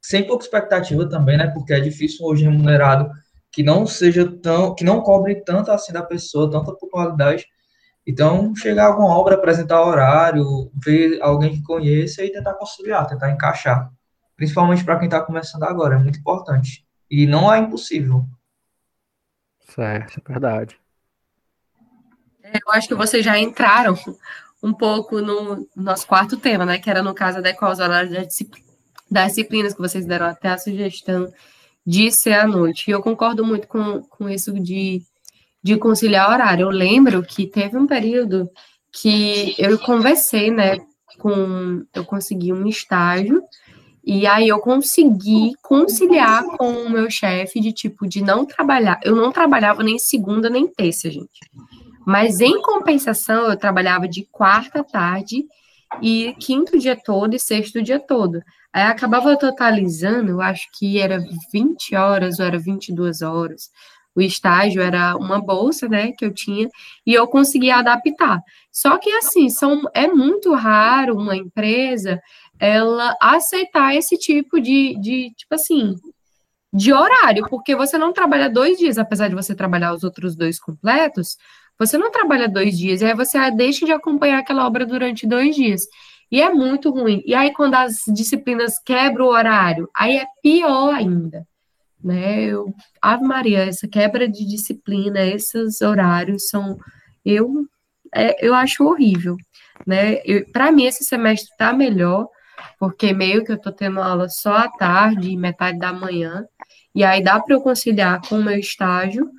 sem 0.00 0.26
pouca 0.26 0.44
expectativa 0.44 1.08
também, 1.08 1.36
né? 1.36 1.48
Porque 1.48 1.72
é 1.72 1.80
difícil 1.80 2.24
hoje 2.26 2.44
remunerado 2.44 3.10
que 3.52 3.62
não 3.62 3.86
seja 3.86 4.30
tão, 4.42 4.74
que 4.74 4.84
não 4.84 5.00
cobre 5.00 5.36
tanto 5.36 5.70
assim 5.70 5.92
da 5.92 6.02
pessoa, 6.02 6.50
tanta 6.50 6.72
popularidade. 6.74 7.46
Então, 8.06 8.54
chegar 8.54 8.84
a 8.84 8.88
alguma 8.88 9.08
obra, 9.18 9.34
apresentar 9.34 9.82
horário, 9.82 10.70
ver 10.74 11.20
alguém 11.20 11.52
que 11.56 11.62
conheça 11.62 12.22
e 12.22 12.30
tentar 12.30 12.54
conciliar, 12.54 13.06
tentar 13.06 13.30
encaixar. 13.32 13.90
Principalmente 14.36 14.84
para 14.84 14.98
quem 14.98 15.06
está 15.06 15.20
começando 15.20 15.64
agora, 15.64 15.96
é 15.96 15.98
muito 15.98 16.18
importante. 16.18 16.85
E 17.10 17.26
não 17.26 17.52
é 17.52 17.58
impossível. 17.58 18.24
Certo, 19.60 20.20
é 20.20 20.32
verdade. 20.32 20.78
É, 22.42 22.58
eu 22.58 22.72
acho 22.72 22.88
que 22.88 22.94
vocês 22.94 23.24
já 23.24 23.38
entraram 23.38 23.96
um 24.62 24.72
pouco 24.72 25.20
no 25.20 25.68
nosso 25.76 26.06
quarto 26.06 26.36
tema, 26.36 26.64
né? 26.64 26.78
Que 26.78 26.90
era 26.90 27.02
no 27.02 27.14
caso 27.14 27.38
adequar 27.38 27.72
os 27.72 27.78
horários 27.78 28.12
das 29.10 29.28
disciplinas 29.28 29.74
que 29.74 29.80
vocês 29.80 30.06
deram 30.06 30.26
até 30.26 30.48
a 30.48 30.58
sugestão 30.58 31.32
de 31.86 32.10
ser 32.10 32.34
à 32.34 32.46
noite. 32.46 32.88
E 32.88 32.92
eu 32.92 33.02
concordo 33.02 33.44
muito 33.44 33.68
com, 33.68 34.02
com 34.02 34.28
isso 34.28 34.52
de, 34.52 35.02
de 35.62 35.76
conciliar 35.76 36.30
horário. 36.30 36.64
Eu 36.64 36.70
lembro 36.70 37.22
que 37.22 37.46
teve 37.46 37.76
um 37.76 37.86
período 37.86 38.50
que 38.92 39.54
eu 39.58 39.78
conversei, 39.78 40.50
né? 40.50 40.78
Com 41.18 41.84
eu 41.94 42.04
consegui 42.04 42.52
um 42.52 42.66
estágio 42.66 43.42
e 44.06 44.24
aí 44.24 44.46
eu 44.46 44.60
consegui 44.60 45.54
conciliar 45.60 46.44
com 46.56 46.70
o 46.70 46.88
meu 46.88 47.10
chefe 47.10 47.58
de 47.58 47.72
tipo 47.72 48.06
de 48.06 48.22
não 48.22 48.46
trabalhar. 48.46 49.00
Eu 49.02 49.16
não 49.16 49.32
trabalhava 49.32 49.82
nem 49.82 49.98
segunda 49.98 50.48
nem 50.48 50.68
terça, 50.68 51.10
gente. 51.10 51.40
Mas 52.06 52.40
em 52.40 52.62
compensação, 52.62 53.50
eu 53.50 53.56
trabalhava 53.56 54.06
de 54.06 54.24
quarta 54.30 54.84
tarde 54.84 55.44
e 56.00 56.36
quinto 56.38 56.78
dia 56.78 56.94
todo 56.94 57.34
e 57.34 57.40
sexto 57.40 57.82
dia 57.82 57.98
todo. 57.98 58.40
Aí 58.72 58.84
acabava 58.84 59.36
totalizando, 59.36 60.30
eu 60.30 60.40
acho 60.40 60.68
que 60.78 61.00
era 61.00 61.18
20 61.52 61.96
horas 61.96 62.38
ou 62.38 62.46
era 62.46 62.58
22 62.60 63.22
horas. 63.22 63.70
O 64.14 64.20
estágio 64.22 64.80
era 64.80 65.16
uma 65.16 65.40
bolsa, 65.42 65.88
né, 65.88 66.12
que 66.12 66.24
eu 66.24 66.32
tinha, 66.32 66.68
e 67.04 67.12
eu 67.12 67.26
conseguia 67.26 67.76
adaptar. 67.76 68.40
Só 68.72 68.96
que, 68.98 69.10
assim, 69.10 69.50
são, 69.50 69.82
é 69.92 70.06
muito 70.06 70.54
raro 70.54 71.16
uma 71.16 71.36
empresa 71.36 72.20
ela 72.58 73.16
aceitar 73.20 73.94
esse 73.94 74.16
tipo 74.16 74.60
de, 74.60 74.98
de 75.00 75.32
tipo 75.36 75.54
assim, 75.54 75.94
de 76.72 76.92
horário, 76.92 77.46
porque 77.48 77.74
você 77.74 77.96
não 77.96 78.12
trabalha 78.12 78.50
dois 78.50 78.78
dias, 78.78 78.98
apesar 78.98 79.28
de 79.28 79.34
você 79.34 79.54
trabalhar 79.54 79.94
os 79.94 80.04
outros 80.04 80.36
dois 80.36 80.58
completos, 80.58 81.36
você 81.78 81.98
não 81.98 82.10
trabalha 82.10 82.48
dois 82.48 82.76
dias, 82.76 83.00
e 83.00 83.04
aí 83.04 83.14
você 83.14 83.50
deixa 83.50 83.84
de 83.84 83.92
acompanhar 83.92 84.38
aquela 84.38 84.66
obra 84.66 84.86
durante 84.86 85.26
dois 85.26 85.54
dias. 85.54 85.86
E 86.30 86.42
é 86.42 86.50
muito 86.50 86.90
ruim. 86.90 87.22
E 87.24 87.34
aí, 87.34 87.52
quando 87.52 87.74
as 87.74 88.02
disciplinas 88.08 88.78
quebram 88.78 89.26
o 89.26 89.30
horário, 89.30 89.88
aí 89.94 90.16
é 90.16 90.26
pior 90.42 90.92
ainda. 90.94 91.46
Né? 92.02 92.44
Eu, 92.44 92.74
Ave 93.00 93.24
Maria, 93.24 93.64
essa 93.64 93.86
quebra 93.86 94.28
de 94.28 94.44
disciplina, 94.46 95.20
esses 95.24 95.80
horários 95.80 96.48
são. 96.48 96.78
Eu, 97.24 97.66
é, 98.14 98.44
eu 98.44 98.54
acho 98.54 98.84
horrível. 98.84 99.36
Né? 99.86 100.16
Para 100.52 100.72
mim, 100.72 100.84
esse 100.84 101.04
semestre 101.04 101.50
está 101.52 101.72
melhor, 101.72 102.28
porque 102.78 103.12
meio 103.12 103.44
que 103.44 103.52
eu 103.52 103.56
estou 103.56 103.72
tendo 103.72 104.00
aula 104.00 104.28
só 104.28 104.56
à 104.56 104.68
tarde 104.68 105.30
e 105.30 105.36
metade 105.36 105.78
da 105.78 105.92
manhã, 105.92 106.46
e 106.94 107.04
aí 107.04 107.22
dá 107.22 107.38
para 107.40 107.54
eu 107.54 107.60
conciliar 107.60 108.20
com 108.26 108.38
o 108.38 108.42
meu 108.42 108.58
estágio, 108.58 109.30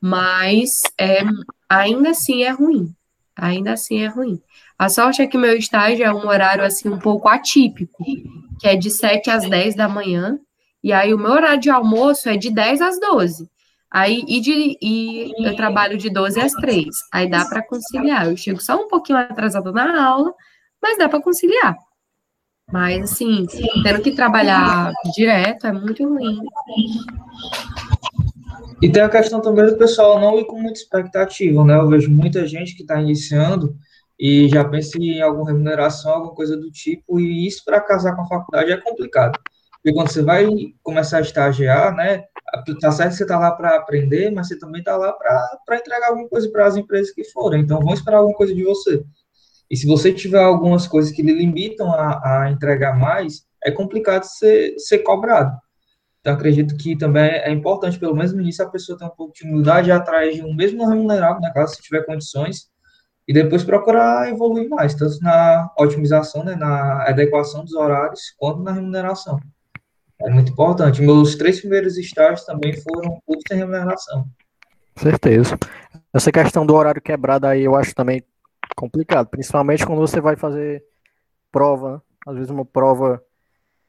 mas 0.00 0.82
é, 0.98 1.20
ainda 1.68 2.10
assim 2.10 2.42
é 2.42 2.50
ruim. 2.50 2.94
Ainda 3.36 3.72
assim 3.72 4.02
é 4.02 4.06
ruim. 4.06 4.40
A 4.78 4.88
sorte 4.88 5.22
é 5.22 5.26
que 5.26 5.38
meu 5.38 5.56
estágio 5.56 6.04
é 6.04 6.12
um 6.12 6.26
horário 6.26 6.64
assim 6.64 6.88
um 6.88 6.98
pouco 6.98 7.28
atípico, 7.28 8.04
que 8.58 8.66
é 8.66 8.76
de 8.76 8.90
7 8.90 9.30
às 9.30 9.48
10 9.48 9.74
da 9.74 9.88
manhã, 9.88 10.38
e 10.82 10.92
aí 10.92 11.14
o 11.14 11.18
meu 11.18 11.30
horário 11.30 11.60
de 11.60 11.70
almoço 11.70 12.28
é 12.28 12.36
de 12.36 12.50
10 12.50 12.82
às 12.82 12.98
12. 12.98 13.48
Aí, 13.90 14.24
e, 14.26 14.40
de, 14.40 14.78
e 14.80 15.46
eu 15.46 15.54
trabalho 15.54 15.98
de 15.98 16.08
12 16.08 16.40
às 16.40 16.52
3. 16.52 16.88
Aí 17.12 17.28
dá 17.28 17.44
para 17.44 17.62
conciliar. 17.62 18.26
Eu 18.26 18.36
chego 18.36 18.60
só 18.60 18.82
um 18.82 18.88
pouquinho 18.88 19.18
atrasado 19.18 19.70
na 19.70 20.02
aula, 20.02 20.32
mas 20.80 20.96
dá 20.96 21.08
para 21.08 21.20
conciliar. 21.20 21.76
Mas, 22.72 23.12
assim, 23.12 23.46
tendo 23.82 24.00
que 24.00 24.12
trabalhar 24.12 24.92
direto 25.14 25.66
é 25.66 25.72
muito 25.72 26.08
ruim. 26.08 26.40
E 28.80 28.90
tem 28.90 29.02
a 29.02 29.08
questão 29.08 29.40
também 29.40 29.66
do 29.66 29.76
pessoal 29.76 30.18
não 30.18 30.38
ir 30.38 30.46
com 30.46 30.58
muita 30.58 30.80
expectativa, 30.80 31.62
né? 31.64 31.76
Eu 31.76 31.88
vejo 31.88 32.10
muita 32.10 32.46
gente 32.46 32.74
que 32.74 32.82
está 32.82 33.00
iniciando 33.00 33.76
e 34.18 34.48
já 34.48 34.64
pensa 34.64 34.98
em 34.98 35.20
alguma 35.20 35.50
remuneração, 35.50 36.12
alguma 36.12 36.34
coisa 36.34 36.56
do 36.56 36.70
tipo, 36.70 37.20
e 37.20 37.46
isso 37.46 37.62
para 37.64 37.80
casar 37.80 38.16
com 38.16 38.22
a 38.22 38.28
faculdade 38.28 38.72
é 38.72 38.76
complicado. 38.78 39.38
Porque 39.82 39.94
quando 39.94 40.08
você 40.08 40.22
vai 40.22 40.48
começar 40.82 41.18
a 41.18 41.22
estagiar, 41.22 41.94
né? 41.94 42.24
Tá 42.80 42.92
certo 42.92 43.10
que 43.10 43.16
você 43.16 43.26
tá 43.26 43.38
lá 43.38 43.50
para 43.50 43.76
aprender, 43.76 44.30
mas 44.30 44.48
você 44.48 44.58
também 44.58 44.82
tá 44.82 44.96
lá 44.96 45.12
para 45.12 45.76
entregar 45.76 46.08
alguma 46.08 46.28
coisa 46.28 46.50
para 46.50 46.66
as 46.66 46.76
empresas 46.76 47.12
que 47.12 47.24
forem. 47.24 47.62
Então, 47.62 47.80
vão 47.80 47.92
esperar 47.92 48.18
alguma 48.18 48.36
coisa 48.36 48.54
de 48.54 48.62
você. 48.62 49.04
E 49.72 49.76
se 49.78 49.86
você 49.86 50.12
tiver 50.12 50.42
algumas 50.42 50.86
coisas 50.86 51.10
que 51.10 51.22
lhe 51.22 51.32
limitam 51.32 51.90
a, 51.90 52.42
a 52.42 52.50
entregar 52.50 52.94
mais, 52.94 53.46
é 53.64 53.70
complicado 53.70 54.24
ser, 54.24 54.74
ser 54.76 54.98
cobrado. 54.98 55.56
Então, 56.20 56.34
acredito 56.34 56.76
que 56.76 56.94
também 56.94 57.24
é 57.24 57.50
importante, 57.50 57.98
pelo 57.98 58.14
menos 58.14 58.34
no 58.34 58.42
início, 58.42 58.62
a 58.62 58.68
pessoa 58.68 58.98
ter 58.98 59.06
um 59.06 59.08
pouco 59.08 59.32
de 59.32 59.44
humildade 59.44 59.90
atrás 59.90 60.36
de 60.36 60.42
um 60.42 60.54
mesmo 60.54 60.86
remunerado, 60.86 61.40
né, 61.40 61.50
caso, 61.54 61.74
se 61.74 61.80
tiver 61.80 62.04
condições, 62.04 62.66
e 63.26 63.32
depois 63.32 63.64
procurar 63.64 64.28
evoluir 64.28 64.68
mais, 64.68 64.94
tanto 64.94 65.18
na 65.22 65.70
otimização, 65.78 66.44
né, 66.44 66.54
na 66.54 67.08
adequação 67.08 67.64
dos 67.64 67.72
horários, 67.72 68.20
quanto 68.38 68.62
na 68.62 68.72
remuneração. 68.72 69.40
É 70.20 70.28
muito 70.28 70.52
importante. 70.52 71.00
Meus 71.00 71.34
três 71.34 71.60
primeiros 71.60 71.96
estágios 71.96 72.44
também 72.44 72.76
foram 72.76 73.18
todos 73.26 73.42
sem 73.48 73.56
remuneração. 73.56 74.26
Certeza. 74.96 75.56
Essa 76.12 76.30
questão 76.30 76.66
do 76.66 76.74
horário 76.74 77.00
quebrado 77.00 77.46
aí, 77.46 77.64
eu 77.64 77.74
acho 77.74 77.94
também 77.94 78.22
complicado, 78.76 79.28
principalmente 79.28 79.86
quando 79.86 80.00
você 80.00 80.20
vai 80.20 80.36
fazer 80.36 80.84
prova, 81.50 81.94
né? 81.94 82.00
às 82.26 82.34
vezes 82.36 82.50
uma 82.50 82.64
prova 82.64 83.22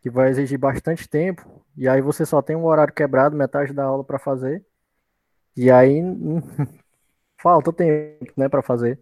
que 0.01 0.09
vai 0.09 0.29
exigir 0.29 0.57
bastante 0.57 1.07
tempo, 1.07 1.63
e 1.77 1.87
aí 1.87 2.01
você 2.01 2.25
só 2.25 2.41
tem 2.41 2.55
um 2.55 2.65
horário 2.65 2.93
quebrado, 2.93 3.35
metade 3.35 3.73
da 3.73 3.85
aula 3.85 4.03
para 4.03 4.19
fazer, 4.19 4.65
e 5.55 5.71
aí 5.71 6.01
falta 7.41 7.71
tempo, 7.71 8.33
né, 8.35 8.49
para 8.49 8.61
fazer, 8.61 8.99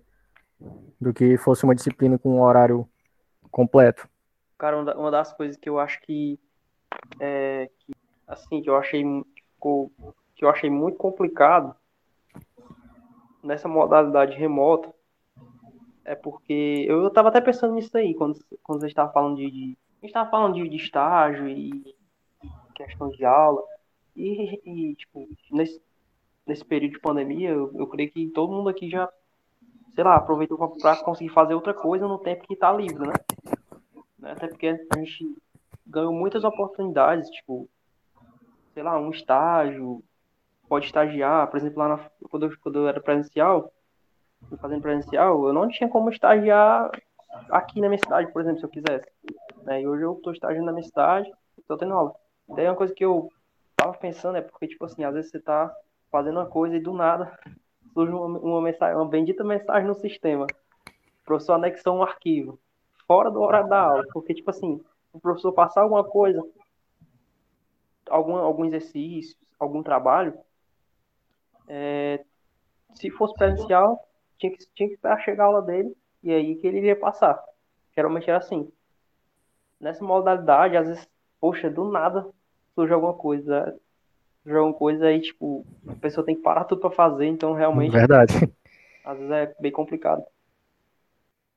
do 1.00 1.14
que 1.14 1.38
fosse 1.38 1.64
uma 1.64 1.76
disciplina 1.76 2.20
com 2.20 2.36
um 2.36 2.42
horário 2.42 2.88
completo. 3.50 4.08
Cara, 4.58 4.78
uma 4.96 5.10
das 5.10 5.34
coisas 5.34 5.58
que 5.58 5.68
eu 5.68 5.80
acho 5.80 6.00
que, 6.02 6.40
é, 7.20 7.70
que 7.80 7.94
assim, 8.28 8.62
que 8.62 8.70
eu 8.70 8.76
achei 8.76 9.04
que 10.36 10.46
eu 10.46 10.50
achei 10.50 10.70
muito 10.70 10.98
complicado 10.98 11.76
nessa 13.44 13.68
modalidade 13.68 14.36
remota 14.36 14.94
é 16.04 16.16
porque 16.16 16.86
eu 16.88 17.08
estava 17.08 17.30
até 17.30 17.40
pensando 17.42 17.76
nisso 17.76 17.96
aí, 17.98 18.14
quando, 18.14 18.40
quando 18.64 18.80
a 18.80 18.88
gente 18.88 18.92
estava 18.92 19.12
falando 19.12 19.38
de, 19.38 19.50
de, 19.50 19.78
A 20.00 20.06
gente 20.06 20.10
estava 20.10 20.30
falando 20.30 20.56
de, 20.56 20.68
de, 20.68 20.76
estágio 20.76 21.48
e 21.48 21.96
questão 22.74 23.10
de 23.10 23.24
aula. 23.24 23.64
E, 24.16 24.60
e 24.66 24.96
tipo, 24.96 25.28
nesse, 25.52 25.82
nesse 26.46 26.66
período 26.66 26.94
de 26.94 27.00
pandemia, 27.00 27.50
eu, 27.50 27.72
eu 27.76 27.88
creio 27.88 28.12
que 28.12 28.28
todo 28.30 28.54
mundo 28.54 28.70
aqui 28.70 28.90
já, 28.90 29.08
sei 29.94 30.04
lá, 30.04 30.16
aproveitou 30.16 30.58
para 30.58 31.04
conseguir 31.04 31.30
fazer 31.30 31.54
outra 31.54 31.74
coisa 31.74 32.08
no 32.08 32.18
tempo 32.18 32.48
que 32.48 32.54
está 32.54 32.72
livre, 32.72 33.08
né? 33.08 33.14
Até 34.24 34.48
porque 34.48 34.68
a 34.68 34.98
gente 34.98 35.36
ganhou 35.86 36.14
muitas 36.14 36.44
oportunidades, 36.44 37.30
tipo, 37.30 37.70
sei 38.74 38.84
lá, 38.84 39.00
um 39.00 39.10
estágio, 39.10 40.04
pode 40.68 40.86
estagiar, 40.86 41.50
por 41.50 41.58
exemplo, 41.58 41.80
lá 41.80 41.88
na, 41.90 42.10
quando, 42.30 42.46
eu, 42.46 42.58
quando 42.62 42.80
eu 42.80 42.88
era 42.88 43.02
presencial, 43.02 43.72
fazendo 44.60 44.82
presencial, 44.82 45.48
eu 45.48 45.54
não 45.54 45.70
tinha 45.70 45.90
como 45.90 46.10
estagiar 46.10 46.90
aqui 47.50 47.80
na 47.80 47.88
minha 47.88 48.00
cidade, 48.00 48.32
por 48.32 48.42
exemplo, 48.42 48.60
se 48.60 48.66
eu 48.66 48.70
quisesse. 48.70 49.10
Né? 49.64 49.82
E 49.82 49.88
hoje 49.88 50.04
eu 50.04 50.14
estou 50.14 50.34
estagiando 50.34 50.66
na 50.66 50.72
minha 50.72 50.84
cidade, 50.84 51.32
estou 51.58 51.78
tendo 51.78 51.94
aula. 51.94 52.14
Daí 52.50 52.68
uma 52.68 52.76
coisa 52.76 52.94
que 52.94 53.06
eu 53.06 53.30
tava 53.76 53.94
pensando 53.94 54.38
é 54.38 54.42
porque, 54.42 54.68
tipo 54.68 54.86
assim, 54.86 55.04
às 55.04 55.14
vezes 55.14 55.32
você 55.32 55.40
tá 55.40 55.74
fazendo 56.12 56.38
uma 56.38 56.46
coisa 56.46 56.76
e 56.76 56.82
do 56.82 56.94
nada 56.94 57.38
surge 57.94 58.12
uma, 58.12 58.40
uma 58.40 58.62
mensagem, 58.62 58.96
uma 58.96 59.08
bendita 59.08 59.44
mensagem 59.44 59.88
no 59.88 59.96
sistema. 59.96 60.46
O 60.46 61.26
professor 61.26 61.54
anexou 61.54 61.96
um 61.96 62.04
arquivo 62.04 62.60
fora 63.08 63.30
do 63.30 63.42
horário 63.42 63.70
da 63.70 63.80
aula, 63.80 64.04
porque, 64.14 64.34
tipo 64.34 64.50
assim, 64.50 64.82
o 65.14 65.20
professor 65.20 65.52
passar 65.52 65.82
alguma 65.82 66.04
coisa, 66.04 66.42
algum, 68.10 68.36
algum 68.38 68.66
exercício, 68.66 69.38
algum 69.60 69.84
trabalho, 69.84 70.38
é, 71.68 72.24
se 72.96 73.10
fosse 73.12 73.34
presencial, 73.34 74.08
tinha 74.42 74.52
que, 74.52 74.66
tinha 74.74 74.90
que 74.90 74.96
esperar 74.96 75.22
chegar 75.22 75.44
a 75.44 75.48
aula 75.48 75.62
dele 75.62 75.96
e 76.24 76.32
aí 76.32 76.56
que 76.56 76.66
ele 76.68 76.80
iria 76.80 76.96
passar. 76.96 77.42
geralmente 77.96 78.30
era 78.30 78.40
assim. 78.40 78.68
Nessa 79.80 80.04
modalidade, 80.04 80.76
às 80.76 80.88
vezes, 80.88 81.08
poxa, 81.40 81.70
do 81.70 81.90
nada 81.90 82.28
surge 82.76 82.92
alguma 82.94 83.14
coisa. 83.14 83.76
Surge 84.44 84.58
alguma 84.58 84.78
coisa 84.78 85.06
aí, 85.06 85.22
tipo, 85.22 85.66
a 85.88 85.96
pessoa 85.96 86.26
tem 86.26 86.36
que 86.36 86.42
parar 86.42 86.66
tudo 86.66 86.82
pra 86.82 86.90
fazer, 86.92 87.28
então 87.28 87.54
realmente, 87.54 87.92
Verdade. 87.92 88.34
às 89.06 89.18
vezes 89.18 89.32
é 89.32 89.56
bem 89.60 89.72
complicado. 89.72 90.24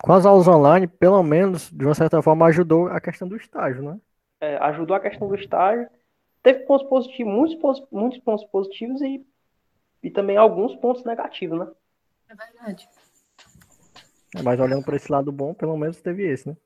Com 0.02 0.12
as 0.12 0.26
aulas 0.26 0.46
online, 0.46 0.86
pelo 0.86 1.22
menos, 1.22 1.70
de 1.70 1.84
uma 1.84 1.94
certa 1.94 2.20
forma, 2.20 2.46
ajudou 2.46 2.88
a 2.88 3.00
questão 3.00 3.26
do 3.26 3.36
estágio, 3.36 3.82
né? 3.82 3.98
É, 4.40 4.56
ajudou 4.58 4.94
a 4.94 5.00
questão 5.00 5.26
do 5.28 5.34
estágio. 5.34 5.88
Teve 6.42 6.60
pontos 6.66 6.86
positivos, 6.88 7.32
muitos, 7.32 7.86
muitos 7.90 8.18
pontos 8.18 8.44
positivos 8.46 9.00
e, 9.00 9.24
e 10.02 10.10
também 10.10 10.36
alguns 10.36 10.76
pontos 10.76 11.04
negativos, 11.04 11.58
né? 11.58 11.66
É 12.28 12.34
verdade. 12.34 12.88
Mas 14.42 14.58
olhando 14.58 14.84
por 14.84 14.94
esse 14.94 15.10
lado 15.10 15.30
bom, 15.30 15.54
pelo 15.54 15.76
menos 15.76 16.00
teve 16.00 16.24
esse, 16.28 16.48
né? 16.48 16.56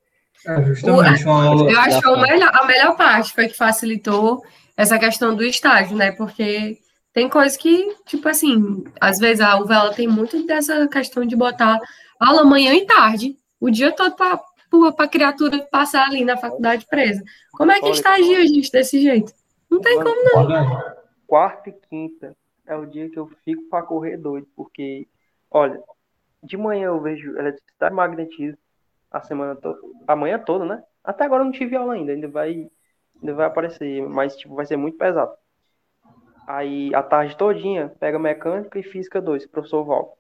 É, 0.47 0.63
justamente 0.63 1.25
uma 1.25 1.45
aula. 1.45 1.71
Eu 1.71 1.81
acho 1.81 2.01
que 2.01 2.09
o 2.09 2.17
melhor- 2.21 2.51
a 2.55 2.65
melhor 2.67 2.97
parte 2.97 3.33
foi 3.35 3.49
que 3.49 3.57
facilitou 3.57 4.43
essa 4.77 4.99
questão 4.99 5.35
do 5.35 5.43
estágio, 5.43 5.97
né? 5.97 6.13
Porque 6.13 6.79
tem 7.13 7.29
coisas 7.29 7.57
que, 7.57 7.95
tipo 8.07 8.29
assim, 8.29 8.85
às 9.01 9.19
vezes 9.19 9.41
a 9.41 9.59
UV 9.61 9.75
ela 9.75 9.93
tem 9.93 10.07
muito 10.07 10.47
dessa 10.47 10.87
questão 10.89 11.25
de 11.27 11.35
botar 11.37 11.79
aula 12.21 12.45
manhã 12.45 12.73
e 12.75 12.87
tarde, 12.87 13.37
o 13.61 13.69
dia 13.71 13.93
todo 13.93 14.15
para 14.15 14.41
a 14.99 15.09
criatura 15.09 15.59
passar 15.71 16.07
ali 16.07 16.25
na 16.25 16.37
faculdade 16.37 16.87
presa. 16.89 17.23
Como 17.53 17.73
é 17.73 17.81
que 17.81 17.89
estagia, 17.91 18.47
gente, 18.47 18.71
desse 18.71 19.01
jeito? 19.03 19.33
Não 19.69 19.81
tem 19.81 19.97
como. 20.03 20.37
Olha, 20.37 20.97
quarta 21.27 21.69
e 21.69 21.73
quinta 21.73 22.35
é 22.67 22.77
o 22.77 22.87
dia 22.87 23.11
que 23.11 23.19
eu 23.19 23.29
fico 23.45 23.63
para 23.69 23.83
correr 23.85 24.17
doido, 24.17 24.47
porque, 24.55 25.09
olha, 25.51 25.83
de 26.43 26.57
manhã 26.57 26.87
eu 26.89 27.01
vejo 27.01 27.37
eletricidade 27.39 27.93
e 27.93 27.97
magnetismo 27.97 28.59
a 29.11 29.23
semana 29.23 29.57
toda, 29.57 29.81
a 30.07 30.17
manhã 30.17 30.39
toda, 30.39 30.65
né? 30.65 30.85
Até 31.05 31.25
agora 31.25 31.43
eu 31.43 31.47
não 31.47 31.53
tive 31.53 31.77
aula 31.77 31.95
ainda, 31.95 32.13
ainda 32.13 32.29
vai, 32.29 32.71
ainda 33.21 33.35
vai 33.35 33.47
aparecer, 33.47 34.03
mas 34.09 34.37
tipo, 34.37 34.55
vai 34.55 34.67
ser 34.67 34.77
muito 34.77 34.99
pesado. 34.99 35.37
Aí 36.47 36.95
a 36.95 37.03
tarde 37.03 37.37
todinha 37.37 37.89
pega 38.01 38.19
mecânica 38.19 38.79
e 38.79 38.83
física 38.83 39.21
2, 39.21 39.47
professor 39.47 39.85
Val. 39.85 40.19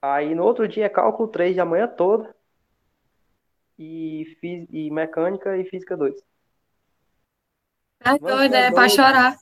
Aí 0.00 0.34
no 0.34 0.44
outro 0.44 0.66
dia 0.66 0.86
é 0.86 0.88
cálculo 0.88 1.28
3 1.28 1.54
de 1.54 1.60
a 1.60 1.64
manhã 1.64 1.86
toda 1.86 2.34
e, 3.78 4.36
fí- 4.40 4.66
e 4.70 4.90
mecânica 4.90 5.56
e 5.56 5.64
física 5.64 5.96
2. 5.96 6.14
É 8.04 8.18
doido, 8.18 8.54
é 8.54 8.70
pra 8.70 8.88
chorar. 8.88 9.36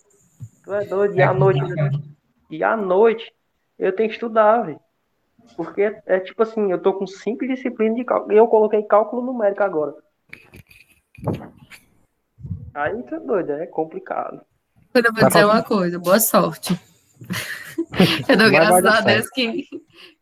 Tu 0.65 0.73
é 0.75 0.85
doido, 0.85 1.15
e 1.17 1.21
é 1.21 1.25
à 1.25 1.33
noite. 1.33 1.61
E 2.51 2.65
à 2.65 2.77
noite 2.77 3.33
eu 3.81 3.97
tenho 3.97 4.09
que 4.09 4.15
estudar, 4.15 4.63
velho. 4.63 4.81
Porque 5.57 5.83
é, 5.83 6.03
é 6.07 6.21
tipo 6.21 6.43
assim, 6.43 6.71
eu 6.71 6.81
tô 6.81 6.93
com 6.93 7.07
cinco 7.07 7.47
disciplinas 7.47 7.97
de 7.97 8.05
cálculo. 8.05 8.33
E 8.33 8.37
eu 8.37 8.47
coloquei 8.47 8.83
cálculo 8.83 9.23
numérico 9.23 9.63
agora. 9.63 9.95
Aí 12.75 13.03
tu 13.03 13.15
é 13.15 13.21
doido, 13.21 13.53
é 13.53 13.67
complicado. 13.67 14.43
Eu 14.95 15.03
vou 15.03 15.15
Tá 15.15 15.29
dizer 15.29 15.45
uma 15.45 15.63
coisa, 15.63 15.99
boa 15.99 16.21
sorte. 16.21 16.79
Eu 18.29 18.37
dou 18.37 18.51
graças 18.51 18.85
a 18.85 19.01
Deus 19.01 19.29
que. 19.31 19.67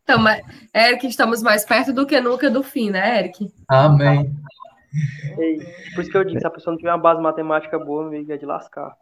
Então, 0.02 0.18
mas, 0.18 0.42
Eric, 0.74 1.06
estamos 1.06 1.42
mais 1.42 1.64
perto 1.64 1.92
do 1.92 2.06
que 2.06 2.18
nunca 2.20 2.50
do 2.50 2.62
fim, 2.62 2.90
né, 2.90 3.18
Eric? 3.18 3.52
Amém. 3.68 4.32
E, 5.38 5.58
por 5.94 6.00
isso 6.00 6.10
que 6.10 6.16
eu 6.16 6.24
disse, 6.24 6.40
se 6.40 6.46
a 6.46 6.50
pessoa 6.50 6.72
não 6.72 6.78
tiver 6.78 6.90
uma 6.90 6.98
base 6.98 7.20
matemática 7.20 7.78
boa, 7.78 8.04
meu 8.04 8.16
amigo, 8.16 8.32
é 8.32 8.38
de 8.38 8.46
lascar. 8.46 8.96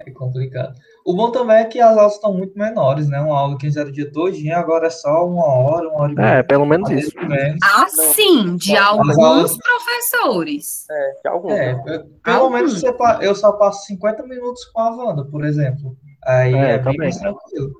É 0.00 0.10
complicado. 0.10 0.74
O 1.06 1.14
bom 1.14 1.30
também 1.30 1.56
é 1.58 1.64
que 1.64 1.80
as 1.80 1.96
aulas 1.96 2.14
estão 2.14 2.34
muito 2.34 2.58
menores, 2.58 3.08
né? 3.08 3.20
Uma 3.20 3.38
aula 3.38 3.56
que 3.56 3.66
era 3.78 3.88
o 3.88 3.92
dia 3.92 4.10
todinho, 4.10 4.56
agora 4.56 4.88
é 4.88 4.90
só 4.90 5.26
uma 5.26 5.44
hora, 5.46 5.88
uma 5.88 6.00
hora 6.02 6.12
e 6.12 6.14
É, 6.14 6.16
meia. 6.32 6.44
pelo 6.44 6.66
menos 6.66 6.90
isso. 6.90 7.12
menos. 7.26 7.58
Assim, 7.62 8.56
de 8.56 8.72
Não, 8.74 8.82
alguns 9.00 9.18
aulas- 9.18 9.56
professores. 9.58 10.86
É, 10.90 11.12
de 11.22 11.28
algum. 11.28 11.50
É, 11.50 11.72
eu- 11.86 12.04
pelo 12.22 12.36
Alguns. 12.36 12.52
menos 12.82 12.96
pa- 12.98 13.18
eu 13.22 13.34
só 13.34 13.52
passo 13.52 13.86
50 13.86 14.24
minutos 14.24 14.64
com 14.66 14.80
a 14.80 14.90
Wanda, 14.96 15.24
por 15.26 15.44
exemplo. 15.44 15.96
Aí 16.26 16.54
É, 16.54 16.58
é, 16.72 16.74
bem 16.78 16.82
também. 16.84 16.98
mais 16.98 17.16
tranquilo. 17.18 17.70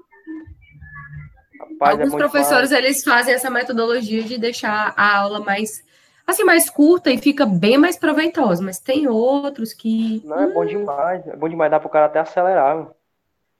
Rapaz, 1.60 1.92
Alguns 2.00 2.14
é 2.14 2.16
professores, 2.16 2.68
demais. 2.70 2.84
eles 2.84 3.04
fazem 3.04 3.34
essa 3.34 3.50
metodologia 3.50 4.22
de 4.22 4.38
deixar 4.38 4.92
a 4.96 5.18
aula 5.18 5.40
mais, 5.40 5.82
assim, 6.26 6.44
mais 6.44 6.70
curta 6.70 7.10
e 7.10 7.18
fica 7.18 7.44
bem 7.46 7.76
mais 7.78 7.96
proveitosa, 7.96 8.62
mas 8.62 8.78
tem 8.78 9.08
outros 9.08 9.72
que... 9.72 10.22
Não, 10.24 10.40
é 10.40 10.52
bom 10.52 10.64
demais. 10.64 11.26
É 11.26 11.36
bom 11.36 11.48
demais, 11.48 11.70
dá 11.70 11.80
pro 11.80 11.88
cara 11.88 12.06
até 12.06 12.20
acelerar. 12.20 12.88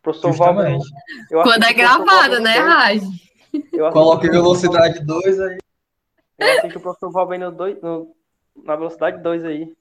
Professor 0.02 0.34
eu 1.30 1.42
Quando 1.42 1.64
é 1.64 1.72
gravado, 1.72 2.38
né. 2.40 2.58
Raj? 2.58 3.02
Coloque 3.92 4.28
velocidade 4.28 5.00
2 5.04 5.40
aí. 5.40 5.58
Eu 6.38 6.58
assisto 6.58 6.78
o 6.78 6.82
professor 6.82 7.10
Valber 7.10 7.38
no 7.38 7.52
dois, 7.52 7.80
no, 7.80 8.14
na 8.64 8.76
velocidade 8.76 9.22
2 9.22 9.44
aí. 9.44 9.72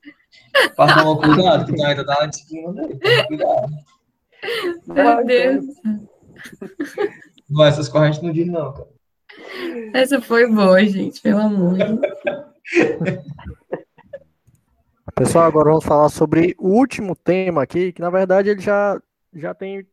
Passa 0.78 1.04
tomar 1.04 1.18
cuidado, 1.18 1.74
que 1.74 1.84
ainda 1.84 2.06
tá 2.06 2.22
na 2.22 2.28
disciplina 2.28 2.72
dele. 2.74 3.00
Cuidado. 3.28 3.74
Meu 4.88 5.26
Deus. 5.26 5.66
Não 7.50 7.66
essas 7.66 7.90
correntes 7.90 8.22
não 8.22 8.32
diz 8.32 8.48
não, 8.48 8.72
cara. 8.72 8.88
Essa 9.94 10.22
foi 10.22 10.48
boa, 10.48 10.84
gente, 10.86 11.22
pelo 11.22 11.40
amor 11.40 11.74
de 11.74 11.94
Deus. 11.94 12.53
Pessoal, 15.16 15.46
agora 15.46 15.70
vamos 15.70 15.86
falar 15.86 16.10
sobre 16.10 16.56
o 16.58 16.70
último 16.70 17.16
tema 17.16 17.64
aqui, 17.64 17.92
que 17.92 18.02
na 18.02 18.10
verdade 18.10 18.50
ele 18.50 18.62
já, 18.62 19.00
já 19.34 19.54
tem 19.54 19.86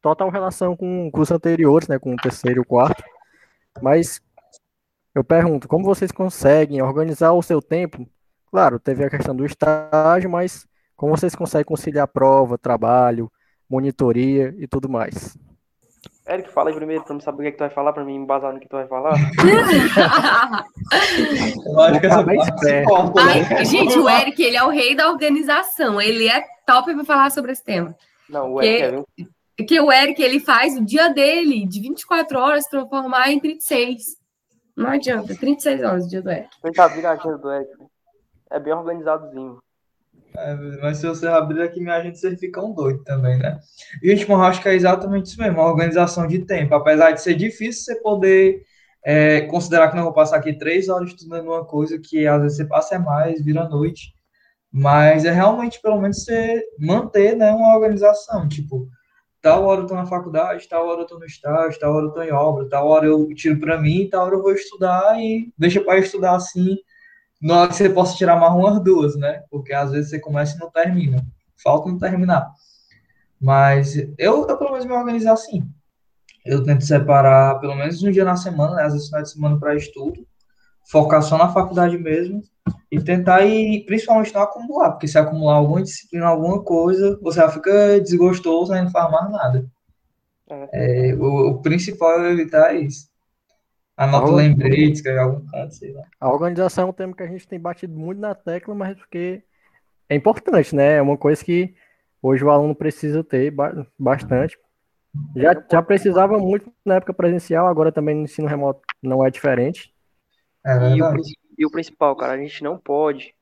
total 0.00 0.30
relação 0.30 0.76
com, 0.76 1.10
com 1.10 1.20
os 1.20 1.30
anteriores, 1.30 1.88
né, 1.88 1.98
com 1.98 2.12
o 2.12 2.16
terceiro 2.16 2.60
e 2.60 2.62
o 2.62 2.64
quarto. 2.64 3.02
Mas 3.82 4.20
eu 5.14 5.24
pergunto, 5.24 5.66
como 5.66 5.84
vocês 5.84 6.12
conseguem 6.12 6.82
organizar 6.82 7.32
o 7.32 7.42
seu 7.42 7.60
tempo? 7.60 8.08
Claro, 8.50 8.78
teve 8.78 9.04
a 9.04 9.10
questão 9.10 9.34
do 9.34 9.44
estágio, 9.44 10.30
mas 10.30 10.66
como 10.96 11.16
vocês 11.16 11.34
conseguem 11.34 11.64
conciliar 11.64 12.08
prova, 12.08 12.58
trabalho, 12.58 13.30
monitoria 13.68 14.54
e 14.58 14.66
tudo 14.66 14.88
mais? 14.88 15.36
Eric, 16.28 16.50
fala 16.52 16.68
aí 16.70 16.74
primeiro 16.76 17.02
pra 17.04 17.14
eu 17.14 17.20
saber 17.20 17.38
o 17.38 17.42
que, 17.42 17.48
é 17.48 17.50
que 17.52 17.56
tu 17.56 17.60
vai 17.60 17.70
falar, 17.70 17.92
pra 17.92 18.04
mim 18.04 18.14
embasar 18.16 18.52
no 18.52 18.60
que 18.60 18.68
tu 18.68 18.76
vai 18.76 18.86
falar. 18.86 19.14
Eu 21.66 21.80
acho 21.80 22.00
que 22.00 22.06
essa 22.06 22.24
parte 22.24 22.84
corta, 22.84 23.24
né? 23.24 23.32
Ai, 23.56 23.64
gente, 23.64 23.98
o 23.98 24.08
Eric, 24.08 24.42
ele 24.42 24.56
é 24.56 24.62
o 24.64 24.68
rei 24.68 24.94
da 24.94 25.08
organização. 25.10 26.00
Ele 26.00 26.28
é 26.28 26.44
top 26.66 26.94
para 26.94 27.04
falar 27.04 27.30
sobre 27.30 27.52
esse 27.52 27.64
tema. 27.64 27.94
Não, 28.28 28.54
o 28.54 28.60
Que- 28.60 28.66
Eric 28.66 28.82
é, 28.82 28.90
viu? 28.90 29.06
Porque 29.56 29.80
o 29.80 29.90
Eric, 29.90 30.22
ele 30.22 30.38
faz 30.38 30.76
o 30.76 30.84
dia 30.84 31.08
dele 31.08 31.66
de 31.66 31.80
24 31.80 32.38
horas 32.38 32.66
transformar 32.66 33.30
em 33.32 33.40
36. 33.40 34.16
Não 34.76 34.90
adianta, 34.90 35.34
36 35.34 35.82
horas 35.82 36.04
o 36.04 36.08
dia 36.08 36.22
do 36.22 36.30
Eric. 36.30 36.48
Tentar 36.62 36.86
virar 36.88 37.10
a 37.10 37.12
agenda 37.14 37.38
do 37.38 37.50
Eric. 37.52 37.70
É 38.52 38.60
bem 38.60 38.72
organizadozinho. 38.72 39.58
É, 40.40 40.54
mas 40.80 40.98
se 40.98 41.06
você 41.06 41.26
abrir 41.26 41.62
aqui 41.62 41.80
minha 41.80 41.96
agenda, 41.96 42.14
vocês 42.14 42.38
ficam 42.38 42.72
doidos 42.72 43.04
também, 43.04 43.38
né? 43.38 43.58
Gente, 44.02 44.28
eu 44.28 44.42
acho 44.42 44.62
que 44.62 44.68
é 44.68 44.74
exatamente 44.74 45.26
isso 45.26 45.40
mesmo, 45.40 45.60
organização 45.60 46.26
de 46.26 46.40
tempo. 46.44 46.74
Apesar 46.74 47.12
de 47.12 47.20
ser 47.20 47.34
difícil 47.34 47.82
você 47.82 48.00
poder 48.00 48.62
é, 49.04 49.42
considerar 49.42 49.88
que 49.88 49.96
não 49.96 50.04
vou 50.04 50.12
passar 50.12 50.36
aqui 50.36 50.52
três 50.52 50.88
horas 50.88 51.10
estudando 51.10 51.48
uma 51.48 51.64
coisa 51.64 51.98
que 51.98 52.26
às 52.26 52.42
vezes 52.42 52.56
você 52.56 52.64
passa 52.64 52.94
é 52.96 52.98
mais, 52.98 53.44
vira 53.44 53.68
noite. 53.68 54.14
Mas 54.70 55.24
é 55.24 55.30
realmente, 55.30 55.80
pelo 55.80 56.00
menos, 56.00 56.24
você 56.24 56.62
manter 56.78 57.34
né, 57.34 57.50
uma 57.50 57.74
organização. 57.74 58.46
Tipo, 58.48 58.86
tal 59.40 59.64
hora 59.64 59.80
eu 59.80 59.86
tô 59.86 59.94
na 59.94 60.06
faculdade, 60.06 60.68
tal 60.68 60.86
hora 60.86 61.02
eu 61.02 61.06
tô 61.06 61.18
no 61.18 61.24
estágio, 61.24 61.80
tal 61.80 61.94
hora 61.94 62.06
eu 62.06 62.10
tô 62.10 62.22
em 62.22 62.32
obra, 62.32 62.68
tal 62.68 62.86
hora 62.86 63.06
eu 63.06 63.28
tiro 63.34 63.58
para 63.58 63.80
mim, 63.80 64.08
tal 64.10 64.26
hora 64.26 64.34
eu 64.34 64.42
vou 64.42 64.52
estudar 64.52 65.18
e 65.18 65.52
deixa 65.56 65.80
para 65.80 65.98
estudar 65.98 66.36
assim 66.36 66.76
na 67.40 67.60
hora 67.60 67.68
que 67.68 67.76
você 67.76 67.88
possa 67.88 68.16
tirar 68.16 68.36
mais 68.36 68.52
umas 68.52 68.82
duas, 68.82 69.16
né? 69.16 69.42
Porque 69.50 69.72
às 69.72 69.90
vezes 69.92 70.10
você 70.10 70.18
começa 70.18 70.56
e 70.56 70.58
não 70.58 70.70
termina. 70.70 71.24
Falta 71.56 71.88
não 71.88 71.98
terminar. 71.98 72.50
Mas 73.40 73.96
eu, 74.18 74.46
eu 74.48 74.56
pelo 74.56 74.72
menos 74.72 74.84
me 74.84 74.92
organizo 74.92 75.30
assim. 75.30 75.68
Eu 76.44 76.64
tento 76.64 76.84
separar 76.84 77.60
pelo 77.60 77.74
menos 77.74 78.02
um 78.02 78.10
dia 78.10 78.24
na 78.24 78.36
semana, 78.36 78.76
né? 78.76 78.84
às 78.84 78.92
vezes 78.92 79.08
final 79.08 79.22
de 79.22 79.30
semana 79.30 79.58
para 79.58 79.76
estudo, 79.76 80.26
focar 80.90 81.22
só 81.22 81.36
na 81.36 81.52
faculdade 81.52 81.96
mesmo 81.98 82.42
e 82.90 83.00
tentar 83.00 83.44
ir, 83.44 83.84
principalmente 83.84 84.34
não 84.34 84.42
acumular, 84.42 84.92
porque 84.92 85.06
se 85.06 85.18
acumular 85.18 85.56
alguma 85.56 85.82
disciplina, 85.82 86.26
alguma 86.26 86.62
coisa, 86.62 87.18
você 87.20 87.40
já 87.40 87.48
fica 87.48 88.00
desgostoso, 88.00 88.72
né? 88.72 88.82
Não 88.82 88.90
faz 88.90 89.10
mais 89.10 89.30
nada. 89.30 89.66
É, 90.72 91.14
o, 91.14 91.50
o 91.50 91.58
principal 91.60 92.24
é 92.24 92.32
evitar 92.32 92.74
isso. 92.74 93.08
Anota 93.98 94.32
lembretes, 94.32 95.02
que 95.02 95.08
é 95.10 95.18
algum 95.18 95.46
canto, 95.46 95.74
sei 95.74 95.92
lá. 95.92 96.04
A 96.20 96.28
organização 96.32 96.84
é 96.84 96.90
um 96.90 96.92
tema 96.92 97.14
que 97.14 97.22
a 97.22 97.26
gente 97.26 97.46
tem 97.46 97.60
batido 97.60 97.94
muito 97.96 98.18
na 98.18 98.34
tecla, 98.34 98.74
mas 98.74 98.96
porque 98.98 99.42
é 100.08 100.16
importante, 100.16 100.74
né? 100.74 100.96
É 100.96 101.02
uma 101.02 101.18
coisa 101.18 101.44
que 101.44 101.74
hoje 102.22 102.44
o 102.44 102.50
aluno 102.50 102.74
precisa 102.74 103.24
ter 103.24 103.50
ba- 103.52 103.86
bastante. 103.98 104.58
Já, 105.36 105.54
já 105.70 105.82
precisava 105.82 106.38
muito 106.38 106.72
na 106.84 106.96
época 106.96 107.14
presencial, 107.14 107.66
agora 107.68 107.92
também 107.92 108.14
no 108.16 108.22
ensino 108.24 108.48
remoto 108.48 108.82
não 109.02 109.24
é 109.26 109.30
diferente. 109.30 109.94
É 110.64 110.72
E 110.94 111.02
o, 111.02 111.08
e 111.58 111.66
o 111.66 111.70
principal, 111.70 112.16
cara, 112.16 112.34
a 112.34 112.38
gente 112.38 112.62
não 112.62 112.78
pode. 112.78 113.34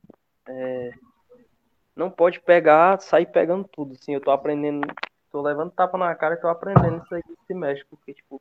é, 0.49 0.93
não 1.95 2.11
pode 2.11 2.41
pegar, 2.41 3.01
sair 3.01 3.27
pegando 3.27 3.67
tudo. 3.69 3.95
Assim, 3.95 4.15
eu 4.15 4.21
tô 4.21 4.31
aprendendo, 4.31 4.87
tô 5.31 5.41
levando 5.43 5.71
tapa 5.73 5.97
na 5.99 6.15
cara 6.15 6.35
e 6.35 6.41
tô 6.41 6.49
aprendendo 6.49 7.03
isso 7.03 7.15
aí 7.15 7.23
esse 7.29 7.47
semestre. 7.47 7.87
Porque, 7.89 8.15
tipo, 8.15 8.41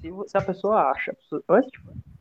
se, 0.00 0.12
se 0.26 0.38
a 0.38 0.42
pessoa 0.42 0.90
acha, 0.90 1.16
antes, 1.48 1.70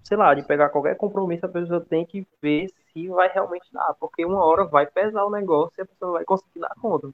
sei 0.03 0.17
lá, 0.17 0.33
de 0.33 0.43
pegar 0.43 0.69
qualquer 0.69 0.95
compromisso, 0.95 1.45
a 1.45 1.49
pessoa 1.49 1.81
tem 1.81 2.05
que 2.05 2.25
ver 2.41 2.67
se 2.91 3.07
vai 3.07 3.29
realmente 3.29 3.71
dar, 3.71 3.93
porque 3.99 4.25
uma 4.25 4.43
hora 4.43 4.65
vai 4.65 4.85
pesar 4.85 5.25
o 5.25 5.29
negócio 5.31 5.73
e 5.77 5.81
a 5.81 5.85
pessoa 5.85 6.13
vai 6.13 6.25
conseguir 6.25 6.59
dar 6.59 6.73
conta. 6.81 7.09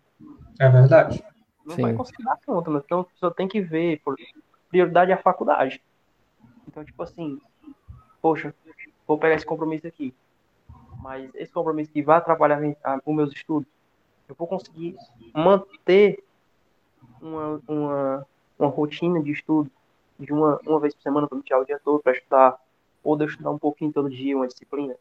É 0.59 0.69
verdade. 0.69 1.23
Não 1.65 1.75
Sim. 1.75 1.81
vai 1.81 1.93
conseguir 1.93 2.23
dar 2.23 2.37
conta, 2.45 2.69
mas 2.69 2.83
então 2.83 3.01
a 3.01 3.05
pessoa 3.05 3.33
tem 3.33 3.47
que 3.47 3.61
ver, 3.61 4.01
por- 4.03 4.15
prioridade 4.69 5.11
é 5.11 5.13
a 5.13 5.21
faculdade. 5.21 5.81
Então, 6.67 6.83
tipo 6.83 7.01
assim, 7.03 7.39
poxa, 8.21 8.53
vou 9.07 9.17
pegar 9.17 9.35
esse 9.35 9.45
compromisso 9.45 9.87
aqui, 9.87 10.13
mas 11.01 11.29
esse 11.35 11.51
compromisso 11.51 11.91
que 11.91 12.01
vai 12.01 12.17
atrapalhar 12.17 12.59
os 13.05 13.15
meus 13.15 13.31
estudos, 13.33 13.67
eu 14.27 14.35
vou 14.35 14.47
conseguir 14.47 14.97
manter 15.33 16.23
uma, 17.21 17.61
uma, 17.67 18.27
uma 18.57 18.69
rotina 18.69 19.21
de 19.21 19.31
estudo 19.31 19.69
de 20.23 20.33
uma, 20.33 20.59
uma 20.65 20.79
vez 20.79 20.93
por 20.93 21.01
semana 21.01 21.27
para 21.27 21.37
me 21.37 21.43
tirar 21.43 21.59
o 21.59 21.65
dia 21.65 21.79
todo 21.83 22.01
para 22.01 22.13
estudar, 22.13 22.57
ou 23.03 23.15
de 23.15 23.23
eu 23.23 23.27
estudar 23.27 23.51
um 23.51 23.59
pouquinho 23.59 23.91
todo 23.91 24.09
dia, 24.09 24.35
uma 24.35 24.47
disciplina. 24.47 24.95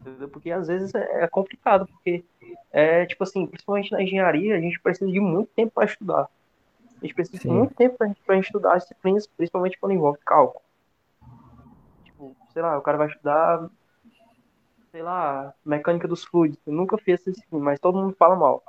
Entendeu? 0.00 0.28
Porque 0.28 0.50
às 0.50 0.68
vezes 0.68 0.94
é 0.94 1.24
é 1.24 1.26
complicado, 1.26 1.86
porque 1.86 2.24
é 2.70 3.06
tipo 3.06 3.24
assim, 3.24 3.46
principalmente 3.46 3.92
na 3.92 4.02
engenharia, 4.02 4.56
a 4.56 4.60
gente 4.60 4.80
precisa 4.80 5.10
de 5.10 5.20
muito 5.20 5.50
tempo 5.54 5.72
para 5.74 5.86
estudar. 5.86 6.28
A 7.00 7.04
gente 7.04 7.14
precisa 7.14 7.38
de 7.38 7.42
Sim. 7.42 7.50
muito 7.50 7.74
tempo 7.74 7.96
para 7.96 8.36
gente 8.36 8.46
estudar 8.46 8.74
as 8.74 8.82
disciplinas, 8.82 9.26
principalmente 9.26 9.78
quando 9.78 9.92
envolve 9.92 10.18
cálculo. 10.24 10.62
Tipo, 12.04 12.36
sei 12.52 12.62
lá, 12.62 12.76
o 12.76 12.82
cara 12.82 12.98
vai 12.98 13.06
estudar, 13.08 13.70
sei 14.90 15.02
lá, 15.02 15.54
mecânica 15.64 16.08
dos 16.08 16.24
fluidos. 16.24 16.58
Eu 16.66 16.72
nunca 16.72 16.98
fiz 16.98 17.20
essa 17.20 17.30
disciplina, 17.30 17.64
mas 17.64 17.78
todo 17.78 17.98
mundo 17.98 18.16
fala 18.18 18.34
mal. 18.34 18.64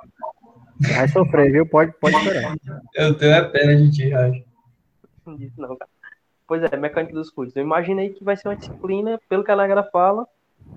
Vai 0.96 1.08
sofrer, 1.08 1.50
viu? 1.50 1.66
Pode, 1.66 1.92
pode 1.92 2.16
esperar. 2.16 2.54
Eu 2.94 3.16
tenho 3.16 3.32
é 3.32 3.42
pena 3.48 3.76
de 3.76 3.90
ti, 3.90 4.08
Raj. 4.10 4.49
Não 5.26 5.36
disse 5.36 5.58
não, 5.60 5.76
cara. 5.76 5.90
Pois 6.46 6.62
é, 6.64 6.76
mecânica 6.76 7.12
dos 7.14 7.30
fluidos. 7.30 7.54
Eu 7.56 7.62
imaginei 7.62 8.10
que 8.10 8.24
vai 8.24 8.36
ser 8.36 8.48
uma 8.48 8.56
disciplina, 8.56 9.20
pelo 9.28 9.44
que 9.44 9.50
a 9.50 9.56
regra 9.60 9.84
fala, 9.84 10.26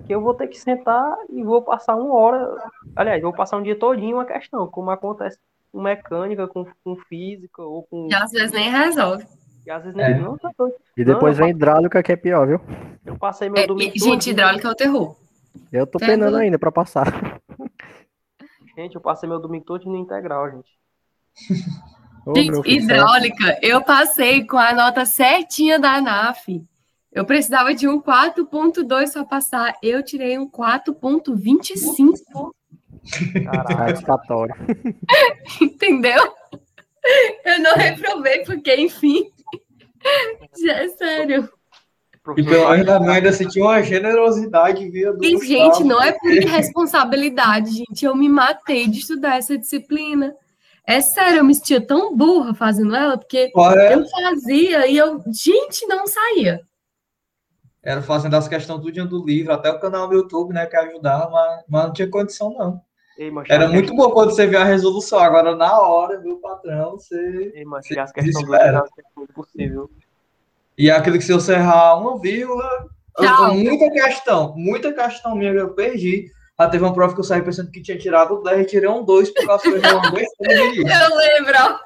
que 0.06 0.14
eu 0.14 0.20
vou 0.20 0.32
ter 0.34 0.46
que 0.46 0.58
sentar 0.58 1.16
e 1.28 1.42
vou 1.42 1.62
passar 1.62 1.96
uma 1.96 2.14
hora. 2.14 2.70
Aliás, 2.94 3.20
vou 3.22 3.32
passar 3.32 3.56
um 3.56 3.62
dia 3.62 3.76
todinho 3.76 4.16
uma 4.16 4.24
questão, 4.24 4.66
como 4.68 4.90
acontece 4.90 5.38
com 5.72 5.82
mecânica, 5.82 6.46
com, 6.46 6.64
com 6.84 6.96
física, 7.08 7.60
ou 7.62 7.82
com. 7.84 8.08
E 8.10 8.14
às 8.14 8.30
vezes 8.30 8.52
nem 8.52 8.70
resolve. 8.70 9.26
E 9.66 9.70
às 9.70 9.82
vezes 9.82 9.96
nem. 9.96 10.06
É. 10.06 10.18
Não, 10.18 10.38
tá 10.38 10.50
doido. 10.56 10.76
E 10.96 11.04
depois 11.04 11.36
Não, 11.36 11.44
vem 11.46 11.54
hidráulica, 11.54 12.02
que 12.02 12.12
é 12.12 12.16
pior, 12.16 12.46
viu? 12.46 12.60
Eu 13.04 13.18
passei 13.18 13.48
meu 13.48 13.62
É, 13.62 13.66
domingo. 13.66 13.92
gente, 13.96 14.30
hidráulica 14.30 14.68
é 14.68 14.70
o 14.70 14.74
terror. 14.76 15.16
Eu 15.72 15.86
tô 15.86 15.98
Tá 15.98 16.06
penando 16.06 16.36
ainda 16.36 16.58
pra 16.58 16.70
passar. 16.70 17.40
Gente, 18.76 18.94
eu 18.94 19.00
passei 19.00 19.28
meu 19.28 19.40
domingo 19.40 19.64
todo 19.64 19.84
no 19.86 19.96
integral, 19.96 20.50
gente. 20.50 20.70
Filho, 22.32 22.62
hidráulica, 22.64 23.58
eu 23.60 23.82
passei 23.82 24.44
com 24.44 24.56
a 24.56 24.72
nota 24.72 25.04
certinha 25.04 25.78
da 25.78 25.96
ANAF. 25.96 26.62
Eu 27.12 27.24
precisava 27.24 27.74
de 27.74 27.86
um 27.86 28.00
4.2 28.00 29.12
para 29.12 29.24
passar. 29.24 29.74
Eu 29.82 30.02
tirei 30.02 30.38
um 30.38 30.50
4.25, 30.50 32.52
Caralho. 33.44 33.96
Entendeu? 35.60 36.32
Eu 37.44 37.60
não 37.60 37.74
reprovei, 37.74 38.44
porque, 38.44 38.74
enfim. 38.76 39.30
Já 40.64 40.72
é 40.72 40.88
sério. 40.88 41.48
E 42.36 42.42
pelo 42.42 42.70
menos 42.70 42.86
na 42.86 43.00
minha 43.00 43.12
ainda 43.12 43.32
senti 43.32 43.60
uma 43.60 43.82
generosidade 43.82 44.88
via 44.88 45.12
do 45.12 45.22
E, 45.22 45.34
Gustavo. 45.34 45.44
gente, 45.44 45.84
não 45.84 46.02
é 46.02 46.12
por 46.12 46.32
irresponsabilidade, 46.32 47.70
gente. 47.70 48.04
Eu 48.04 48.16
me 48.16 48.30
matei 48.30 48.88
de 48.88 49.00
estudar 49.00 49.36
essa 49.36 49.58
disciplina. 49.58 50.34
É 50.86 51.00
sério, 51.00 51.38
eu 51.38 51.44
me 51.44 51.54
sentia 51.54 51.80
tão 51.80 52.14
burra 52.14 52.54
fazendo 52.54 52.94
ela, 52.94 53.16
porque 53.16 53.50
é? 53.56 53.94
eu 53.94 54.06
fazia 54.06 54.86
e 54.86 54.96
eu, 54.96 55.22
gente, 55.32 55.86
não 55.86 56.06
saía. 56.06 56.60
Era 57.82 58.02
fazendo 58.02 58.34
as 58.34 58.48
questões 58.48 58.80
tudinho 58.80 59.06
do 59.06 59.24
livro, 59.24 59.52
até 59.52 59.70
o 59.70 59.80
canal 59.80 60.08
do 60.08 60.14
YouTube, 60.14 60.52
né, 60.52 60.66
que 60.66 60.76
ajudava, 60.76 61.30
mas, 61.30 61.64
mas 61.68 61.84
não 61.86 61.92
tinha 61.92 62.10
condição, 62.10 62.54
não. 62.54 62.80
Ei, 63.16 63.30
mancho, 63.30 63.52
Era 63.52 63.68
muito 63.68 63.94
bom 63.94 64.10
quando 64.10 64.30
você 64.30 64.46
vê 64.46 64.56
a 64.56 64.64
resolução, 64.64 65.18
agora 65.18 65.54
na 65.54 65.78
hora, 65.80 66.20
meu 66.20 66.38
patrão, 66.38 66.92
você... 66.92 67.52
Ei, 67.54 67.64
mancho, 67.64 67.94
e 67.94 67.98
as 67.98 68.12
questões 68.12 68.46
do 68.46 68.54
é 68.54 68.82
muito 69.16 69.32
possível. 69.32 69.90
E 70.76 70.90
aquilo 70.90 71.18
que 71.18 71.24
se 71.24 71.32
você 71.32 71.54
errar 71.54 71.96
uma 71.96 72.18
vírgula, 72.18 72.68
Tchau. 73.16 73.54
muita 73.54 73.90
questão, 73.90 74.54
muita 74.56 74.92
questão 74.92 75.36
minha 75.36 75.52
eu 75.52 75.72
perdi. 75.72 76.30
Já 76.58 76.68
teve 76.68 76.84
uma 76.84 76.94
prova 76.94 77.12
que 77.14 77.20
eu 77.20 77.24
saí 77.24 77.42
pensando 77.42 77.70
que 77.70 77.82
tinha 77.82 77.98
tirado 77.98 78.40
10 78.42 78.60
e 78.60 78.66
tirei 78.66 78.88
um 78.88 79.04
2 79.04 79.30
por 79.30 79.46
causa 79.46 79.62
que 79.62 79.70
eu 79.70 79.76
errei 79.76 79.92
uma 79.92 80.10
vez. 80.12 80.28
Eu 80.40 81.16
lembro. 81.16 81.80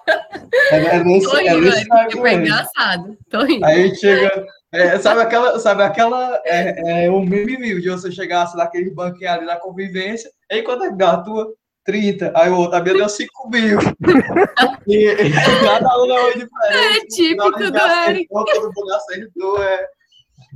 É, 0.71 0.97
é 0.97 1.05
nesse, 1.05 1.27
Tô 1.27 1.39
é 1.39 1.43
rindo, 1.43 1.61
nesse 1.63 1.77
Eric, 1.79 1.89
naipe 1.89 2.19
foi 2.19 2.33
engraçado. 2.35 3.19
Tô 3.31 3.45
rindo. 3.45 3.65
Aí 3.65 3.95
chega. 3.97 4.47
é, 4.73 4.99
sabe 4.99 5.23
aquela. 5.23 5.59
Sabe 5.59 5.83
aquela. 5.83 6.43
É, 6.45 7.05
é, 7.07 7.11
o 7.11 7.21
meme 7.21 7.57
mil 7.57 7.81
de 7.81 7.89
você 7.89 8.13
chegasse 8.13 8.57
naquele 8.59 8.91
banquinho 8.91 9.31
ali 9.31 9.47
na 9.47 9.57
convivência. 9.57 10.31
Aí 10.53 10.63
quanto 10.63 10.85
é 10.85 10.91
que 10.91 10.97
dá 10.97 11.13
a 11.13 11.23
tua? 11.23 11.49
30. 11.85 12.33
Aí 12.37 12.51
o 12.51 12.57
outro, 12.59 12.77
a 12.77 12.83
minha 12.83 12.95
deu 12.95 13.09
5 13.09 13.49
mil. 13.49 13.79
e, 14.87 15.07
e 15.07 15.33
cada 15.65 16.03
um 16.03 16.13
é 16.13 16.33
diferente. 16.35 16.53
É 16.77 17.07
típico 17.07 17.59
do 17.59 17.79
Eric. 18.07 18.29
Todo 18.29 18.73
mundo 18.77 18.95
acertou. 18.95 19.63
É... 19.63 19.87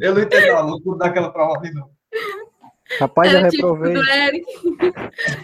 Eu 0.02 0.14
não 0.14 0.22
entendo 0.22 0.50
a 0.50 0.60
loucura 0.60 0.98
daquela 0.98 1.32
prova 1.32 1.58
ali, 1.58 1.72
não. 1.72 1.88
Rapaz, 3.00 3.32
eu 3.32 3.38
Era 3.38 3.48
típico 3.48 3.72
reprovei. 3.74 3.94
do 3.94 4.10
Eric. 4.10 4.46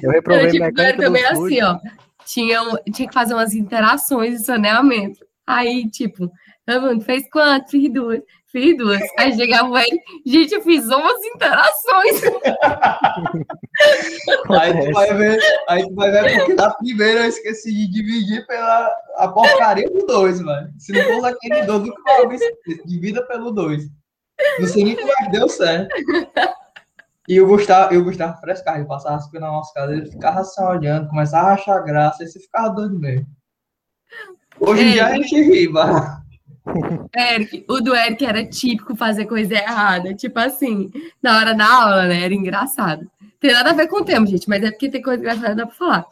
Eu 0.02 0.10
Era 0.10 0.12
reprovei 0.12 0.42
do 0.42 0.48
Eric 0.48 0.60
mecânica 0.60 1.02
também 1.02 1.22
dos 1.22 1.32
assim, 1.32 1.62
ó. 1.62 1.78
Tinha, 2.24 2.60
tinha 2.92 3.08
que 3.08 3.14
fazer 3.14 3.34
umas 3.34 3.54
interações 3.54 4.38
de 4.38 4.44
saneamento. 4.44 5.24
Aí, 5.46 5.88
tipo, 5.90 6.30
tá 6.66 6.78
bom, 6.78 7.00
fez 7.00 7.28
quanto? 7.30 7.70
Fiz 7.70 7.92
duas. 7.92 8.20
Fiz 8.50 8.76
duas. 8.76 9.00
Aí 9.18 9.34
chegava 9.34 9.68
o 9.68 9.76
Eric, 9.76 9.98
gente, 10.26 10.54
eu 10.54 10.62
fiz 10.62 10.84
11 10.90 11.28
interações. 11.34 12.22
Aí 14.58 14.86
tu 14.86 14.92
vai 14.92 15.14
ver, 15.14 15.38
aí 15.68 15.82
tu 15.86 15.94
vai 15.94 16.10
ver 16.10 16.38
porque 16.38 16.54
na 16.54 16.70
primeira 16.74 17.20
eu 17.20 17.28
esqueci 17.28 17.72
de 17.72 17.90
dividir 17.90 18.46
pela 18.46 18.90
a 19.16 19.28
porcaria 19.28 19.88
do 19.90 20.06
2, 20.06 20.40
mano. 20.40 20.68
Se 20.78 20.92
não 20.92 21.02
fosse 21.04 21.26
aquele 21.26 21.62
2, 21.62 21.80
nunca 21.82 22.02
esquece. 22.22 22.82
Divida 22.86 23.22
pelo 23.26 23.50
2. 23.52 23.84
Não 24.60 24.66
sei 24.66 24.84
nem 24.84 24.96
como 24.96 25.10
é 25.12 25.14
que 25.16 25.30
deu 25.30 25.48
certo. 25.48 25.94
E 27.28 27.38
o 27.42 27.46
Gustavo, 27.46 27.92
e 27.92 27.98
o 27.98 28.04
Gustavo 28.04 28.40
frescava, 28.40 28.78
ele 28.78 28.86
passava 28.86 29.16
as 29.16 29.30
coisas 29.30 29.46
na 29.46 29.54
nossa 29.54 29.74
casa, 29.74 29.92
ele 29.92 30.10
ficava 30.10 30.40
assim 30.40 30.62
olhando, 30.62 31.08
começava 31.08 31.48
a 31.48 31.54
achar 31.54 31.80
graça, 31.80 32.22
aí 32.22 32.28
você 32.28 32.40
ficava 32.40 32.70
doido 32.70 32.98
mesmo. 32.98 33.26
Hoje 34.58 34.82
em 34.82 34.92
dia 34.92 35.06
a 35.06 35.14
gente 35.14 35.34
ri. 35.42 35.68
Eric, 37.16 37.64
o 37.68 37.80
do 37.80 37.94
Eric 37.94 38.24
era 38.24 38.44
típico 38.46 38.96
fazer 38.96 39.26
coisa 39.26 39.54
errada. 39.54 40.14
Tipo 40.14 40.38
assim, 40.38 40.90
na 41.22 41.38
hora 41.38 41.54
da 41.54 41.66
aula, 41.66 42.06
né? 42.06 42.24
Era 42.24 42.34
engraçado. 42.34 43.06
Tem 43.40 43.52
nada 43.52 43.70
a 43.70 43.74
ver 43.74 43.88
com 43.88 44.00
o 44.00 44.04
tema, 44.04 44.26
gente, 44.26 44.48
mas 44.48 44.62
é 44.64 44.70
porque 44.70 44.88
tem 44.88 45.00
coisa 45.00 45.20
engraçada 45.20 45.54
dá 45.54 45.66
pra 45.66 45.74
falar. 45.74 46.06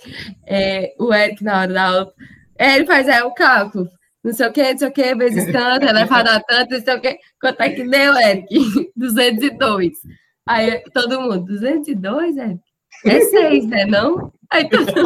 É, 0.46 0.94
o 0.98 1.12
Eric, 1.12 1.42
na 1.42 1.60
hora 1.60 1.72
da 1.72 1.82
aula, 1.82 2.12
é, 2.58 2.76
ele 2.76 2.86
faz 2.86 3.08
é, 3.08 3.24
o 3.24 3.32
cálculo. 3.32 3.88
Não 4.22 4.32
sei 4.32 4.46
o 4.46 4.52
que, 4.52 4.72
não 4.72 4.78
sei 4.78 4.88
o 4.88 4.92
que, 4.92 5.14
vezes 5.14 5.52
tanto, 5.52 5.86
elevado 5.86 6.28
a 6.28 6.40
tanto, 6.40 6.72
não 6.72 6.80
sei 6.80 6.94
o 6.94 7.00
que. 7.00 7.18
Quanto 7.40 7.60
é 7.62 7.70
que 7.70 7.84
deu, 7.84 8.14
Eric? 8.16 8.48
202. 8.96 9.92
Aí 10.46 10.82
todo 10.92 11.20
mundo, 11.20 11.44
202, 11.44 12.36
Eric? 12.36 12.60
É 13.04 13.20
6, 13.20 13.66
né? 13.68 13.84
Não? 13.84 14.32
Aí 14.50 14.68
todo 14.68 14.86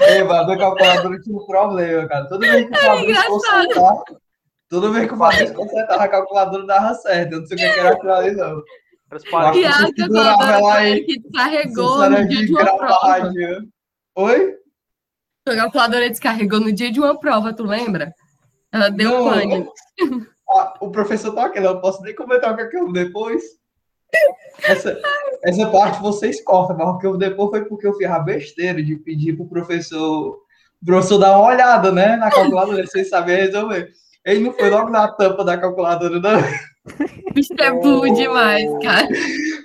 Ei, 0.00 0.24
mano, 0.24 0.48
meu 0.48 0.58
calculador 0.58 1.20
tinha 1.20 1.36
um 1.36 1.44
problema, 1.44 2.08
cara. 2.08 2.26
Toda 2.26 2.46
vez 2.50 2.66
que 2.66 2.72
o 2.72 2.76
Fabrício 2.80 3.10
engraçado. 3.10 3.28
consertava, 3.28 4.04
toda 4.70 4.90
vez 4.90 5.06
que 5.06 5.14
o 5.14 5.18
Fabrício 5.18 5.54
consertava, 5.54 6.04
a 6.04 6.08
calculadora 6.08 6.66
dava 6.66 6.94
certo. 6.94 7.32
Eu 7.32 7.40
não 7.40 7.46
sei 7.46 7.56
o 7.56 7.60
que 7.60 7.72
que 7.72 7.78
era 7.78 7.90
aquilo 7.90 8.12
ali, 8.12 8.32
não. 8.32 8.62
E 9.12 9.18
que 9.52 9.64
a 9.66 9.92
calculadora. 9.92 10.88
Eric 10.88 11.20
descarregou 11.20 12.10
no 12.10 12.28
dia 12.28 12.46
de 12.46 12.52
uma 12.52 12.76
prova. 12.78 13.32
Oi? 14.16 14.54
A 15.46 15.54
calculadora 15.54 16.08
descarregou 16.08 16.60
no 16.60 16.72
dia 16.72 16.90
de 16.90 16.98
uma 16.98 17.20
prova, 17.20 17.52
tu 17.52 17.64
lembra? 17.64 18.14
Ela 18.72 18.88
deu 18.88 19.10
Não. 19.10 19.72
Ah, 20.50 20.74
o 20.80 20.90
professor 20.90 21.34
tá 21.34 21.46
aqui, 21.46 21.58
eu 21.58 21.62
não 21.74 21.80
posso 21.80 22.02
nem 22.02 22.14
comentar 22.14 22.52
o 22.52 22.56
que 22.56 22.62
é 22.62 22.66
que 22.66 22.76
eu 22.76 22.92
depois. 22.92 23.42
Essa, 24.62 24.98
essa 25.42 25.66
parte 25.66 26.00
vocês 26.00 26.42
cortam, 26.42 26.76
mas 26.76 26.88
o 26.88 26.98
que 26.98 27.06
eu 27.06 27.16
depois 27.16 27.50
foi 27.50 27.64
porque 27.64 27.86
eu 27.86 27.94
fiz 27.94 28.08
a 28.08 28.18
besteira 28.18 28.82
de 28.82 28.96
pedir 28.96 29.36
pro 29.36 29.48
professor, 29.48 30.38
professor 30.84 31.18
dar 31.18 31.38
uma 31.38 31.48
olhada, 31.48 31.92
né, 31.92 32.16
na 32.16 32.30
calculadora, 32.30 32.86
vocês 32.86 33.08
sabem 33.08 33.36
resolver. 33.36 33.90
Ele 34.24 34.40
não 34.40 34.52
foi 34.52 34.70
logo 34.70 34.90
na 34.90 35.08
tampa 35.08 35.44
da 35.44 35.58
calculadora, 35.58 36.18
não. 36.18 36.40
Bicho 37.32 37.54
é 37.58 37.70
burro 37.70 38.12
demais, 38.14 38.70
cara. 38.82 39.08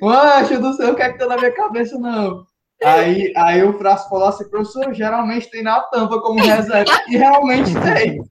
Macho, 0.02 0.56
eu 0.56 0.60
não 0.60 0.74
sei 0.74 0.90
o 0.90 0.96
que 0.96 1.02
é 1.02 1.12
que 1.12 1.20
tá 1.20 1.28
na 1.28 1.38
minha 1.38 1.52
cabeça, 1.52 1.98
não. 1.98 2.46
Aí, 2.84 3.32
aí 3.36 3.64
o 3.64 3.78
Frasco 3.78 4.10
falou 4.10 4.28
assim, 4.28 4.50
professor, 4.50 4.94
geralmente 4.94 5.50
tem 5.50 5.64
na 5.64 5.80
tampa 5.82 6.20
como 6.20 6.40
reserva. 6.40 6.92
E 7.08 7.16
realmente 7.16 7.72
tem. 7.80 8.22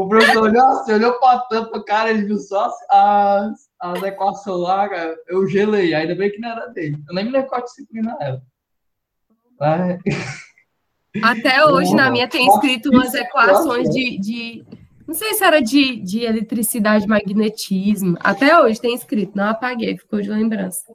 O 0.00 0.08
professor 0.08 0.44
olhou 0.44 0.64
assim, 0.64 0.94
olhou 0.94 1.12
pra 1.20 1.40
tampa, 1.40 1.84
cara, 1.84 2.08
ele 2.08 2.24
viu 2.24 2.38
só 2.38 2.64
as, 2.64 2.74
as, 2.90 3.70
as 3.78 4.02
equações 4.02 4.60
lá, 4.60 4.88
cara. 4.88 5.14
Eu 5.28 5.46
gelei, 5.46 5.92
ainda 5.92 6.14
bem 6.14 6.30
que 6.30 6.38
não 6.38 6.48
era 6.48 6.68
dele. 6.68 6.96
Eu 7.06 7.14
nem 7.14 7.26
me 7.26 7.30
lembro 7.30 7.50
qual 7.50 7.62
disciplina 7.62 8.16
era. 8.18 8.40
Mas, 9.60 9.98
Até 11.22 11.66
hoje, 11.66 11.94
na 11.94 12.10
minha, 12.10 12.26
tem 12.26 12.48
escrito 12.48 12.88
umas 12.88 13.12
equações 13.12 13.90
de, 13.90 14.18
de 14.18 14.64
Não 15.06 15.14
sei 15.14 15.34
se 15.34 15.44
era 15.44 15.60
de, 15.60 15.96
de 15.96 16.24
eletricidade, 16.24 17.06
magnetismo. 17.06 18.16
Até 18.20 18.58
hoje 18.58 18.80
tem 18.80 18.94
escrito, 18.94 19.36
não 19.36 19.50
apaguei, 19.50 19.98
ficou 19.98 20.22
de 20.22 20.30
lembrança. 20.30 20.94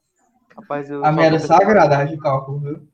Rapaz, 0.56 0.90
a 0.90 1.12
minha 1.12 1.28
era 1.28 1.38
sagrada 1.38 2.06
de 2.06 2.18
cálculo, 2.18 2.60
viu? 2.60 2.88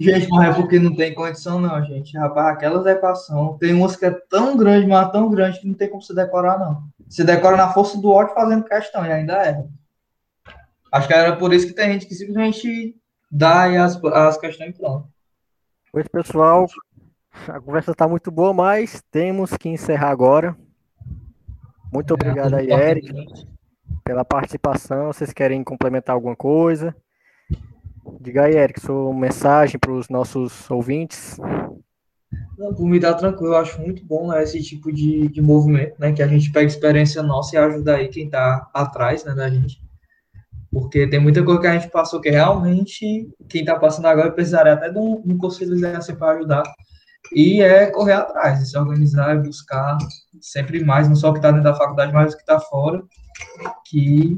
Gente, 0.00 0.28
mas 0.28 0.50
é 0.50 0.60
porque 0.60 0.78
não 0.78 0.94
tem 0.94 1.14
condição, 1.14 1.60
não, 1.60 1.82
gente. 1.84 2.16
Rapaz, 2.16 2.54
aquelas 2.54 2.86
equações, 2.86 3.58
tem 3.58 3.74
umas 3.74 3.96
que 3.96 4.04
é 4.06 4.10
tão 4.10 4.56
grande, 4.56 4.86
mas 4.86 5.10
tão 5.10 5.30
grande 5.30 5.60
que 5.60 5.66
não 5.66 5.74
tem 5.74 5.88
como 5.88 6.02
se 6.02 6.14
decorar, 6.14 6.58
não. 6.58 6.84
Se 7.08 7.24
decora 7.24 7.56
na 7.56 7.72
força 7.72 8.00
do 8.00 8.10
ódio 8.10 8.34
fazendo 8.34 8.64
questão, 8.64 9.04
e 9.04 9.10
ainda 9.10 9.34
é. 9.34 9.64
Acho 10.92 11.08
que 11.08 11.14
era 11.14 11.36
por 11.36 11.52
isso 11.52 11.66
que 11.66 11.74
tem 11.74 11.92
gente 11.92 12.06
que 12.06 12.14
simplesmente 12.14 12.96
dá 13.30 13.64
as, 13.84 14.02
as 14.04 14.38
questões 14.38 14.76
pronto. 14.76 15.08
Pois, 15.92 16.06
pessoal, 16.06 16.66
a 17.46 17.60
conversa 17.60 17.92
está 17.92 18.06
muito 18.06 18.30
boa, 18.30 18.52
mas 18.52 19.02
temos 19.10 19.56
que 19.56 19.68
encerrar 19.68 20.10
agora. 20.10 20.56
Muito 21.92 22.12
obrigado 22.14 22.54
aí, 22.54 22.70
Eric, 22.70 23.12
pela 24.04 24.24
participação. 24.24 25.12
Vocês 25.12 25.32
querem 25.32 25.64
complementar 25.64 26.14
alguma 26.14 26.36
coisa? 26.36 26.94
Diga 28.20 28.44
aí, 28.44 28.56
Eric, 28.56 28.80
sua 28.80 29.12
mensagem 29.14 29.78
para 29.78 29.92
os 29.92 30.08
nossos 30.08 30.70
ouvintes. 30.70 31.38
Não, 32.58 32.74
por 32.74 32.86
me 32.86 32.98
dar 32.98 33.14
tranquilo, 33.14 33.54
eu 33.54 33.58
acho 33.58 33.80
muito 33.80 34.04
bom 34.04 34.28
né, 34.28 34.42
esse 34.42 34.62
tipo 34.62 34.92
de, 34.92 35.28
de 35.28 35.40
movimento, 35.40 35.94
né? 35.98 36.12
Que 36.12 36.22
a 36.22 36.26
gente 36.26 36.50
pega 36.50 36.66
experiência 36.66 37.22
nossa 37.22 37.54
e 37.54 37.58
ajuda 37.58 37.96
aí 37.96 38.08
quem 38.08 38.26
está 38.26 38.68
atrás 38.74 39.24
né, 39.24 39.34
da 39.34 39.48
gente. 39.48 39.80
Porque 40.70 41.06
tem 41.06 41.20
muita 41.20 41.42
coisa 41.42 41.60
que 41.60 41.66
a 41.66 41.78
gente 41.78 41.90
passou 41.90 42.20
que 42.20 42.30
realmente 42.30 43.30
quem 43.48 43.62
está 43.62 43.78
passando 43.78 44.06
agora 44.06 44.32
precisaria 44.32 44.74
até 44.74 44.90
de 44.90 44.98
um, 44.98 45.22
um 45.24 45.38
conselho 45.38 45.74
assim, 45.96 46.14
para 46.14 46.36
ajudar. 46.36 46.64
E 47.32 47.62
é 47.62 47.86
correr 47.86 48.12
atrás, 48.12 48.68
se 48.68 48.76
organizar 48.76 49.36
e 49.36 49.42
buscar 49.42 49.96
sempre 50.40 50.84
mais, 50.84 51.08
não 51.08 51.16
só 51.16 51.30
o 51.30 51.32
que 51.32 51.38
está 51.38 51.50
dentro 51.50 51.64
da 51.64 51.74
faculdade, 51.74 52.12
mas 52.12 52.32
o 52.32 52.36
que 52.36 52.42
está 52.42 52.58
fora, 52.58 53.02
que 53.86 54.36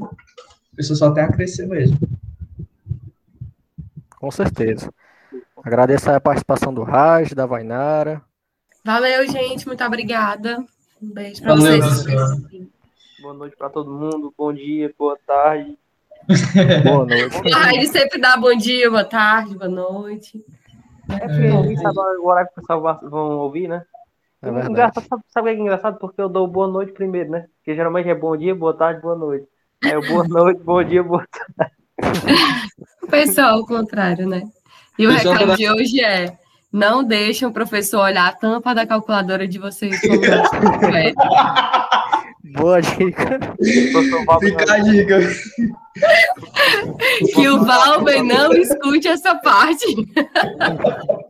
a 0.73 0.75
pessoa 0.75 0.97
só 0.97 1.11
tem 1.11 1.23
a 1.23 1.31
crescer 1.31 1.67
mesmo. 1.67 1.97
Com 4.21 4.29
certeza. 4.29 4.93
Agradeço 5.63 6.11
a 6.11 6.21
participação 6.21 6.71
do 6.71 6.83
Raj, 6.83 7.31
da 7.33 7.47
Vainara. 7.47 8.21
Valeu, 8.85 9.27
gente. 9.27 9.65
Muito 9.65 9.83
obrigada. 9.83 10.63
Um 11.01 11.11
beijo 11.11 11.41
para 11.41 11.55
vocês. 11.55 12.05
Boa 13.19 13.33
noite 13.33 13.55
para 13.57 13.71
todo 13.71 13.89
mundo. 13.89 14.31
Bom 14.37 14.53
dia, 14.53 14.93
boa 14.95 15.17
tarde. 15.25 15.75
boa 16.85 17.03
noite. 17.03 17.35
Ah, 17.51 17.73
ele 17.73 17.87
sempre 17.87 18.21
dá 18.21 18.37
bom 18.37 18.55
dia, 18.55 18.91
boa 18.91 19.03
tarde, 19.03 19.57
boa 19.57 19.67
noite. 19.67 20.45
É 21.09 21.27
porque 21.27 21.41
ninguém 21.41 21.77
sabe 21.77 21.97
o 21.97 22.27
horário 22.27 22.49
que 22.53 22.59
o 22.59 22.61
pessoal 22.61 22.99
vão 23.01 23.29
ouvir, 23.39 23.67
né? 23.67 23.83
É 24.43 24.49
engraçado, 24.49 25.07
sabe, 25.07 25.23
sabe 25.29 25.49
o 25.49 25.53
que 25.53 25.59
é 25.59 25.63
engraçado? 25.63 25.97
Porque 25.97 26.21
eu 26.21 26.29
dou 26.29 26.47
boa 26.47 26.67
noite 26.67 26.91
primeiro, 26.91 27.31
né? 27.31 27.47
Porque 27.57 27.75
geralmente 27.75 28.07
é 28.07 28.13
bom 28.13 28.37
dia, 28.37 28.53
boa 28.53 28.77
tarde, 28.77 29.01
boa 29.01 29.15
noite. 29.15 29.47
Aí 29.83 29.93
eu 29.93 30.07
boa 30.07 30.23
noite, 30.29 30.61
bom 30.61 30.83
dia, 30.83 31.01
boa 31.01 31.25
tarde. 31.57 31.80
Foi 33.09 33.27
só 33.27 33.57
o 33.57 33.65
contrário, 33.65 34.27
né? 34.27 34.43
E 34.97 35.07
o 35.07 35.11
recado 35.11 35.45
pra... 35.45 35.55
de 35.55 35.69
hoje 35.69 36.03
é: 36.03 36.37
não 36.71 37.03
deixem 37.03 37.47
o 37.47 37.51
professor 37.51 38.01
olhar 38.01 38.27
a 38.27 38.33
tampa 38.33 38.73
da 38.73 38.85
calculadora 38.87 39.47
de 39.47 39.59
vocês 39.59 39.99
como 39.99 40.21
Boa 42.53 42.81
dica. 42.81 43.39
Fica 44.39 44.73
a 44.73 44.79
dica. 44.79 45.19
que 47.33 47.47
o 47.49 47.63
Valber 47.63 48.23
não 48.23 48.51
escute 48.53 49.07
essa 49.07 49.35
parte. 49.35 49.85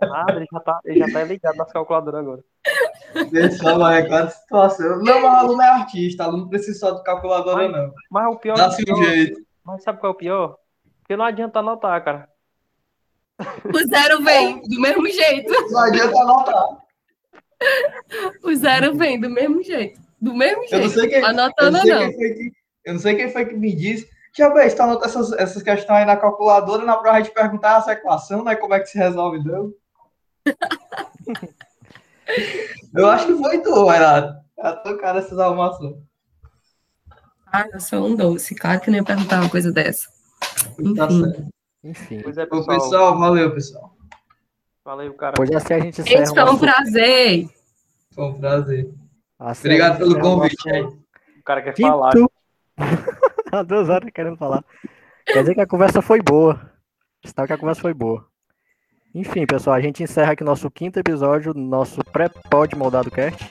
Nada, 0.01 0.33
ele 0.37 0.47
já 0.51 0.59
tá, 0.59 0.79
ele 0.85 0.99
já 0.99 1.11
tá 1.11 1.23
ligado 1.23 1.55
nas 1.57 1.71
calculadoras 1.71 2.19
agora. 2.21 2.41
Pessoal, 3.29 3.91
é 3.91 4.03
quase 4.03 4.35
situação. 4.39 4.99
Não, 5.03 5.21
mas 5.21 5.43
aluno 5.43 5.61
é 5.61 5.67
artista, 5.67 6.23
aluno 6.23 6.43
não 6.43 6.49
precisa 6.49 6.79
só 6.79 6.91
de 6.91 7.03
calculadora, 7.03 7.67
mas, 7.67 7.71
não. 7.71 7.93
Mas 8.09 8.33
o 8.33 8.37
pior 8.37 8.57
Dá 8.57 8.65
é 8.65 8.93
um 8.93 9.03
jeito. 9.03 9.41
Mas 9.63 9.83
sabe 9.83 9.99
qual 9.99 10.13
é 10.13 10.15
o 10.15 10.17
pior? 10.17 10.57
Porque 11.11 11.17
não 11.17 11.25
adianta 11.25 11.59
anotar, 11.59 12.01
cara. 12.05 12.29
O 13.37 13.89
zero 13.89 14.23
vem 14.23 14.61
do 14.61 14.79
mesmo 14.79 15.05
jeito. 15.09 15.51
Não 15.69 15.81
adianta 15.81 16.21
anotar. 16.21 16.77
O 18.41 18.55
zero 18.55 18.95
vem 18.95 19.19
do 19.19 19.29
mesmo 19.29 19.61
jeito. 19.61 19.99
Do 20.21 20.33
mesmo 20.33 20.61
jeito. 20.61 20.75
Eu 20.75 20.81
não 20.83 20.89
sei 20.89 21.09
quem, 21.09 21.21
Anotando 21.21 21.79
eu 21.79 21.85
não. 21.85 22.09
Que, 22.11 22.53
eu 22.85 22.93
não 22.93 22.99
sei 23.01 23.15
quem 23.15 23.29
foi 23.29 23.45
que 23.45 23.55
me 23.55 23.75
disse. 23.75 24.09
Bem, 24.37 24.69
você 24.69 24.81
anota 24.81 25.05
essas, 25.05 25.33
essas 25.33 25.61
questões 25.61 25.99
aí 25.99 26.05
na 26.05 26.15
calculadora, 26.15 26.85
na 26.85 26.95
prova 26.95 27.21
de 27.21 27.33
perguntar 27.33 27.79
essa 27.79 27.91
equação, 27.91 28.45
né? 28.45 28.55
Como 28.55 28.73
é 28.73 28.79
que 28.79 28.85
se 28.85 28.97
resolve, 28.97 29.43
não? 29.43 29.73
eu 32.95 33.09
acho 33.09 33.27
que 33.27 33.35
foi 33.35 33.59
tu, 33.59 33.85
Renato. 33.85 34.33
Já 34.57 34.77
tô 34.77 34.97
cara 34.97 35.19
essas 35.19 35.37
arrumações. 35.37 35.97
Ah, 37.51 37.67
eu 37.73 37.81
sou 37.81 38.07
um 38.07 38.15
doce. 38.15 38.55
Claro 38.55 38.79
que 38.79 38.89
eu 38.89 38.93
nem 38.93 39.01
ia 39.01 39.05
perguntar 39.05 39.41
uma 39.41 39.49
coisa 39.49 39.73
dessa. 39.73 40.09
Tá 40.95 41.07
Enfim. 41.83 42.21
Pois 42.21 42.37
é, 42.37 42.45
pessoal. 42.45 42.79
pessoal. 42.79 43.19
Valeu, 43.19 43.53
pessoal. 43.53 43.95
Valeu, 44.83 45.13
cara. 45.13 45.33
Pois 45.35 45.51
assim 45.51 45.73
a 45.73 45.79
gente 45.79 46.01
encerra. 46.01 46.23
Esse 46.23 46.33
foi 46.33 46.43
um 46.43 46.57
prazer. 46.57 47.49
Foi 48.13 48.23
um 48.25 48.33
prazer. 48.33 48.93
Assim 49.39 49.67
Obrigado 49.67 49.97
pelo 49.97 50.19
convite 50.19 50.69
aí. 50.69 50.83
O 50.83 51.43
cara 51.43 51.61
quer 51.61 51.75
falar. 51.75 52.13
Há 53.51 53.63
duas 53.63 53.89
horas 53.89 54.09
querendo 54.13 54.37
falar. 54.37 54.63
Quer 55.25 55.41
dizer 55.41 55.55
que 55.55 55.61
a 55.61 55.67
conversa 55.67 56.01
foi 56.01 56.21
boa. 56.21 56.71
Está 57.23 57.45
que 57.45 57.53
a 57.53 57.57
conversa 57.57 57.81
foi 57.81 57.93
boa. 57.93 58.25
Enfim, 59.13 59.45
pessoal, 59.45 59.75
a 59.75 59.81
gente 59.81 60.01
encerra 60.01 60.31
aqui 60.31 60.43
nosso 60.43 60.71
quinto 60.71 60.97
episódio, 60.97 61.53
nosso 61.53 62.01
pré-pod 62.11 62.75
moldado 62.77 63.11
cast. 63.11 63.49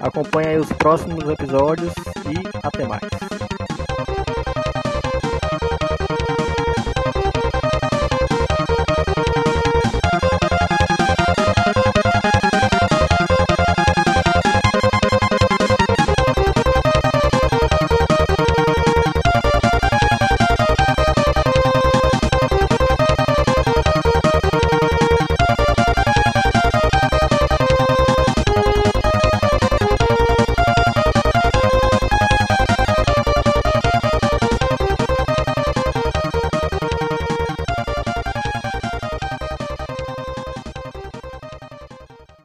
Acompanhe 0.00 0.48
aí 0.48 0.58
os 0.58 0.72
próximos 0.72 1.28
episódios 1.28 1.92
e 2.26 2.66
até 2.66 2.86
mais. 2.86 3.27